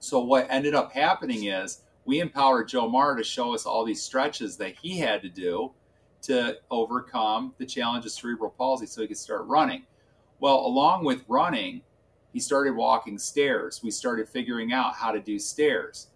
So, 0.00 0.20
what 0.20 0.48
ended 0.50 0.74
up 0.74 0.92
happening 0.92 1.44
is 1.44 1.82
we 2.04 2.20
empowered 2.20 2.68
Jomar 2.68 3.16
to 3.16 3.24
show 3.24 3.54
us 3.54 3.66
all 3.66 3.84
these 3.84 4.02
stretches 4.02 4.56
that 4.56 4.74
he 4.76 4.98
had 4.98 5.22
to 5.22 5.28
do 5.28 5.72
to 6.22 6.58
overcome 6.70 7.54
the 7.58 7.66
challenge 7.66 8.04
of 8.04 8.10
cerebral 8.10 8.50
palsy 8.50 8.86
so 8.86 9.00
he 9.00 9.08
could 9.08 9.16
start 9.16 9.46
running. 9.46 9.84
Well, 10.40 10.58
along 10.58 11.04
with 11.04 11.24
running, 11.28 11.82
he 12.32 12.40
started 12.40 12.74
walking 12.74 13.18
stairs. 13.18 13.80
We 13.82 13.90
started 13.92 14.28
figuring 14.28 14.72
out 14.72 14.94
how 14.94 15.12
to 15.12 15.20
do 15.20 15.38
stairs 15.38 16.08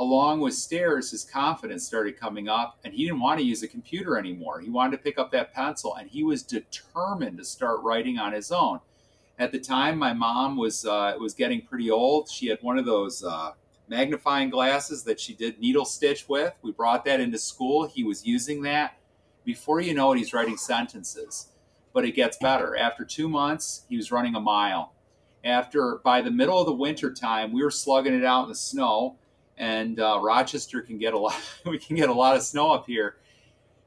along 0.00 0.40
with 0.40 0.54
stairs, 0.54 1.10
his 1.10 1.24
confidence 1.24 1.86
started 1.86 2.18
coming 2.18 2.48
up, 2.48 2.78
and 2.82 2.94
he 2.94 3.04
didn't 3.04 3.20
want 3.20 3.38
to 3.38 3.44
use 3.44 3.62
a 3.62 3.68
computer 3.68 4.18
anymore. 4.18 4.58
He 4.58 4.70
wanted 4.70 4.96
to 4.96 5.02
pick 5.02 5.18
up 5.18 5.30
that 5.32 5.52
pencil, 5.52 5.94
and 5.94 6.08
he 6.08 6.24
was 6.24 6.42
determined 6.42 7.36
to 7.36 7.44
start 7.44 7.82
writing 7.82 8.18
on 8.18 8.32
his 8.32 8.50
own. 8.50 8.80
At 9.38 9.52
the 9.52 9.60
time, 9.60 9.98
my 9.98 10.14
mom 10.14 10.56
was 10.56 10.86
uh, 10.86 11.14
was 11.20 11.34
getting 11.34 11.62
pretty 11.62 11.90
old. 11.90 12.30
She 12.30 12.48
had 12.48 12.58
one 12.62 12.78
of 12.78 12.86
those 12.86 13.22
uh, 13.22 13.52
magnifying 13.88 14.48
glasses 14.48 15.04
that 15.04 15.20
she 15.20 15.34
did 15.34 15.60
needle 15.60 15.84
stitch 15.84 16.28
with. 16.28 16.54
We 16.62 16.72
brought 16.72 17.04
that 17.04 17.20
into 17.20 17.38
school. 17.38 17.86
He 17.86 18.02
was 18.02 18.26
using 18.26 18.62
that. 18.62 18.98
Before 19.44 19.80
you 19.80 19.92
know 19.92 20.12
it, 20.12 20.18
he's 20.18 20.32
writing 20.32 20.56
sentences. 20.56 21.48
But 21.92 22.06
it 22.06 22.12
gets 22.12 22.38
better. 22.38 22.74
After 22.74 23.04
two 23.04 23.28
months, 23.28 23.84
he 23.88 23.96
was 23.98 24.10
running 24.10 24.34
a 24.34 24.40
mile. 24.40 24.94
After 25.44 26.00
by 26.04 26.22
the 26.22 26.30
middle 26.30 26.58
of 26.58 26.66
the 26.66 26.72
winter 26.72 27.12
time, 27.12 27.52
we 27.52 27.62
were 27.62 27.70
slugging 27.70 28.14
it 28.14 28.24
out 28.24 28.44
in 28.44 28.48
the 28.48 28.54
snow, 28.54 29.16
and 29.60 30.00
uh, 30.00 30.18
Rochester 30.20 30.82
can 30.82 30.98
get 30.98 31.14
a 31.14 31.18
lot. 31.18 31.40
we 31.64 31.78
can 31.78 31.94
get 31.94 32.08
a 32.08 32.12
lot 32.12 32.34
of 32.34 32.42
snow 32.42 32.72
up 32.72 32.86
here. 32.86 33.18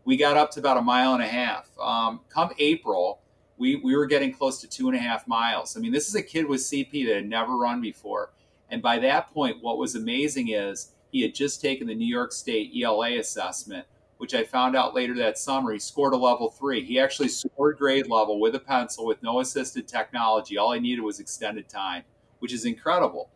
We 0.06 0.16
got 0.16 0.38
up 0.38 0.52
to 0.52 0.62
about 0.62 0.78
a 0.78 0.82
mile 0.82 1.14
and 1.14 1.24
a 1.24 1.28
half. 1.28 1.70
Um, 1.78 2.22
come 2.30 2.52
April, 2.60 3.20
we 3.58 3.76
we 3.76 3.98
were 3.98 4.06
getting 4.06 4.34
close 4.34 4.62
to 4.62 4.70
two 4.70 4.88
and 4.88 4.96
a 4.96 5.02
half 5.02 5.28
miles. 5.28 5.76
I 5.76 5.82
mean, 5.82 5.92
this 5.92 6.08
is 6.08 6.16
a 6.16 6.24
kid 6.24 6.48
with 6.48 6.62
CP 6.62 7.06
that 7.08 7.16
had 7.16 7.30
never 7.30 7.58
run 7.58 7.82
before 7.82 8.32
and 8.74 8.82
by 8.82 8.98
that 9.00 9.32
point, 9.32 9.62
what 9.62 9.78
was 9.78 9.94
amazing 9.94 10.50
is 10.50 10.94
he 11.12 11.22
had 11.22 11.36
just 11.36 11.62
taken 11.62 11.86
the 11.86 11.94
New 11.94 12.08
York 12.08 12.32
State 12.32 12.72
ELA 12.76 13.20
assessment, 13.20 13.86
which 14.18 14.34
I 14.34 14.44
found 14.44 14.76
out 14.76 14.96
later 14.96 15.14
that 15.18 15.38
summer. 15.38 15.74
He 15.74 15.78
scored 15.78 16.14
a 16.14 16.18
level 16.18 16.50
three. 16.50 16.84
He 16.84 17.00
actually 17.00 17.28
scored 17.28 17.78
grade 17.78 18.08
level 18.08 18.40
with 18.40 18.56
a 18.56 18.60
pencil 18.60 19.06
with 19.06 19.22
no 19.22 19.42
assisted 19.42 19.88
technology. 19.88 20.58
All 20.58 20.74
I 20.74 20.80
needed 20.80 21.04
was 21.04 21.20
extended 21.20 21.70
time, 21.70 22.02
which 22.40 22.52
is 22.52 22.66
incredible. 22.66 23.30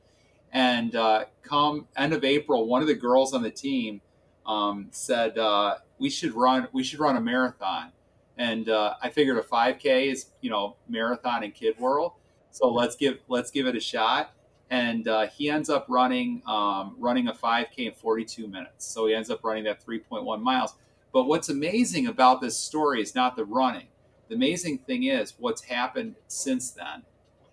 And 0.52 0.96
uh, 0.96 1.26
come 1.44 1.88
end 1.96 2.14
of 2.14 2.24
April, 2.24 2.68
one 2.68 2.82
of 2.82 2.88
the 2.88 2.96
girls 2.96 3.34
on 3.34 3.44
the 3.44 3.52
team 3.52 4.02
um, 4.46 4.88
said 4.92 5.38
uh, 5.38 5.76
we 6.00 6.10
should 6.10 6.34
run 6.34 6.68
we 6.72 6.84
should 6.84 7.00
run 7.00 7.18
a 7.18 7.22
marathon. 7.22 7.92
And 8.38 8.70
uh, 8.70 8.96
I 9.02 9.10
figured 9.10 9.38
a 9.38 9.42
5K 9.42 10.12
is 10.12 10.28
you 10.42 10.50
know 10.50 10.76
marathon 10.88 11.44
in 11.44 11.52
Kid 11.52 11.78
World, 11.80 12.14
so 12.52 12.72
let's 12.72 12.96
give 12.96 13.20
let's 13.28 13.52
give 13.52 13.68
it 13.68 13.76
a 13.76 13.80
shot 13.80 14.34
and 14.70 15.08
uh, 15.08 15.28
he 15.28 15.50
ends 15.50 15.70
up 15.70 15.86
running 15.88 16.42
um, 16.46 16.96
running 17.00 17.28
a 17.28 17.34
5K 17.34 17.78
in 17.78 17.94
42 17.94 18.48
minutes. 18.48 18.86
So 18.86 19.08
he 19.08 19.14
ends 19.14 19.30
up 19.30 19.44
running 19.44 19.64
that 19.66 19.86
3.1 19.86 20.42
miles. 20.42 20.74
But 21.14 21.26
what's 21.26 21.50
amazing 21.50 22.08
about 22.08 22.42
this 22.42 22.58
story 22.60 23.02
is 23.02 23.16
not 23.16 23.36
the 23.36 23.46
running. 23.46 23.88
The 24.28 24.36
amazing 24.36 24.80
thing 24.80 25.04
is 25.04 25.34
what's 25.40 25.64
happened 25.64 26.16
since 26.28 26.72
then. 26.72 27.04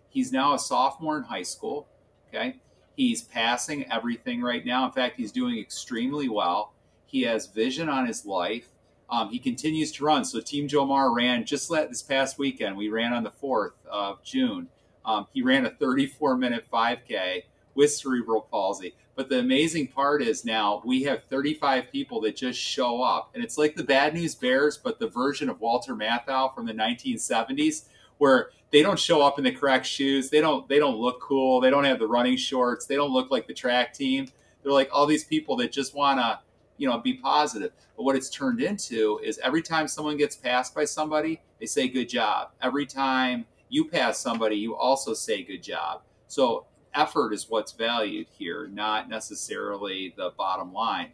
He's 0.09 0.33
now 0.33 0.55
a 0.55 0.59
sophomore 0.59 1.17
in 1.17 1.25
high 1.25 1.43
school. 1.43 1.89
Okay, 2.29 2.57
he's 2.97 3.23
passing 3.23 3.91
everything 3.91 4.41
right 4.41 4.65
now. 4.65 4.87
In 4.87 4.93
fact, 4.93 5.17
he's 5.17 5.33
doing 5.33 5.59
extremely 5.59 6.29
well. 6.29 6.73
He 7.07 7.23
has 7.23 7.47
vision 7.47 7.89
on 7.89 8.07
his 8.07 8.27
life. 8.27 8.69
Um, 9.11 9.29
he 9.29 9.39
continues 9.39 9.93
to 9.93 10.05
run. 10.05 10.25
So 10.25 10.41
Team 10.41 10.67
Jomar 10.67 11.15
ran 11.15 11.45
just 11.45 11.69
this 11.69 12.03
past 12.03 12.39
weekend. 12.39 12.77
We 12.77 12.89
ran 12.89 13.13
on 13.13 13.23
the 13.23 13.31
4th 13.31 13.73
of 13.91 14.23
June 14.25 14.69
um, 15.05 15.27
he 15.33 15.43
ran 15.43 15.67
a 15.67 15.71
34 15.71 16.37
minute 16.37 16.65
5K 16.73 17.43
with 17.75 17.93
cerebral 17.93 18.43
palsy. 18.51 18.95
But 19.17 19.29
the 19.29 19.39
amazing 19.39 19.89
part 19.89 20.23
is 20.23 20.45
now 20.45 20.83
we 20.85 21.05
have 21.05 21.25
35 21.25 21.91
people 21.93 22.21
that 22.23 22.37
just 22.37 22.59
show 22.59 23.03
up. 23.03 23.31
And 23.35 23.45
it's 23.45 23.59
like 23.59 23.77
the 23.77 23.85
Bad 23.85 24.15
News 24.15 24.35
Bears, 24.35 24.77
but 24.77 24.99
the 24.99 25.09
version 25.09 25.49
of 25.49 25.61
Walter 25.61 25.95
Matthau 25.95 26.55
from 26.55 26.67
the 26.67 26.73
1970s, 26.73 27.85
where 28.19 28.51
they 28.71 28.83
don't 28.83 28.99
show 28.99 29.23
up 29.23 29.39
in 29.39 29.45
the 29.45 29.53
correct 29.53 29.87
shoes. 29.87 30.31
They 30.31 30.41
don't 30.41 30.69
they 30.69 30.79
don't 30.79 30.97
look 30.97 31.21
cool. 31.21 31.61
They 31.61 31.71
don't 31.71 31.85
have 31.85 31.99
the 31.99 32.09
running 32.09 32.37
shorts. 32.37 32.87
They 32.87 32.97
don't 32.97 33.13
look 33.13 33.31
like 33.31 33.47
the 33.47 33.55
track 33.55 33.95
team. 33.95 34.27
They're 34.63 34.73
like 34.73 34.89
all 34.93 35.07
these 35.07 35.25
people 35.25 35.57
that 35.59 35.71
just 35.71 35.95
want 35.95 36.19
to, 36.19 36.41
you 36.77 36.89
know, 36.89 36.99
be 36.99 37.15
positive. 37.15 37.73
But 37.97 38.03
what 38.03 38.17
it's 38.17 38.31
turned 38.31 38.61
into 38.61 39.21
is 39.23 39.39
every 39.39 39.63
time 39.63 39.87
someone 39.87 40.17
gets 40.17 40.35
passed 40.35 40.75
by 40.75 40.87
somebody, 40.87 41.41
they 41.61 41.67
say 41.67 41.87
good 41.87 42.09
job. 42.09 42.51
Every 42.63 42.87
time 42.87 43.47
you 43.69 43.85
pass 43.89 44.19
somebody, 44.19 44.57
you 44.57 44.75
also 44.75 45.15
say 45.15 45.45
good 45.45 45.63
job. 45.63 46.03
So 46.27 46.67
effort 46.95 47.33
is 47.33 47.49
what's 47.49 47.73
valued 47.73 48.27
here, 48.37 48.69
not 48.69 49.09
necessarily 49.09 50.15
the 50.17 50.33
bottom 50.37 50.73
line. 50.73 51.13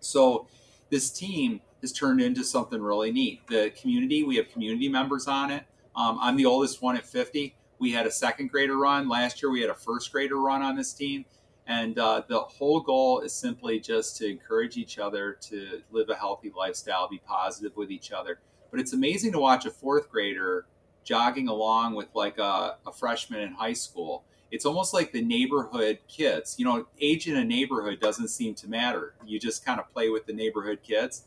So 0.00 0.46
this 0.90 1.10
team 1.10 1.60
has 1.80 1.92
turned 1.92 2.20
into 2.20 2.44
something 2.44 2.80
really 2.80 3.12
neat. 3.12 3.46
The 3.46 3.70
community, 3.70 4.22
we 4.22 4.36
have 4.36 4.50
community 4.50 4.88
members 4.88 5.26
on 5.26 5.50
it. 5.50 5.64
Um, 5.96 6.18
I'm 6.20 6.36
the 6.36 6.46
oldest 6.46 6.82
one 6.82 6.96
at 6.96 7.06
50. 7.06 7.54
We 7.78 7.92
had 7.92 8.06
a 8.06 8.10
second 8.10 8.50
grader 8.50 8.76
run. 8.76 9.08
Last 9.08 9.42
year, 9.42 9.50
we 9.50 9.60
had 9.60 9.70
a 9.70 9.74
first 9.74 10.12
grader 10.12 10.36
run 10.40 10.62
on 10.62 10.76
this 10.76 10.92
team. 10.92 11.24
And 11.66 11.98
uh, 11.98 12.22
the 12.28 12.40
whole 12.40 12.80
goal 12.80 13.20
is 13.20 13.32
simply 13.32 13.80
just 13.80 14.16
to 14.16 14.28
encourage 14.28 14.76
each 14.76 14.98
other 14.98 15.38
to 15.42 15.82
live 15.90 16.08
a 16.10 16.16
healthy 16.16 16.52
lifestyle, 16.56 17.08
be 17.08 17.20
positive 17.24 17.76
with 17.76 17.90
each 17.90 18.12
other. 18.12 18.40
But 18.70 18.80
it's 18.80 18.92
amazing 18.92 19.32
to 19.32 19.38
watch 19.38 19.66
a 19.66 19.70
fourth 19.70 20.10
grader 20.10 20.66
jogging 21.04 21.48
along 21.48 21.94
with 21.94 22.08
like 22.14 22.38
a, 22.38 22.76
a 22.86 22.92
freshman 22.92 23.40
in 23.40 23.52
high 23.52 23.72
school. 23.72 24.24
It's 24.50 24.66
almost 24.66 24.92
like 24.92 25.12
the 25.12 25.22
neighborhood 25.22 26.00
kids. 26.08 26.56
You 26.58 26.64
know, 26.64 26.86
age 27.00 27.28
in 27.28 27.36
a 27.36 27.44
neighborhood 27.44 28.00
doesn't 28.00 28.28
seem 28.28 28.54
to 28.56 28.68
matter. 28.68 29.14
You 29.24 29.38
just 29.38 29.64
kind 29.64 29.78
of 29.78 29.90
play 29.92 30.08
with 30.08 30.26
the 30.26 30.32
neighborhood 30.32 30.80
kids. 30.82 31.24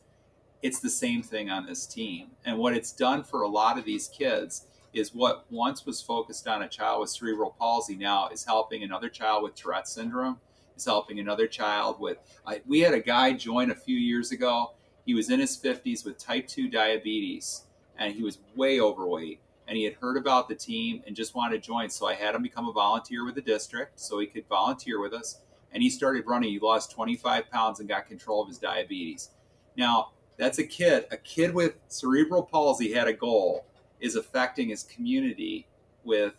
It's 0.63 0.79
the 0.79 0.89
same 0.89 1.21
thing 1.21 1.49
on 1.49 1.65
this 1.65 1.85
team. 1.85 2.31
And 2.45 2.57
what 2.57 2.73
it's 2.73 2.93
done 2.93 3.23
for 3.23 3.41
a 3.41 3.47
lot 3.49 3.77
of 3.77 3.83
these 3.83 4.07
kids 4.07 4.65
is 4.93 5.13
what 5.13 5.45
once 5.51 5.85
was 5.85 6.01
focused 6.01 6.47
on 6.47 6.63
a 6.63 6.69
child 6.69 7.01
with 7.01 7.09
cerebral 7.09 7.53
palsy 7.59 7.97
now 7.97 8.29
is 8.29 8.45
helping 8.45 8.81
another 8.81 9.09
child 9.09 9.43
with 9.43 9.55
Tourette 9.55 9.89
syndrome, 9.89 10.39
is 10.77 10.85
helping 10.85 11.19
another 11.19 11.47
child 11.47 11.99
with. 11.99 12.17
I, 12.47 12.61
we 12.65 12.79
had 12.79 12.93
a 12.93 13.01
guy 13.01 13.33
join 13.33 13.71
a 13.71 13.75
few 13.75 13.97
years 13.97 14.31
ago. 14.31 14.71
He 15.05 15.13
was 15.13 15.29
in 15.29 15.41
his 15.41 15.57
50s 15.57 16.05
with 16.05 16.17
type 16.17 16.47
2 16.47 16.69
diabetes 16.69 17.63
and 17.97 18.15
he 18.15 18.23
was 18.23 18.39
way 18.55 18.79
overweight 18.79 19.41
and 19.67 19.75
he 19.75 19.83
had 19.83 19.95
heard 19.95 20.15
about 20.15 20.47
the 20.47 20.55
team 20.55 21.03
and 21.05 21.13
just 21.13 21.35
wanted 21.35 21.61
to 21.61 21.67
join. 21.67 21.89
So 21.89 22.07
I 22.07 22.13
had 22.13 22.35
him 22.35 22.41
become 22.41 22.69
a 22.69 22.71
volunteer 22.71 23.25
with 23.25 23.35
the 23.35 23.41
district 23.41 23.99
so 23.99 24.19
he 24.19 24.27
could 24.27 24.47
volunteer 24.47 25.01
with 25.01 25.13
us. 25.13 25.41
And 25.73 25.83
he 25.83 25.89
started 25.89 26.25
running. 26.25 26.51
He 26.51 26.59
lost 26.59 26.91
25 26.91 27.49
pounds 27.49 27.81
and 27.81 27.89
got 27.89 28.07
control 28.07 28.41
of 28.41 28.47
his 28.47 28.59
diabetes. 28.59 29.31
Now, 29.75 30.11
that's 30.37 30.59
a 30.59 30.63
kid. 30.63 31.05
A 31.11 31.17
kid 31.17 31.53
with 31.53 31.75
cerebral 31.87 32.43
palsy 32.43 32.91
had 32.93 33.07
a 33.07 33.13
goal, 33.13 33.65
is 33.99 34.15
affecting 34.15 34.69
his 34.69 34.83
community 34.83 35.67
with, 36.03 36.33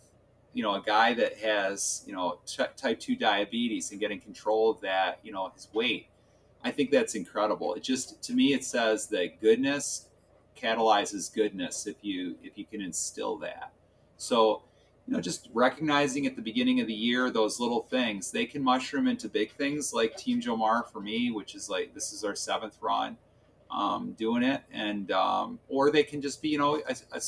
you 0.52 0.62
know, 0.62 0.74
a 0.74 0.82
guy 0.82 1.14
that 1.14 1.38
has, 1.38 2.02
you 2.06 2.12
know, 2.12 2.38
type 2.76 3.00
2 3.00 3.16
diabetes 3.16 3.90
and 3.90 4.00
getting 4.00 4.20
control 4.20 4.70
of 4.70 4.80
that, 4.80 5.18
you 5.22 5.32
know, 5.32 5.50
his 5.54 5.68
weight. 5.72 6.08
I 6.62 6.70
think 6.70 6.90
that's 6.90 7.14
incredible. 7.14 7.74
It 7.74 7.82
just, 7.82 8.22
to 8.24 8.32
me, 8.32 8.54
it 8.54 8.64
says 8.64 9.06
that 9.08 9.40
goodness 9.40 10.06
catalyzes 10.56 11.34
goodness 11.34 11.86
if 11.86 11.96
you 12.02 12.36
if 12.42 12.56
you 12.56 12.64
can 12.64 12.80
instill 12.80 13.36
that. 13.38 13.72
So, 14.16 14.62
you 15.06 15.12
know, 15.12 15.20
just 15.20 15.48
recognizing 15.52 16.26
at 16.26 16.36
the 16.36 16.42
beginning 16.42 16.80
of 16.80 16.86
the 16.86 16.94
year 16.94 17.30
those 17.30 17.60
little 17.60 17.82
things, 17.82 18.30
they 18.30 18.46
can 18.46 18.62
mushroom 18.62 19.08
into 19.08 19.28
big 19.28 19.52
things 19.52 19.92
like 19.92 20.16
Team 20.16 20.40
Jomar 20.40 20.90
for 20.90 21.00
me, 21.00 21.30
which 21.30 21.54
is 21.54 21.68
like 21.68 21.92
this 21.92 22.12
is 22.12 22.24
our 22.24 22.34
seventh 22.34 22.78
run 22.80 23.16
um, 23.74 24.12
doing 24.12 24.42
it, 24.42 24.62
and 24.72 25.10
um, 25.10 25.58
or 25.68 25.90
they 25.90 26.04
can 26.04 26.22
just 26.22 26.40
be 26.40 26.48
you 26.50 26.58
know 26.58 26.76
a, 26.88 26.96
a, 27.12 27.20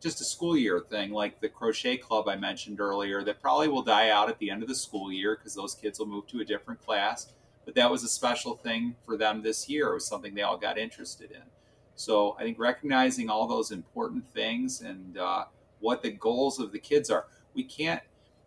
just 0.00 0.20
a 0.20 0.24
school 0.24 0.56
year 0.56 0.80
thing 0.80 1.12
like 1.12 1.40
the 1.40 1.48
crochet 1.48 1.96
club 1.96 2.28
I 2.28 2.36
mentioned 2.36 2.80
earlier 2.80 3.22
that 3.24 3.40
probably 3.40 3.68
will 3.68 3.82
die 3.82 4.10
out 4.10 4.28
at 4.28 4.38
the 4.38 4.50
end 4.50 4.62
of 4.62 4.68
the 4.68 4.74
school 4.74 5.12
year 5.12 5.36
because 5.36 5.54
those 5.54 5.74
kids 5.74 5.98
will 5.98 6.06
move 6.06 6.26
to 6.28 6.40
a 6.40 6.44
different 6.44 6.84
class. 6.84 7.32
But 7.64 7.76
that 7.76 7.88
was 7.88 8.02
a 8.02 8.08
special 8.08 8.56
thing 8.56 8.96
for 9.06 9.16
them 9.16 9.42
this 9.42 9.68
year. 9.68 9.90
It 9.90 9.94
was 9.94 10.06
something 10.06 10.34
they 10.34 10.42
all 10.42 10.56
got 10.56 10.78
interested 10.78 11.30
in. 11.30 11.42
So 11.94 12.36
I 12.38 12.42
think 12.42 12.58
recognizing 12.58 13.30
all 13.30 13.46
those 13.46 13.70
important 13.70 14.28
things 14.32 14.80
and 14.80 15.16
uh, 15.16 15.44
what 15.78 16.02
the 16.02 16.10
goals 16.10 16.58
of 16.58 16.72
the 16.72 16.80
kids 16.80 17.10
are. 17.10 17.26
We 17.54 17.62
can't. 17.62 18.02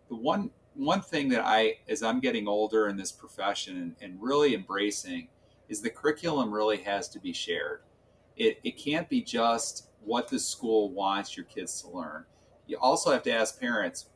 The 0.08 0.16
one 0.16 0.50
one 0.74 1.00
thing 1.00 1.30
that 1.30 1.42
I, 1.42 1.78
as 1.88 2.02
I'm 2.02 2.20
getting 2.20 2.46
older 2.46 2.88
in 2.88 2.98
this 2.98 3.10
profession 3.10 3.78
and, 3.78 3.96
and 4.00 4.22
really 4.22 4.54
embracing, 4.54 5.28
is 5.68 5.80
the 5.80 5.90
curriculum 5.90 6.52
really 6.52 6.78
has 6.78 7.08
to 7.10 7.18
be 7.18 7.32
shared. 7.32 7.80
It, 8.36 8.58
it 8.64 8.76
can't 8.76 9.08
be 9.08 9.22
just 9.22 9.88
what 10.04 10.28
the 10.28 10.38
school 10.38 10.90
wants 10.90 11.36
your 11.36 11.46
kids 11.46 11.82
to 11.82 11.88
learn. 11.88 12.24
You 12.66 12.78
also 12.78 13.10
have 13.12 13.22
to 13.24 13.32
ask 13.32 13.58
parents, 13.58 14.06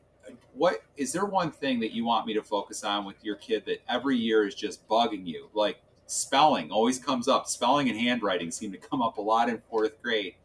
what 0.53 0.83
is 0.97 1.11
there 1.11 1.25
one 1.25 1.51
thing 1.51 1.79
that 1.79 1.91
you 1.91 2.05
want 2.05 2.27
me 2.27 2.33
to 2.33 2.43
focus 2.43 2.83
on 2.83 3.05
with 3.05 3.23
your 3.23 3.35
kid 3.35 3.63
that 3.65 3.81
every 3.89 4.17
year 4.17 4.47
is 4.47 4.55
just 4.55 4.87
bugging 4.87 5.25
you? 5.25 5.49
Like 5.53 5.81
spelling 6.05 6.71
always 6.71 6.99
comes 6.99 7.27
up. 7.27 7.47
Spelling 7.47 7.89
and 7.89 7.99
handwriting 7.99 8.51
seem 8.51 8.71
to 8.71 8.77
come 8.77 9.01
up 9.01 9.17
a 9.17 9.21
lot 9.21 9.49
in 9.49 9.61
fourth 9.69 10.01
grade. 10.01 10.35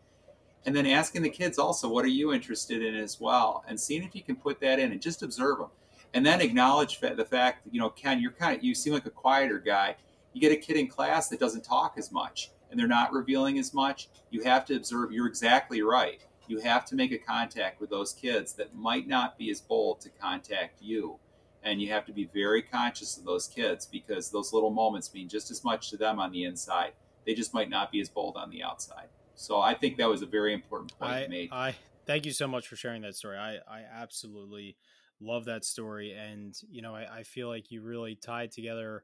And 0.65 0.75
then 0.75 0.87
asking 0.87 1.23
the 1.23 1.31
kids 1.31 1.59
also, 1.59 1.89
what 1.89 2.05
are 2.05 2.09
you 2.09 2.33
interested 2.33 2.83
in 2.83 2.97
as 2.97 3.21
well? 3.21 3.65
And 3.69 3.79
seeing 3.79 4.03
if 4.03 4.17
you 4.17 4.23
can 4.23 4.35
put 4.35 4.59
that 4.61 4.81
in 4.81 4.91
and 4.91 5.01
just 5.01 5.23
observe 5.23 5.59
them. 5.59 5.69
And 6.15 6.25
then 6.25 6.41
acknowledge 6.41 6.99
the 7.01 7.25
fact 7.25 7.31
that, 7.31 7.57
you 7.71 7.79
know, 7.79 7.91
Ken, 7.91 8.21
you're 8.21 8.33
kind 8.33 8.57
of, 8.57 8.65
you 8.65 8.75
seem 8.75 8.93
like 8.93 9.07
a 9.07 9.11
quieter 9.11 9.59
guy. 9.59 9.97
You 10.37 10.43
get 10.43 10.53
a 10.53 10.57
kid 10.57 10.77
in 10.77 10.87
class 10.87 11.31
that 11.31 11.41
doesn't 11.41 11.65
talk 11.65 11.95
as 11.97 12.13
much 12.13 12.51
and 12.71 12.79
they're 12.79 12.87
not 12.87 13.11
revealing 13.11 13.59
as 13.59 13.73
much. 13.73 14.11
You 14.29 14.43
have 14.43 14.67
to 14.67 14.77
observe, 14.77 15.11
you're 15.11 15.27
exactly 15.27 15.81
right. 15.81 16.21
You 16.47 16.59
have 16.59 16.85
to 16.87 16.95
make 16.95 17.11
a 17.11 17.17
contact 17.17 17.81
with 17.81 17.89
those 17.89 18.13
kids 18.13 18.53
that 18.57 18.75
might 18.75 19.09
not 19.09 19.39
be 19.39 19.51
as 19.51 19.63
bold 19.63 20.03
to 20.03 20.11
contact 20.11 20.83
you 20.83 21.19
and 21.63 21.81
you 21.81 21.91
have 21.91 22.05
to 22.05 22.13
be 22.13 22.29
very 22.35 22.61
conscious 22.61 23.17
of 23.17 23.25
those 23.25 23.49
kids 23.49 23.87
because 23.87 24.29
those 24.29 24.53
little 24.53 24.69
moments 24.69 25.15
mean 25.15 25.27
just 25.27 25.51
as 25.51 25.65
much 25.65 25.89
to 25.89 25.97
them 25.97 26.21
on 26.21 26.33
the 26.33 26.45
inside. 26.45 26.93
They 27.25 27.33
just 27.33 27.55
might 27.55 27.71
not 27.71 27.91
be 27.91 28.03
as 28.03 28.11
bold 28.11 28.37
on 28.37 28.51
the 28.51 28.63
outside. 28.63 29.09
So 29.37 29.63
I 29.63 29.73
think 29.73 29.97
that 29.97 30.07
was 30.11 30.21
a 30.21 30.27
very 30.27 30.53
important 30.53 30.93
point 30.99 31.13
I, 31.13 31.27
made. 31.29 31.49
I 31.51 31.75
thank 32.05 32.27
you 32.27 32.33
so 32.33 32.47
much 32.47 32.69
for 32.69 32.77
sharing 32.77 33.01
that 33.03 33.17
story. 33.17 33.39
I, 33.39 33.55
I 33.67 33.85
absolutely 33.91 34.77
love 35.19 35.47
that 35.47 35.65
story. 35.65 36.13
And, 36.13 36.55
you 36.69 36.83
know, 36.83 36.95
I, 36.95 37.21
I 37.21 37.23
feel 37.23 37.49
like 37.49 37.71
you 37.71 37.81
really 37.81 38.17
tied 38.17 38.53
together 38.53 39.03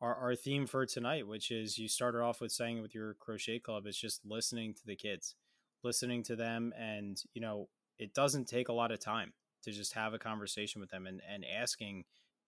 our, 0.00 0.14
our 0.14 0.34
theme 0.34 0.66
for 0.66 0.86
tonight, 0.86 1.26
which 1.26 1.50
is 1.50 1.78
you 1.78 1.88
started 1.88 2.20
off 2.20 2.40
with 2.40 2.52
saying 2.52 2.82
with 2.82 2.94
your 2.94 3.14
crochet 3.14 3.58
club, 3.58 3.84
it's 3.86 4.00
just 4.00 4.20
listening 4.24 4.74
to 4.74 4.82
the 4.86 4.96
kids, 4.96 5.34
listening 5.82 6.22
to 6.24 6.36
them. 6.36 6.72
And, 6.78 7.20
you 7.32 7.40
know, 7.40 7.68
it 7.98 8.14
doesn't 8.14 8.48
take 8.48 8.68
a 8.68 8.74
lot 8.74 8.90
of 8.90 9.00
time 9.00 9.32
to 9.62 9.72
just 9.72 9.94
have 9.94 10.12
a 10.12 10.18
conversation 10.18 10.80
with 10.80 10.90
them 10.90 11.06
and, 11.06 11.20
and 11.32 11.44
asking 11.44 12.04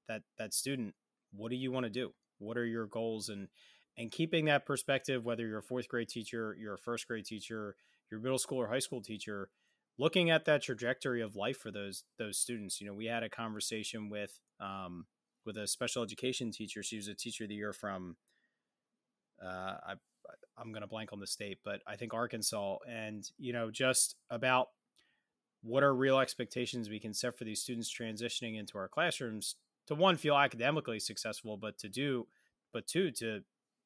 that, 0.09 0.23
that 0.39 0.53
student, 0.53 0.95
what 1.33 1.51
do 1.51 1.57
you 1.57 1.73
want 1.73 1.85
to 1.85 1.91
do? 1.91 2.13
What 2.39 2.59
are 2.59 2.67
your 2.67 2.87
goals? 2.87 3.29
And, 3.29 3.49
and 3.97 4.11
keeping 4.11 4.45
that 4.47 4.67
perspective, 4.67 5.25
whether 5.25 5.47
you're 5.47 5.61
a 5.61 5.63
fourth 5.63 5.89
grade 5.89 6.09
teacher, 6.09 6.57
you're 6.59 6.75
a 6.75 6.79
first 6.79 7.09
grade 7.09 7.25
teacher, 7.25 7.77
your 8.11 8.21
middle 8.21 8.39
school 8.39 8.59
or 8.59 8.69
high 8.69 8.79
school 8.79 9.01
teacher, 9.01 9.49
looking 9.99 10.31
at 10.31 10.45
that 10.45 10.63
trajectory 10.63 11.23
of 11.23 11.37
life 11.37 11.57
for 11.57 11.71
those 11.71 12.05
those 12.19 12.39
students. 12.39 12.81
You 12.81 12.87
know, 12.87 12.95
we 12.95 13.07
had 13.07 13.23
a 13.23 13.31
conversation 13.31 14.11
with 14.11 14.39
um, 14.61 15.07
with 15.47 15.57
a 15.57 15.67
special 15.67 16.03
education 16.03 16.51
teacher. 16.51 16.83
She 16.83 16.97
was 16.97 17.09
a 17.09 17.15
teacher 17.15 17.45
of 17.45 17.49
the 17.49 17.57
year 17.57 17.73
from 17.73 18.17
uh, 19.43 19.77
I 19.87 19.95
I'm 20.59 20.73
going 20.73 20.83
to 20.83 20.89
blank 20.89 21.13
on 21.13 21.21
the 21.21 21.27
state, 21.27 21.59
but 21.65 21.81
I 21.87 21.97
think 21.97 22.15
Arkansas, 22.15 22.79
and 22.89 23.29
you 23.39 23.53
know, 23.53 23.71
just 23.71 24.17
about 24.31 24.69
what 25.63 25.83
are 25.83 25.95
real 25.95 26.19
expectations 26.19 26.89
we 26.89 27.01
can 27.01 27.15
set 27.15 27.37
for 27.37 27.45
these 27.45 27.61
students 27.61 27.93
transitioning 27.93 28.59
into 28.59 28.79
our 28.79 28.89
classrooms 28.89 29.57
to 29.87 29.95
one 29.95 30.17
feel 30.17 30.37
academically 30.37 30.99
successful, 30.99 31.57
but 31.57 31.79
to 31.79 31.89
do, 31.89 32.27
but 32.73 32.87
two 32.87 33.11
to 33.13 33.43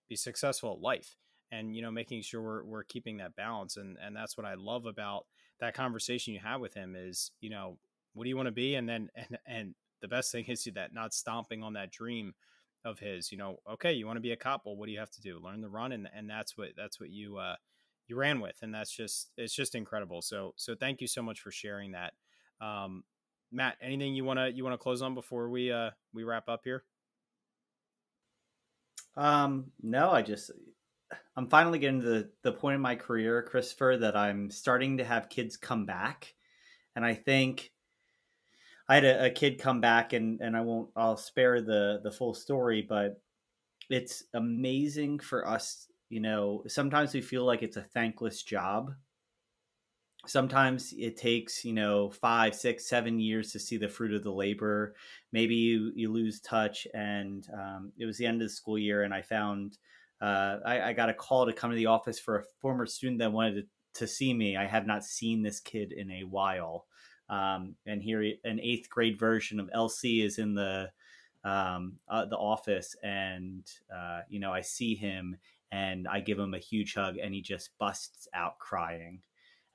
be 0.09 0.17
successful 0.17 0.73
at 0.73 0.81
life 0.81 1.17
and 1.53 1.75
you 1.75 1.83
know 1.83 1.91
making 1.91 2.23
sure 2.23 2.41
we're, 2.41 2.65
we're 2.65 2.85
keeping 2.85 3.17
that 3.19 3.37
balance 3.37 3.77
and 3.77 3.97
and 4.03 4.15
that's 4.15 4.37
what 4.37 4.47
i 4.47 4.55
love 4.55 4.87
about 4.87 5.27
that 5.61 5.75
conversation 5.75 6.35
you 6.35 6.41
have 6.41 6.61
with 6.61 6.75
him 6.75 6.95
is 6.97 7.31
you 7.41 7.51
know 7.51 7.79
what 8.15 8.25
do 8.25 8.29
you 8.29 8.37
want 8.37 8.47
to 8.47 8.53
be 8.53 8.75
and 8.75 8.89
then 8.89 9.09
and 9.15 9.39
and 9.47 9.75
the 10.01 10.09
best 10.09 10.33
thing 10.33 10.45
is 10.47 10.69
that 10.75 10.95
not 10.95 11.15
stomping 11.15 11.63
on 11.63 11.75
that 11.75 11.91
dream 11.91 12.35
of 12.85 12.99
his 12.99 13.31
you 13.31 13.37
know 13.37 13.59
okay 13.71 13.93
you 13.93 14.07
want 14.07 14.17
to 14.17 14.23
be 14.23 14.33
a 14.33 14.37
cop? 14.37 14.63
Well 14.65 14.77
what 14.77 14.87
do 14.87 14.93
you 14.93 14.99
have 14.99 15.11
to 15.11 15.21
do? 15.21 15.39
Learn 15.39 15.61
the 15.61 15.69
run? 15.69 15.93
And 15.93 16.09
and 16.15 16.29
that's 16.29 16.57
what 16.57 16.71
that's 16.77 17.01
what 17.01 17.11
you 17.11 17.37
uh 17.39 17.57
you 18.09 18.17
ran 18.17 18.41
with 18.41 18.57
and 18.63 18.75
that's 18.75 18.91
just 18.91 19.31
it's 19.37 19.55
just 19.55 19.75
incredible. 19.75 20.23
So 20.23 20.55
so 20.57 20.75
thank 20.75 21.01
you 21.01 21.07
so 21.07 21.23
much 21.23 21.41
for 21.41 21.51
sharing 21.51 21.93
that. 21.93 22.13
Um 22.61 23.05
matt 23.53 23.77
anything 23.83 24.15
you 24.15 24.25
want 24.25 24.39
to 24.39 24.51
you 24.53 24.63
want 24.65 24.75
to 24.75 24.83
close 24.83 25.03
on 25.03 25.15
before 25.15 25.49
we 25.51 25.73
uh 25.73 25.91
we 26.13 26.25
wrap 26.25 26.49
up 26.49 26.61
here? 26.65 26.85
Um 29.17 29.73
no 29.83 30.11
i 30.11 30.23
just 30.23 30.53
I'm 31.37 31.49
finally 31.49 31.79
getting 31.79 32.01
to 32.01 32.07
the, 32.07 32.31
the 32.43 32.53
point 32.53 32.75
in 32.77 32.81
my 32.81 32.95
career, 32.95 33.43
Christopher, 33.43 33.97
that 33.99 34.17
I'm 34.17 34.51
starting 34.51 34.99
to 34.99 35.05
have 35.05 35.29
kids 35.29 35.57
come 35.57 35.87
back. 35.87 36.35
And 36.95 37.05
I 37.05 37.15
think 37.15 37.73
I 38.91 38.95
had 38.97 39.05
a, 39.05 39.27
a, 39.27 39.31
kid 39.31 39.61
come 39.61 39.81
back 39.81 40.15
and, 40.15 40.41
and 40.41 40.57
I 40.57 40.63
won't 40.63 40.91
I'll 40.97 41.17
spare 41.17 41.63
the 41.63 42.01
the 42.03 42.11
full 42.11 42.35
story, 42.35 42.85
but 42.87 43.21
it's 43.89 44.25
amazing 44.35 45.21
for 45.21 45.47
us, 45.47 45.87
you 46.09 46.19
know, 46.19 46.65
sometimes 46.67 47.15
we 47.15 47.21
feel 47.21 47.45
like 47.45 47.63
it's 47.63 47.77
a 47.77 47.83
thankless 47.83 48.43
job. 48.43 48.91
Sometimes 50.27 50.93
it 50.99 51.17
takes, 51.17 51.65
you 51.65 51.73
know, 51.73 52.11
five, 52.11 52.53
six, 52.53 52.89
seven 52.89 53.21
years 53.21 53.53
to 53.53 53.61
see 53.61 53.77
the 53.77 53.89
fruit 53.89 54.13
of 54.13 54.25
the 54.25 54.33
labor. 54.33 54.97
Maybe 55.33 55.55
you, 55.55 55.93
you 55.95 56.13
lose 56.13 56.41
touch. 56.41 56.87
And 56.93 57.47
um, 57.55 57.93
it 57.97 58.07
was 58.07 58.19
the 58.19 58.27
end 58.27 58.43
of 58.43 58.49
the 58.49 58.55
school 58.55 58.79
year, 58.79 59.05
and 59.05 59.15
I 59.15 59.23
found 59.23 59.79
uh, 60.21 60.57
I, 60.67 60.81
I, 60.83 60.93
got 60.93 61.09
a 61.09 61.15
call 61.15 61.47
to 61.47 61.53
come 61.53 61.71
to 61.71 61.77
the 61.77 61.87
office 61.87 62.19
for 62.19 62.41
a 62.41 62.45
former 62.61 62.85
student 62.85 63.21
that 63.21 63.33
wanted 63.33 63.55
to, 63.55 64.01
to 64.01 64.07
see 64.07 64.35
me. 64.35 64.57
I 64.57 64.67
have 64.67 64.87
not 64.87 65.05
seen 65.05 65.43
this 65.43 65.61
kid 65.61 65.93
in 65.93 66.11
a 66.11 66.25
while. 66.25 66.85
Um, 67.31 67.77
and 67.87 68.03
here, 68.03 68.23
an 68.45 68.61
eighth 68.61 68.91
grade 68.91 69.19
version 69.19 69.61
of 69.61 69.71
LC 69.75 70.25
is 70.25 70.39
in 70.39 70.55
the 70.55 70.91
um, 71.45 71.95
uh, 72.09 72.27
the 72.27 72.37
office, 72.37 72.95
and 73.03 73.65
uh, 73.95 74.21
you 74.29 74.41
know, 74.41 74.53
I 74.53 74.61
see 74.61 74.95
him 74.95 75.37
and 75.73 76.09
I 76.09 76.21
give 76.21 76.39
him 76.39 76.53
a 76.53 76.59
huge 76.59 76.95
hug, 76.95 77.17
and 77.17 77.33
he 77.33 77.41
just 77.41 77.71
busts 77.79 78.27
out 78.35 78.59
crying. 78.59 79.21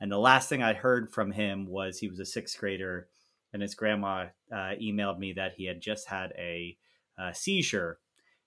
And 0.01 0.11
the 0.11 0.19
last 0.19 0.49
thing 0.49 0.61
I 0.61 0.73
heard 0.73 1.09
from 1.09 1.31
him 1.31 1.67
was 1.67 1.97
he 1.97 2.09
was 2.09 2.19
a 2.19 2.25
sixth 2.25 2.59
grader, 2.59 3.07
and 3.53 3.61
his 3.61 3.75
grandma 3.75 4.27
uh, 4.51 4.75
emailed 4.81 5.17
me 5.17 5.31
that 5.33 5.53
he 5.55 5.65
had 5.65 5.79
just 5.79 6.09
had 6.09 6.33
a, 6.37 6.77
a 7.17 7.33
seizure 7.33 7.99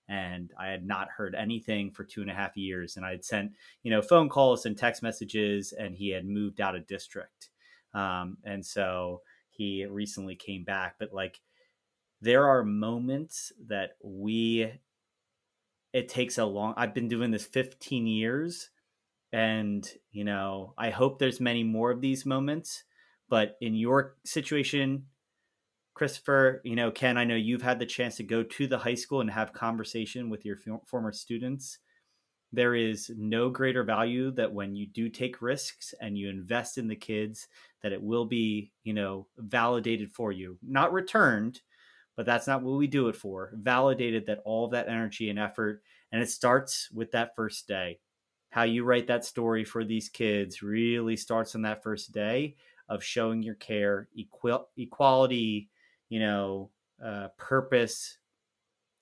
and 0.09 0.51
I 0.59 0.67
had 0.69 0.85
not 0.85 1.07
heard 1.09 1.35
anything 1.35 1.91
for 1.91 2.03
two 2.03 2.21
and 2.21 2.31
a 2.31 2.33
half 2.33 2.57
years. 2.57 2.97
And 2.97 3.05
I 3.05 3.11
had 3.11 3.23
sent, 3.23 3.51
you 3.83 3.91
know, 3.91 4.01
phone 4.01 4.27
calls 4.27 4.65
and 4.65 4.75
text 4.75 5.03
messages, 5.03 5.71
and 5.71 5.95
he 5.95 6.09
had 6.09 6.25
moved 6.25 6.59
out 6.59 6.75
of 6.75 6.87
district. 6.87 7.49
Um, 7.93 8.37
and 8.43 8.65
so 8.65 9.21
he 9.49 9.85
recently 9.85 10.35
came 10.35 10.63
back. 10.63 10.95
But 10.99 11.13
like, 11.13 11.39
there 12.21 12.45
are 12.47 12.63
moments 12.63 13.51
that 13.67 13.91
we, 14.03 14.71
it 15.93 16.09
takes 16.09 16.37
a 16.37 16.45
long, 16.45 16.73
I've 16.77 16.93
been 16.93 17.07
doing 17.07 17.31
this 17.31 17.45
15 17.45 18.07
years. 18.07 18.69
And, 19.31 19.87
you 20.11 20.23
know, 20.23 20.73
I 20.77 20.89
hope 20.89 21.19
there's 21.19 21.39
many 21.39 21.63
more 21.63 21.91
of 21.91 22.01
these 22.01 22.25
moments. 22.25 22.83
But 23.29 23.57
in 23.61 23.75
your 23.75 24.15
situation, 24.25 25.05
Christopher, 25.93 26.61
you 26.63 26.75
know, 26.75 26.91
Ken, 26.91 27.17
I 27.17 27.25
know 27.25 27.35
you've 27.35 27.61
had 27.61 27.77
the 27.77 27.85
chance 27.85 28.15
to 28.15 28.23
go 28.23 28.41
to 28.41 28.67
the 28.67 28.79
high 28.79 28.95
school 28.95 29.21
and 29.21 29.29
have 29.29 29.53
conversation 29.53 30.29
with 30.29 30.45
your 30.45 30.57
former 30.85 31.11
students. 31.11 31.77
There 32.51 32.73
is 32.73 33.11
no 33.15 33.49
greater 33.49 33.83
value 33.83 34.31
that 34.31 34.51
when 34.53 34.75
you 34.75 34.87
do 34.87 35.09
take 35.09 35.41
risks 35.41 35.93
and 36.01 36.17
you 36.17 36.29
invest 36.29 36.77
in 36.77 36.87
the 36.87 36.95
kids, 36.95 37.47
that 37.83 37.91
it 37.91 38.01
will 38.01 38.25
be, 38.25 38.71
you 38.83 38.93
know, 38.93 39.27
validated 39.37 40.11
for 40.11 40.31
you, 40.31 40.57
not 40.61 40.91
returned, 40.91 41.61
but 42.15 42.25
that's 42.25 42.47
not 42.47 42.63
what 42.63 42.77
we 42.77 42.87
do 42.87 43.07
it 43.07 43.15
for. 43.15 43.51
Validated 43.55 44.25
that 44.25 44.41
all 44.45 44.65
of 44.65 44.71
that 44.71 44.89
energy 44.89 45.29
and 45.29 45.39
effort, 45.39 45.83
and 46.11 46.21
it 46.21 46.29
starts 46.29 46.89
with 46.91 47.11
that 47.11 47.35
first 47.35 47.67
day. 47.67 47.99
How 48.49 48.63
you 48.63 48.83
write 48.83 49.07
that 49.07 49.25
story 49.25 49.63
for 49.63 49.85
these 49.85 50.09
kids 50.09 50.63
really 50.63 51.15
starts 51.15 51.55
on 51.55 51.61
that 51.61 51.83
first 51.83 52.11
day 52.11 52.55
of 52.89 53.03
showing 53.03 53.43
your 53.43 53.55
care, 53.55 54.09
equal, 54.13 54.67
equality, 54.75 55.69
you 56.09 56.19
know, 56.19 56.71
uh, 57.03 57.27
purpose, 57.37 58.17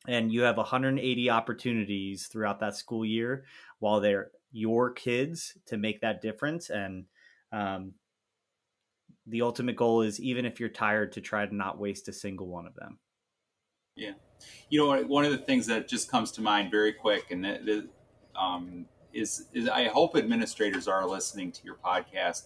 and 0.07 0.31
you 0.31 0.41
have 0.41 0.57
180 0.57 1.29
opportunities 1.29 2.27
throughout 2.27 2.59
that 2.61 2.75
school 2.75 3.05
year 3.05 3.45
while 3.79 3.99
they're 3.99 4.31
your 4.51 4.91
kids 4.91 5.57
to 5.65 5.77
make 5.77 6.01
that 6.01 6.21
difference. 6.21 6.69
And 6.69 7.05
um, 7.51 7.93
the 9.25 9.41
ultimate 9.41 9.75
goal 9.75 10.01
is 10.01 10.19
even 10.19 10.45
if 10.45 10.59
you're 10.59 10.69
tired, 10.69 11.11
to 11.13 11.21
try 11.21 11.45
to 11.45 11.53
not 11.53 11.77
waste 11.77 12.07
a 12.07 12.13
single 12.13 12.47
one 12.47 12.65
of 12.65 12.73
them. 12.75 12.99
Yeah. 13.95 14.13
You 14.69 14.79
know, 14.79 15.03
one 15.03 15.25
of 15.25 15.31
the 15.31 15.37
things 15.37 15.65
that 15.67 15.87
just 15.87 16.09
comes 16.09 16.31
to 16.33 16.41
mind 16.41 16.71
very 16.71 16.93
quick, 16.93 17.31
and 17.31 17.43
that, 17.43 17.87
um, 18.35 18.85
is, 19.13 19.47
is 19.53 19.67
I 19.67 19.87
hope 19.87 20.15
administrators 20.15 20.87
are 20.87 21.05
listening 21.05 21.51
to 21.51 21.63
your 21.65 21.75
podcast 21.75 22.43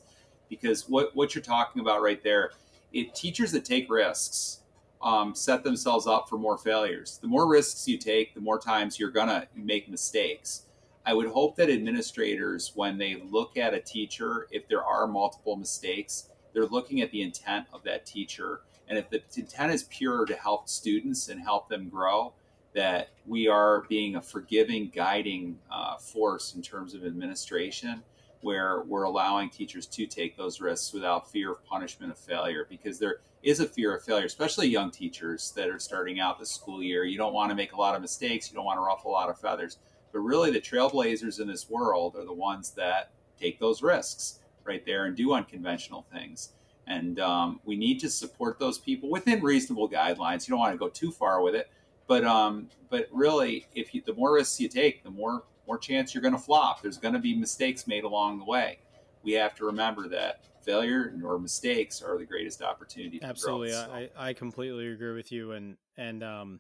because 0.50 0.90
what, 0.90 1.16
what 1.16 1.36
you're 1.36 1.44
talking 1.44 1.82
about 1.82 2.02
right 2.02 2.24
there 2.24 2.52
it, 2.94 3.16
teachers 3.16 3.52
that 3.52 3.66
take 3.66 3.90
risks 3.90 4.61
um, 5.02 5.34
set 5.36 5.64
themselves 5.64 6.08
up 6.08 6.30
for 6.30 6.38
more 6.38 6.58
failures. 6.58 7.20
The 7.22 7.28
more 7.28 7.48
risks 7.48 7.88
you 7.88 7.98
take, 7.98 8.34
the 8.34 8.42
more 8.42 8.60
times 8.60 9.00
you're 9.00 9.12
going 9.12 9.28
to 9.28 9.48
make 9.56 9.90
mistakes. 9.90 10.64
I 11.06 11.14
would 11.14 11.28
hope 11.28 11.56
that 11.56 11.70
administrators, 11.70 12.72
when 12.76 12.98
they 12.98 13.22
look 13.30 13.58
at 13.58 13.74
a 13.74 13.80
teacher, 13.80 14.48
if 14.52 14.68
there 14.68 14.84
are 14.84 15.08
multiple 15.08 15.56
mistakes, 15.56 16.30
they're 16.54 16.68
looking 16.68 17.02
at 17.02 17.12
the 17.12 17.22
intent 17.22 17.66
of 17.74 17.84
that 17.84 18.06
teacher. 18.06 18.62
And 18.88 18.98
if 18.98 19.10
the 19.10 19.22
intent 19.36 19.74
is 19.74 19.84
pure 19.84 20.26
to 20.26 20.36
help 20.36 20.70
students 20.70 21.30
and 21.30 21.42
help 21.42 21.70
them 21.70 21.90
grow, 21.90 22.34
that 22.74 23.10
we 23.26 23.48
are 23.48 23.82
being 23.90 24.16
a 24.16 24.22
forgiving, 24.22 24.92
guiding 24.94 25.58
uh, 25.72 25.98
force 25.98 26.54
in 26.56 26.62
terms 26.62 26.94
of 26.94 27.06
administration 27.06 28.04
where 28.42 28.82
we're 28.84 29.04
allowing 29.04 29.50
teachers 29.50 29.86
to 29.86 30.06
take 30.06 30.36
those 30.36 30.62
risks 30.62 30.94
without 30.94 31.30
fear 31.30 31.52
of 31.52 31.64
punishment 31.66 32.12
of 32.12 32.18
failure 32.18 32.66
because 32.70 32.98
there 33.00 33.22
is 33.44 33.60
a 33.60 33.66
fear 33.66 33.96
of 33.96 34.04
failure, 34.04 34.26
especially 34.26 34.68
young 34.68 34.92
teachers 34.92 35.52
that 35.56 35.70
are 35.70 35.80
starting 35.80 36.20
out 36.20 36.40
the 36.40 36.46
school 36.46 36.82
year. 36.84 37.04
You 37.06 37.18
don't 37.18 37.34
want 37.34 37.50
to 37.50 37.56
make 37.56 37.74
a 37.74 37.78
lot 37.78 37.96
of 37.96 38.02
mistakes, 38.02 38.50
you 38.50 38.56
don't 38.56 38.66
want 38.66 38.78
to 38.78 38.84
ruffle 38.84 39.12
a 39.12 39.14
lot 39.14 39.30
of 39.30 39.40
feathers. 39.40 39.78
But 40.12 40.20
really, 40.20 40.52
the 40.52 40.62
trailblazers 40.62 41.40
in 41.40 41.48
this 41.48 41.70
world 41.70 42.16
are 42.16 42.26
the 42.26 42.34
ones 42.34 42.72
that 42.72 43.12
take 43.40 43.60
those 43.60 43.82
risks 43.82 44.40
right 44.64 44.86
there 44.86 45.06
and 45.06 45.16
do 45.16 45.34
unconventional 45.34 46.06
things. 46.14 46.54
And 46.88 47.20
um, 47.20 47.62
we 47.64 47.76
need 47.76 48.00
to 48.02 48.10
support 48.10 48.60
those 48.60 48.78
people 48.78 49.10
within 49.10 49.42
reasonable 49.42 49.90
guidelines. 49.90 50.48
You 50.48 50.52
don't 50.52 50.60
want 50.60 50.74
to 50.74 50.78
go 50.78 50.90
too 50.90 51.12
far 51.12 51.42
with 51.42 51.56
it, 51.56 51.70
but 52.08 52.24
um, 52.26 52.70
but 52.90 53.08
really, 53.12 53.68
if 53.74 53.94
you, 53.94 54.02
the 54.06 54.14
more 54.14 54.34
risks 54.34 54.60
you 54.60 54.68
take, 54.68 55.04
the 55.04 55.10
more 55.10 55.44
more 55.68 55.78
chance 55.78 56.14
you're 56.14 56.22
going 56.22 56.34
to 56.34 56.40
flop. 56.40 56.82
There's 56.82 56.98
going 56.98 57.14
to 57.14 57.20
be 57.20 57.36
mistakes 57.36 57.88
made 57.88 58.04
along 58.04 58.40
the 58.40 58.46
way. 58.46 58.80
We 59.24 59.34
have 59.34 59.56
to 59.56 59.66
remember 59.66 60.08
that 60.10 60.46
failure 60.64 61.14
or 61.24 61.40
mistakes 61.40 62.02
are 62.02 62.18
the 62.18 62.26
greatest 62.26 62.62
opportunity. 62.62 63.20
Absolutely, 63.22 63.70
growth, 63.70 63.86
so. 63.86 63.92
I, 63.94 64.10
I 64.18 64.34
completely 64.34 64.88
agree 64.88 65.14
with 65.14 65.32
you. 65.32 65.52
And 65.54 65.78
and 65.98 66.24
um, 66.24 66.60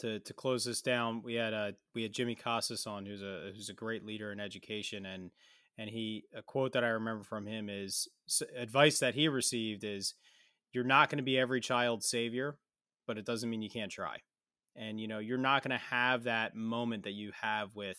to 0.00 0.20
to 0.20 0.32
close 0.32 0.64
this 0.64 0.82
down, 0.82 1.22
we 1.22 1.34
had 1.34 1.54
uh 1.54 1.72
we 1.94 2.02
had 2.02 2.12
Jimmy 2.12 2.34
Casas 2.34 2.86
on, 2.86 3.06
who's 3.06 3.22
a 3.22 3.52
who's 3.54 3.68
a 3.68 3.74
great 3.74 4.04
leader 4.04 4.32
in 4.32 4.40
education, 4.40 5.06
and 5.06 5.30
and 5.78 5.90
he 5.90 6.24
a 6.34 6.42
quote 6.42 6.72
that 6.72 6.84
I 6.84 6.88
remember 6.88 7.24
from 7.24 7.46
him 7.46 7.68
is 7.68 8.08
advice 8.56 8.98
that 9.00 9.14
he 9.14 9.28
received 9.28 9.84
is 9.84 10.14
you're 10.72 10.84
not 10.84 11.08
going 11.08 11.18
to 11.18 11.24
be 11.24 11.38
every 11.38 11.60
child's 11.60 12.08
savior, 12.08 12.58
but 13.06 13.18
it 13.18 13.24
doesn't 13.24 13.48
mean 13.48 13.62
you 13.62 13.70
can't 13.70 13.92
try. 13.92 14.18
And 14.74 15.00
you 15.00 15.08
know, 15.08 15.18
you're 15.18 15.38
not 15.38 15.62
going 15.62 15.78
to 15.78 15.84
have 15.86 16.24
that 16.24 16.54
moment 16.54 17.04
that 17.04 17.12
you 17.12 17.32
have 17.40 17.74
with 17.74 17.98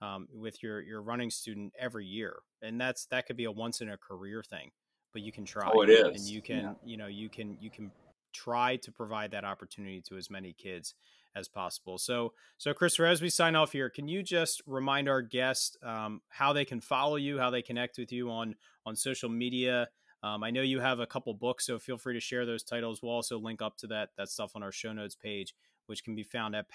um, 0.00 0.28
with 0.32 0.62
your 0.62 0.80
your 0.80 1.02
running 1.02 1.30
student 1.30 1.72
every 1.78 2.06
year, 2.06 2.36
and 2.62 2.80
that's 2.80 3.06
that 3.06 3.26
could 3.26 3.36
be 3.36 3.44
a 3.44 3.52
once 3.52 3.80
in 3.80 3.88
a 3.88 3.96
career 3.96 4.42
thing. 4.42 4.70
But 5.12 5.22
you 5.22 5.32
can 5.32 5.44
try. 5.44 5.70
Oh, 5.72 5.82
it 5.82 5.90
is, 5.90 6.20
and 6.20 6.20
you 6.20 6.42
can 6.42 6.58
yeah. 6.58 6.72
you 6.84 6.96
know 6.96 7.06
you 7.06 7.28
can 7.28 7.56
you 7.60 7.70
can 7.70 7.90
try 8.32 8.76
to 8.76 8.92
provide 8.92 9.30
that 9.30 9.44
opportunity 9.44 10.02
to 10.02 10.16
as 10.16 10.28
many 10.28 10.52
kids 10.52 10.94
as 11.34 11.48
possible. 11.48 11.98
So, 11.98 12.32
so 12.58 12.72
Christopher, 12.72 13.06
as 13.06 13.22
we 13.22 13.30
sign 13.30 13.54
off 13.56 13.72
here, 13.72 13.90
can 13.90 14.08
you 14.08 14.22
just 14.22 14.62
remind 14.66 15.08
our 15.08 15.22
guests 15.22 15.76
um, 15.82 16.20
how 16.28 16.52
they 16.52 16.64
can 16.64 16.80
follow 16.80 17.16
you, 17.16 17.38
how 17.38 17.50
they 17.50 17.62
connect 17.62 17.98
with 17.98 18.12
you 18.12 18.30
on 18.30 18.54
on 18.84 18.96
social 18.96 19.28
media? 19.28 19.88
Um, 20.22 20.42
I 20.42 20.50
know 20.50 20.62
you 20.62 20.80
have 20.80 20.98
a 20.98 21.06
couple 21.06 21.32
books, 21.34 21.66
so 21.66 21.78
feel 21.78 21.98
free 21.98 22.14
to 22.14 22.20
share 22.20 22.46
those 22.46 22.62
titles. 22.62 23.00
We'll 23.02 23.12
also 23.12 23.38
link 23.38 23.62
up 23.62 23.76
to 23.78 23.86
that 23.88 24.10
that 24.16 24.28
stuff 24.28 24.52
on 24.54 24.62
our 24.62 24.72
show 24.72 24.92
notes 24.92 25.14
page, 25.14 25.54
which 25.86 26.04
can 26.04 26.14
be 26.14 26.24
found 26.24 26.56
at 26.56 26.68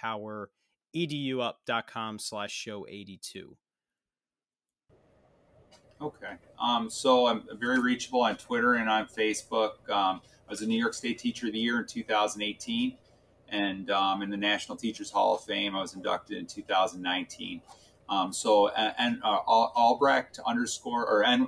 poweredup.com 0.95 2.19
slash 2.19 2.51
show 2.51 2.85
82. 2.87 3.57
Okay. 6.01 6.33
Um, 6.59 6.89
so 6.89 7.27
I'm 7.27 7.43
very 7.59 7.79
reachable 7.79 8.21
on 8.21 8.35
Twitter 8.35 8.75
and 8.75 8.89
on 8.89 9.05
Facebook. 9.05 9.87
Um, 9.89 10.21
I 10.47 10.49
was 10.49 10.61
a 10.61 10.67
New 10.67 10.79
York 10.79 10.93
State 10.95 11.19
Teacher 11.19 11.47
of 11.47 11.53
the 11.53 11.59
Year 11.59 11.79
in 11.79 11.85
2018 11.85 12.97
and 13.49 13.91
um, 13.91 14.21
in 14.23 14.29
the 14.29 14.37
National 14.37 14.77
Teachers 14.77 15.11
Hall 15.11 15.35
of 15.35 15.43
Fame. 15.43 15.75
I 15.75 15.81
was 15.81 15.93
inducted 15.93 16.37
in 16.37 16.47
2019. 16.47 17.61
Um, 18.09 18.33
so 18.33 18.69
and 18.69 19.21
uh, 19.23 19.37
Albrecht 19.47 20.39
underscore 20.45 21.05
or 21.05 21.23
N, 21.23 21.47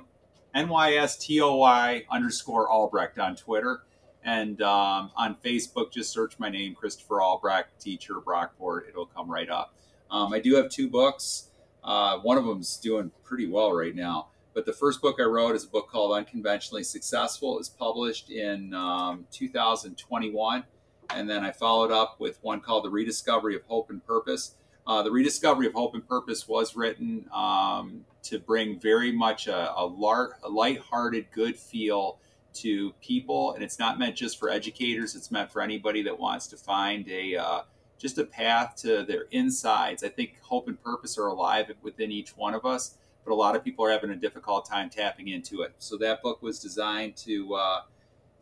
NYSTOY 0.54 2.04
underscore 2.10 2.70
Albrecht 2.70 3.18
on 3.18 3.34
Twitter. 3.36 3.82
And 4.24 4.60
um, 4.62 5.10
on 5.16 5.36
Facebook, 5.44 5.92
just 5.92 6.12
search 6.12 6.38
my 6.38 6.48
name, 6.48 6.74
Christopher 6.74 7.20
Albrecht, 7.20 7.78
teacher, 7.78 8.14
Brockport. 8.14 8.88
It'll 8.88 9.06
come 9.06 9.30
right 9.30 9.50
up. 9.50 9.74
Um, 10.10 10.32
I 10.32 10.40
do 10.40 10.54
have 10.54 10.70
two 10.70 10.88
books. 10.88 11.50
Uh, 11.82 12.18
one 12.18 12.38
of 12.38 12.44
them's 12.44 12.76
doing 12.78 13.10
pretty 13.22 13.46
well 13.46 13.72
right 13.72 13.94
now. 13.94 14.28
But 14.54 14.66
the 14.66 14.72
first 14.72 15.02
book 15.02 15.16
I 15.20 15.24
wrote 15.24 15.54
is 15.54 15.64
a 15.64 15.68
book 15.68 15.90
called 15.90 16.16
Unconventionally 16.16 16.84
Successful. 16.84 17.54
It 17.54 17.58
was 17.58 17.68
published 17.68 18.30
in 18.30 18.72
um, 18.72 19.26
2021 19.32 20.64
and 21.10 21.28
then 21.28 21.44
I 21.44 21.52
followed 21.52 21.90
up 21.90 22.16
with 22.18 22.38
one 22.42 22.60
called 22.60 22.84
The 22.84 22.90
Rediscovery 22.90 23.56
of 23.56 23.62
Hope 23.64 23.90
and 23.90 24.04
Purpose. 24.04 24.54
Uh, 24.86 25.02
the 25.02 25.10
Rediscovery 25.10 25.66
of 25.66 25.72
Hope 25.74 25.94
and 25.94 26.06
Purpose 26.06 26.46
was 26.46 26.76
written 26.76 27.26
um, 27.32 28.04
to 28.24 28.38
bring 28.38 28.78
very 28.78 29.12
much 29.12 29.46
a, 29.46 29.72
a, 29.76 29.84
lar- 29.84 30.38
a 30.42 30.48
lighthearted, 30.48 31.26
good 31.32 31.56
feel 31.56 32.18
to 32.54 32.92
people, 33.00 33.52
and 33.52 33.62
it's 33.62 33.78
not 33.78 33.98
meant 33.98 34.16
just 34.16 34.38
for 34.38 34.48
educators. 34.50 35.14
It's 35.14 35.30
meant 35.30 35.50
for 35.50 35.60
anybody 35.60 36.02
that 36.02 36.18
wants 36.18 36.46
to 36.48 36.56
find 36.56 37.08
a 37.08 37.36
uh, 37.36 37.60
just 37.98 38.18
a 38.18 38.24
path 38.24 38.74
to 38.76 39.04
their 39.04 39.26
insides. 39.30 40.02
I 40.04 40.08
think 40.08 40.36
hope 40.42 40.68
and 40.68 40.82
purpose 40.82 41.16
are 41.18 41.26
alive 41.26 41.70
within 41.82 42.10
each 42.10 42.36
one 42.36 42.54
of 42.54 42.64
us, 42.64 42.96
but 43.24 43.32
a 43.32 43.34
lot 43.34 43.56
of 43.56 43.64
people 43.64 43.84
are 43.84 43.90
having 43.90 44.10
a 44.10 44.16
difficult 44.16 44.68
time 44.68 44.90
tapping 44.90 45.28
into 45.28 45.62
it. 45.62 45.74
So 45.78 45.96
that 45.98 46.22
book 46.22 46.42
was 46.42 46.58
designed 46.58 47.16
to 47.18 47.54
uh, 47.54 47.80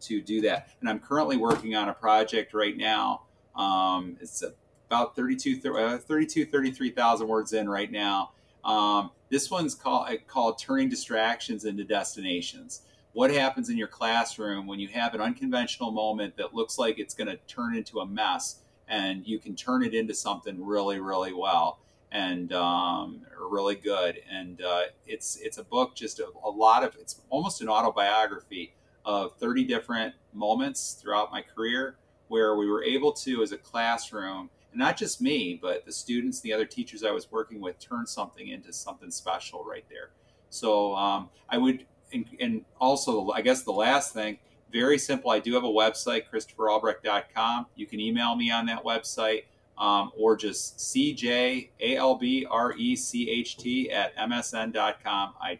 to 0.03 0.21
do 0.21 0.41
that. 0.43 0.71
And 0.81 0.89
I'm 0.89 0.99
currently 0.99 1.37
working 1.37 1.75
on 1.75 1.89
a 1.89 1.95
project 1.95 2.55
right 2.55 2.77
now. 2.77 3.23
Um, 3.55 4.17
it's 4.21 4.43
about 4.89 5.17
32, 5.17 5.77
uh, 5.77 5.99
32 5.99 6.47
33,000 6.47 7.29
words 7.29 7.53
in 7.53 7.69
right 7.69 7.91
now. 7.91 8.33
Um, 8.65 9.11
this 9.31 9.51
one's 9.51 9.75
called, 9.75 10.09
uh, 10.09 10.17
called 10.27 10.59
Turning 10.59 10.89
Distractions 10.89 11.65
into 11.65 11.85
Destinations. 11.85 12.83
What 13.13 13.31
happens 13.31 13.69
in 13.69 13.77
your 13.77 13.89
classroom 13.89 14.67
when 14.67 14.81
you 14.81 14.89
have 14.89 15.15
an 15.15 15.21
unconventional 15.21 15.91
moment 15.91 16.37
that 16.37 16.55
looks 16.55 16.79
like 16.79 16.99
it's 16.99 17.15
going 17.15 17.29
to 17.29 17.37
turn 17.47 17.77
into 17.77 18.01
a 18.01 18.07
mess 18.07 18.61
and 18.89 19.27
you 19.27 19.39
can 19.39 19.55
turn 19.55 19.85
it 19.85 19.95
into 19.95 20.15
something 20.15 20.65
really, 20.65 20.99
really 20.99 21.33
well 21.33 21.79
and 22.11 22.53
um, 22.53 23.23
really 23.51 23.75
good. 23.75 24.21
And 24.31 24.63
uh, 24.63 24.83
it's 25.07 25.37
it's 25.37 25.59
a 25.59 25.65
book, 25.65 25.95
just 25.95 26.21
a, 26.21 26.27
a, 26.45 26.51
lot 26.51 26.85
of 26.85 26.95
it's 26.97 27.21
almost 27.31 27.61
an 27.63 27.69
autobiography 27.69 28.75
of 29.05 29.37
30 29.37 29.65
different 29.65 30.15
moments 30.33 30.95
throughout 30.95 31.33
my 31.33 31.43
career 31.43 31.97
where 32.29 32.57
we 32.57 32.69
were 32.69 32.83
able 32.83 33.13
to, 33.13 33.43
as 33.43 33.53
a 33.53 33.59
classroom, 33.59 34.49
and 34.71 34.79
not 34.79 34.97
just 34.97 35.21
me, 35.21 35.59
but 35.61 35.85
the 35.85 35.93
students, 35.93 36.41
the 36.41 36.53
other 36.53 36.65
teachers 36.65 37.05
I 37.05 37.11
was 37.11 37.31
working 37.31 37.61
with, 37.61 37.79
turn 37.79 38.07
something 38.07 38.49
into 38.49 38.73
something 38.73 39.11
special 39.11 39.65
right 39.65 39.85
there. 39.91 40.11
So 40.49 40.95
um, 40.95 41.29
I 41.49 41.59
would, 41.59 41.87
and, 42.13 42.27
and, 42.41 42.65
also, 42.81 43.31
I 43.31 43.43
guess 43.43 43.63
the 43.63 43.73
last 43.73 44.13
thing, 44.13 44.39
very 44.73 44.99
simple. 44.99 45.31
I 45.31 45.39
do 45.39 45.55
have 45.55 45.65
a 45.65 45.69
website, 45.69 46.23
ChristopherAlbrecht.com. 46.33 47.67
You 47.77 47.87
can 47.87 48.01
email 48.01 48.35
me 48.37 48.51
on 48.51 48.67
that 48.67 48.85
website. 48.85 49.45
Um, 49.79 50.13
or 50.17 50.37
just 50.37 50.77
cjalbrecht 50.79 51.93
at 53.91 54.17
msn.com. 54.17 55.35
I 55.41 55.59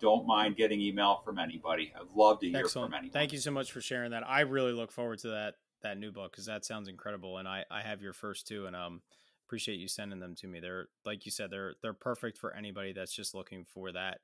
don't 0.00 0.26
mind 0.26 0.56
getting 0.56 0.80
email 0.82 1.22
from 1.24 1.38
anybody. 1.38 1.92
I'd 1.96 2.14
love 2.14 2.40
to 2.40 2.48
hear 2.48 2.58
Excellent. 2.58 2.90
from 2.90 2.98
anyone. 2.98 3.12
Thank 3.12 3.32
you 3.32 3.38
so 3.38 3.50
much 3.50 3.72
for 3.72 3.80
sharing 3.80 4.10
that. 4.10 4.22
I 4.28 4.40
really 4.40 4.72
look 4.72 4.92
forward 4.92 5.18
to 5.20 5.28
that 5.28 5.54
that 5.82 5.98
new 5.98 6.12
book 6.12 6.32
because 6.32 6.46
that 6.46 6.64
sounds 6.64 6.88
incredible. 6.88 7.38
And 7.38 7.48
I 7.48 7.64
I 7.70 7.80
have 7.80 8.02
your 8.02 8.12
first 8.12 8.46
two, 8.46 8.66
and 8.66 8.76
um 8.76 9.00
appreciate 9.46 9.78
you 9.78 9.88
sending 9.88 10.20
them 10.20 10.34
to 10.36 10.46
me. 10.46 10.60
They're 10.60 10.88
like 11.04 11.24
you 11.24 11.32
said, 11.32 11.50
they're 11.50 11.74
they're 11.82 11.94
perfect 11.94 12.36
for 12.38 12.54
anybody 12.54 12.92
that's 12.92 13.14
just 13.14 13.34
looking 13.34 13.64
for 13.64 13.92
that 13.92 14.18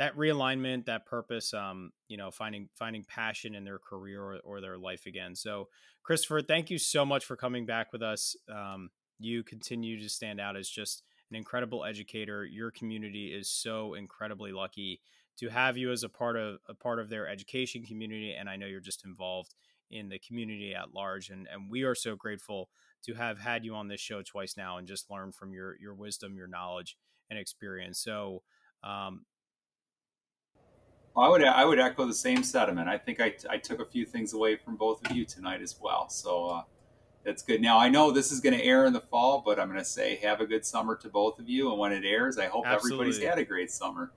that 0.00 0.16
realignment, 0.16 0.86
that 0.86 1.04
purpose, 1.04 1.52
um, 1.52 1.92
you 2.08 2.16
know, 2.16 2.30
finding 2.30 2.70
finding 2.74 3.04
passion 3.04 3.54
in 3.54 3.64
their 3.64 3.78
career 3.78 4.22
or, 4.22 4.38
or 4.44 4.60
their 4.62 4.78
life 4.78 5.04
again. 5.04 5.36
So, 5.36 5.68
Christopher, 6.02 6.40
thank 6.40 6.70
you 6.70 6.78
so 6.78 7.04
much 7.04 7.26
for 7.26 7.36
coming 7.36 7.66
back 7.66 7.92
with 7.92 8.02
us. 8.02 8.34
Um, 8.50 8.88
you 9.18 9.44
continue 9.44 10.00
to 10.00 10.08
stand 10.08 10.40
out 10.40 10.56
as 10.56 10.70
just 10.70 11.02
an 11.30 11.36
incredible 11.36 11.84
educator. 11.84 12.46
Your 12.46 12.70
community 12.70 13.26
is 13.26 13.50
so 13.50 13.92
incredibly 13.92 14.52
lucky 14.52 15.02
to 15.38 15.50
have 15.50 15.76
you 15.76 15.92
as 15.92 16.02
a 16.02 16.08
part 16.08 16.38
of 16.38 16.60
a 16.66 16.72
part 16.72 16.98
of 16.98 17.10
their 17.10 17.28
education 17.28 17.84
community, 17.84 18.32
and 18.32 18.48
I 18.48 18.56
know 18.56 18.66
you're 18.66 18.80
just 18.80 19.04
involved 19.04 19.54
in 19.90 20.08
the 20.08 20.18
community 20.18 20.74
at 20.74 20.94
large. 20.94 21.28
And 21.28 21.46
and 21.52 21.70
we 21.70 21.82
are 21.82 21.94
so 21.94 22.16
grateful 22.16 22.70
to 23.04 23.12
have 23.12 23.38
had 23.38 23.66
you 23.66 23.74
on 23.74 23.88
this 23.88 24.00
show 24.00 24.22
twice 24.22 24.56
now 24.56 24.78
and 24.78 24.88
just 24.88 25.10
learn 25.10 25.30
from 25.30 25.52
your 25.52 25.76
your 25.78 25.94
wisdom, 25.94 26.36
your 26.36 26.48
knowledge, 26.48 26.96
and 27.28 27.38
experience. 27.38 28.02
So. 28.02 28.42
Um, 28.82 29.26
I 31.16 31.28
would 31.28 31.42
I 31.42 31.64
would 31.64 31.80
echo 31.80 32.06
the 32.06 32.14
same 32.14 32.42
sentiment. 32.42 32.88
I 32.88 32.96
think 32.96 33.20
I, 33.20 33.34
I 33.48 33.58
took 33.58 33.80
a 33.80 33.84
few 33.84 34.04
things 34.06 34.32
away 34.32 34.56
from 34.56 34.76
both 34.76 35.04
of 35.04 35.14
you 35.16 35.24
tonight 35.24 35.60
as 35.60 35.76
well. 35.80 36.08
So 36.08 36.46
uh, 36.46 36.62
that's 37.24 37.42
good. 37.42 37.60
Now 37.60 37.78
I 37.78 37.88
know 37.88 38.10
this 38.10 38.30
is 38.30 38.40
going 38.40 38.56
to 38.56 38.64
air 38.64 38.86
in 38.86 38.92
the 38.92 39.00
fall, 39.00 39.42
but 39.44 39.58
I'm 39.58 39.66
going 39.66 39.78
to 39.78 39.84
say 39.84 40.16
have 40.16 40.40
a 40.40 40.46
good 40.46 40.64
summer 40.64 40.96
to 40.96 41.08
both 41.08 41.38
of 41.38 41.48
you. 41.48 41.70
And 41.70 41.78
when 41.78 41.92
it 41.92 42.04
airs, 42.04 42.38
I 42.38 42.46
hope 42.46 42.64
Absolutely. 42.66 43.06
everybody's 43.06 43.28
had 43.28 43.38
a 43.38 43.44
great 43.44 43.70
summer, 43.70 44.12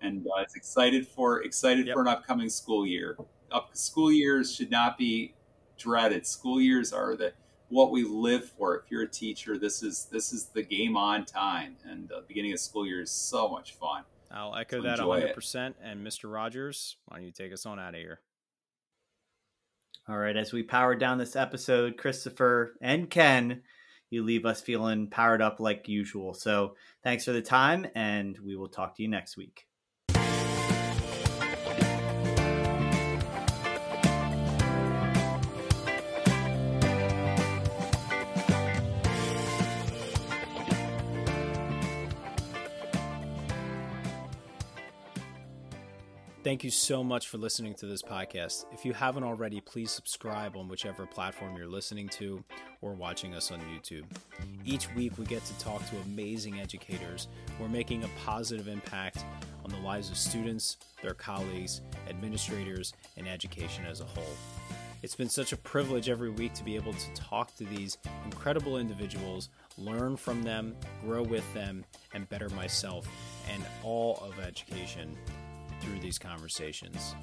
and 0.00 0.26
uh, 0.26 0.42
it's 0.42 0.56
excited 0.56 1.06
for 1.06 1.42
excited 1.42 1.86
yep. 1.86 1.94
for 1.94 2.02
an 2.02 2.08
upcoming 2.08 2.48
school 2.48 2.84
year. 2.84 3.16
Up 3.52 3.70
school 3.76 4.10
years 4.10 4.52
should 4.52 4.70
not 4.70 4.98
be 4.98 5.34
dreaded. 5.78 6.26
School 6.26 6.60
years 6.60 6.92
are 6.92 7.16
the 7.16 7.32
what 7.68 7.92
we 7.92 8.02
live 8.02 8.44
for. 8.50 8.76
If 8.76 8.90
you're 8.90 9.02
a 9.02 9.08
teacher, 9.08 9.56
this 9.56 9.84
is 9.84 10.08
this 10.10 10.32
is 10.32 10.46
the 10.46 10.62
game 10.62 10.96
on 10.96 11.24
time, 11.24 11.76
and 11.88 12.08
the 12.08 12.24
beginning 12.26 12.52
of 12.52 12.58
school 12.58 12.86
year 12.86 13.00
is 13.00 13.10
so 13.12 13.48
much 13.48 13.74
fun. 13.74 14.02
I'll 14.34 14.56
echo 14.56 14.82
that 14.82 15.04
100. 15.04 15.34
percent 15.34 15.76
And 15.82 16.06
Mr. 16.06 16.32
Rogers, 16.32 16.96
why 17.06 17.18
don't 17.18 17.26
you 17.26 17.32
take 17.32 17.52
us 17.52 17.66
on 17.66 17.78
out 17.78 17.94
of 17.94 18.00
here? 18.00 18.20
All 20.08 20.18
right, 20.18 20.36
as 20.36 20.52
we 20.52 20.62
power 20.62 20.94
down 20.94 21.16
this 21.16 21.36
episode, 21.36 21.96
Christopher 21.96 22.74
and 22.82 23.08
Ken, 23.08 23.62
you 24.10 24.22
leave 24.22 24.44
us 24.44 24.60
feeling 24.60 25.08
powered 25.08 25.40
up 25.40 25.60
like 25.60 25.88
usual. 25.88 26.34
So 26.34 26.76
thanks 27.02 27.24
for 27.24 27.32
the 27.32 27.40
time, 27.40 27.86
and 27.94 28.38
we 28.44 28.54
will 28.54 28.68
talk 28.68 28.96
to 28.96 29.02
you 29.02 29.08
next 29.08 29.36
week. 29.38 29.66
Thank 46.44 46.62
you 46.62 46.70
so 46.70 47.02
much 47.02 47.28
for 47.28 47.38
listening 47.38 47.72
to 47.76 47.86
this 47.86 48.02
podcast. 48.02 48.66
If 48.70 48.84
you 48.84 48.92
haven't 48.92 49.24
already, 49.24 49.62
please 49.62 49.90
subscribe 49.90 50.58
on 50.58 50.68
whichever 50.68 51.06
platform 51.06 51.56
you're 51.56 51.66
listening 51.66 52.06
to 52.10 52.44
or 52.82 52.92
watching 52.92 53.34
us 53.34 53.50
on 53.50 53.60
YouTube. 53.60 54.04
Each 54.62 54.94
week, 54.94 55.16
we 55.16 55.24
get 55.24 55.42
to 55.46 55.58
talk 55.58 55.88
to 55.88 55.96
amazing 56.04 56.60
educators 56.60 57.28
who 57.56 57.64
are 57.64 57.68
making 57.70 58.04
a 58.04 58.08
positive 58.26 58.68
impact 58.68 59.24
on 59.64 59.70
the 59.70 59.78
lives 59.78 60.10
of 60.10 60.18
students, 60.18 60.76
their 61.00 61.14
colleagues, 61.14 61.80
administrators, 62.10 62.92
and 63.16 63.26
education 63.26 63.86
as 63.86 64.02
a 64.02 64.04
whole. 64.04 64.36
It's 65.02 65.16
been 65.16 65.30
such 65.30 65.54
a 65.54 65.56
privilege 65.56 66.10
every 66.10 66.30
week 66.30 66.52
to 66.54 66.64
be 66.64 66.76
able 66.76 66.92
to 66.92 67.14
talk 67.14 67.56
to 67.56 67.64
these 67.64 67.96
incredible 68.26 68.76
individuals, 68.76 69.48
learn 69.78 70.14
from 70.14 70.42
them, 70.42 70.76
grow 71.06 71.22
with 71.22 71.54
them, 71.54 71.86
and 72.12 72.28
better 72.28 72.50
myself 72.50 73.08
and 73.50 73.62
all 73.82 74.18
of 74.18 74.38
education 74.40 75.16
through 75.84 76.00
these 76.00 76.18
conversations. 76.18 77.14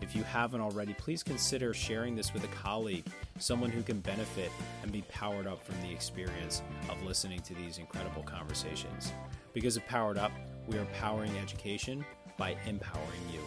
If 0.00 0.14
you 0.14 0.22
haven't 0.22 0.60
already, 0.60 0.92
please 0.94 1.22
consider 1.22 1.72
sharing 1.72 2.14
this 2.14 2.34
with 2.34 2.44
a 2.44 2.48
colleague, 2.48 3.06
someone 3.38 3.70
who 3.70 3.82
can 3.82 4.00
benefit 4.00 4.50
and 4.82 4.92
be 4.92 5.02
powered 5.08 5.46
up 5.46 5.64
from 5.64 5.80
the 5.80 5.90
experience 5.90 6.62
of 6.90 7.02
listening 7.02 7.40
to 7.40 7.54
these 7.54 7.78
incredible 7.78 8.22
conversations. 8.22 9.12
Because 9.54 9.76
of 9.76 9.86
Powered 9.86 10.18
Up, 10.18 10.32
we 10.66 10.76
are 10.76 10.84
powering 11.00 11.36
education 11.38 12.04
by 12.36 12.56
empowering 12.66 13.22
you. 13.32 13.40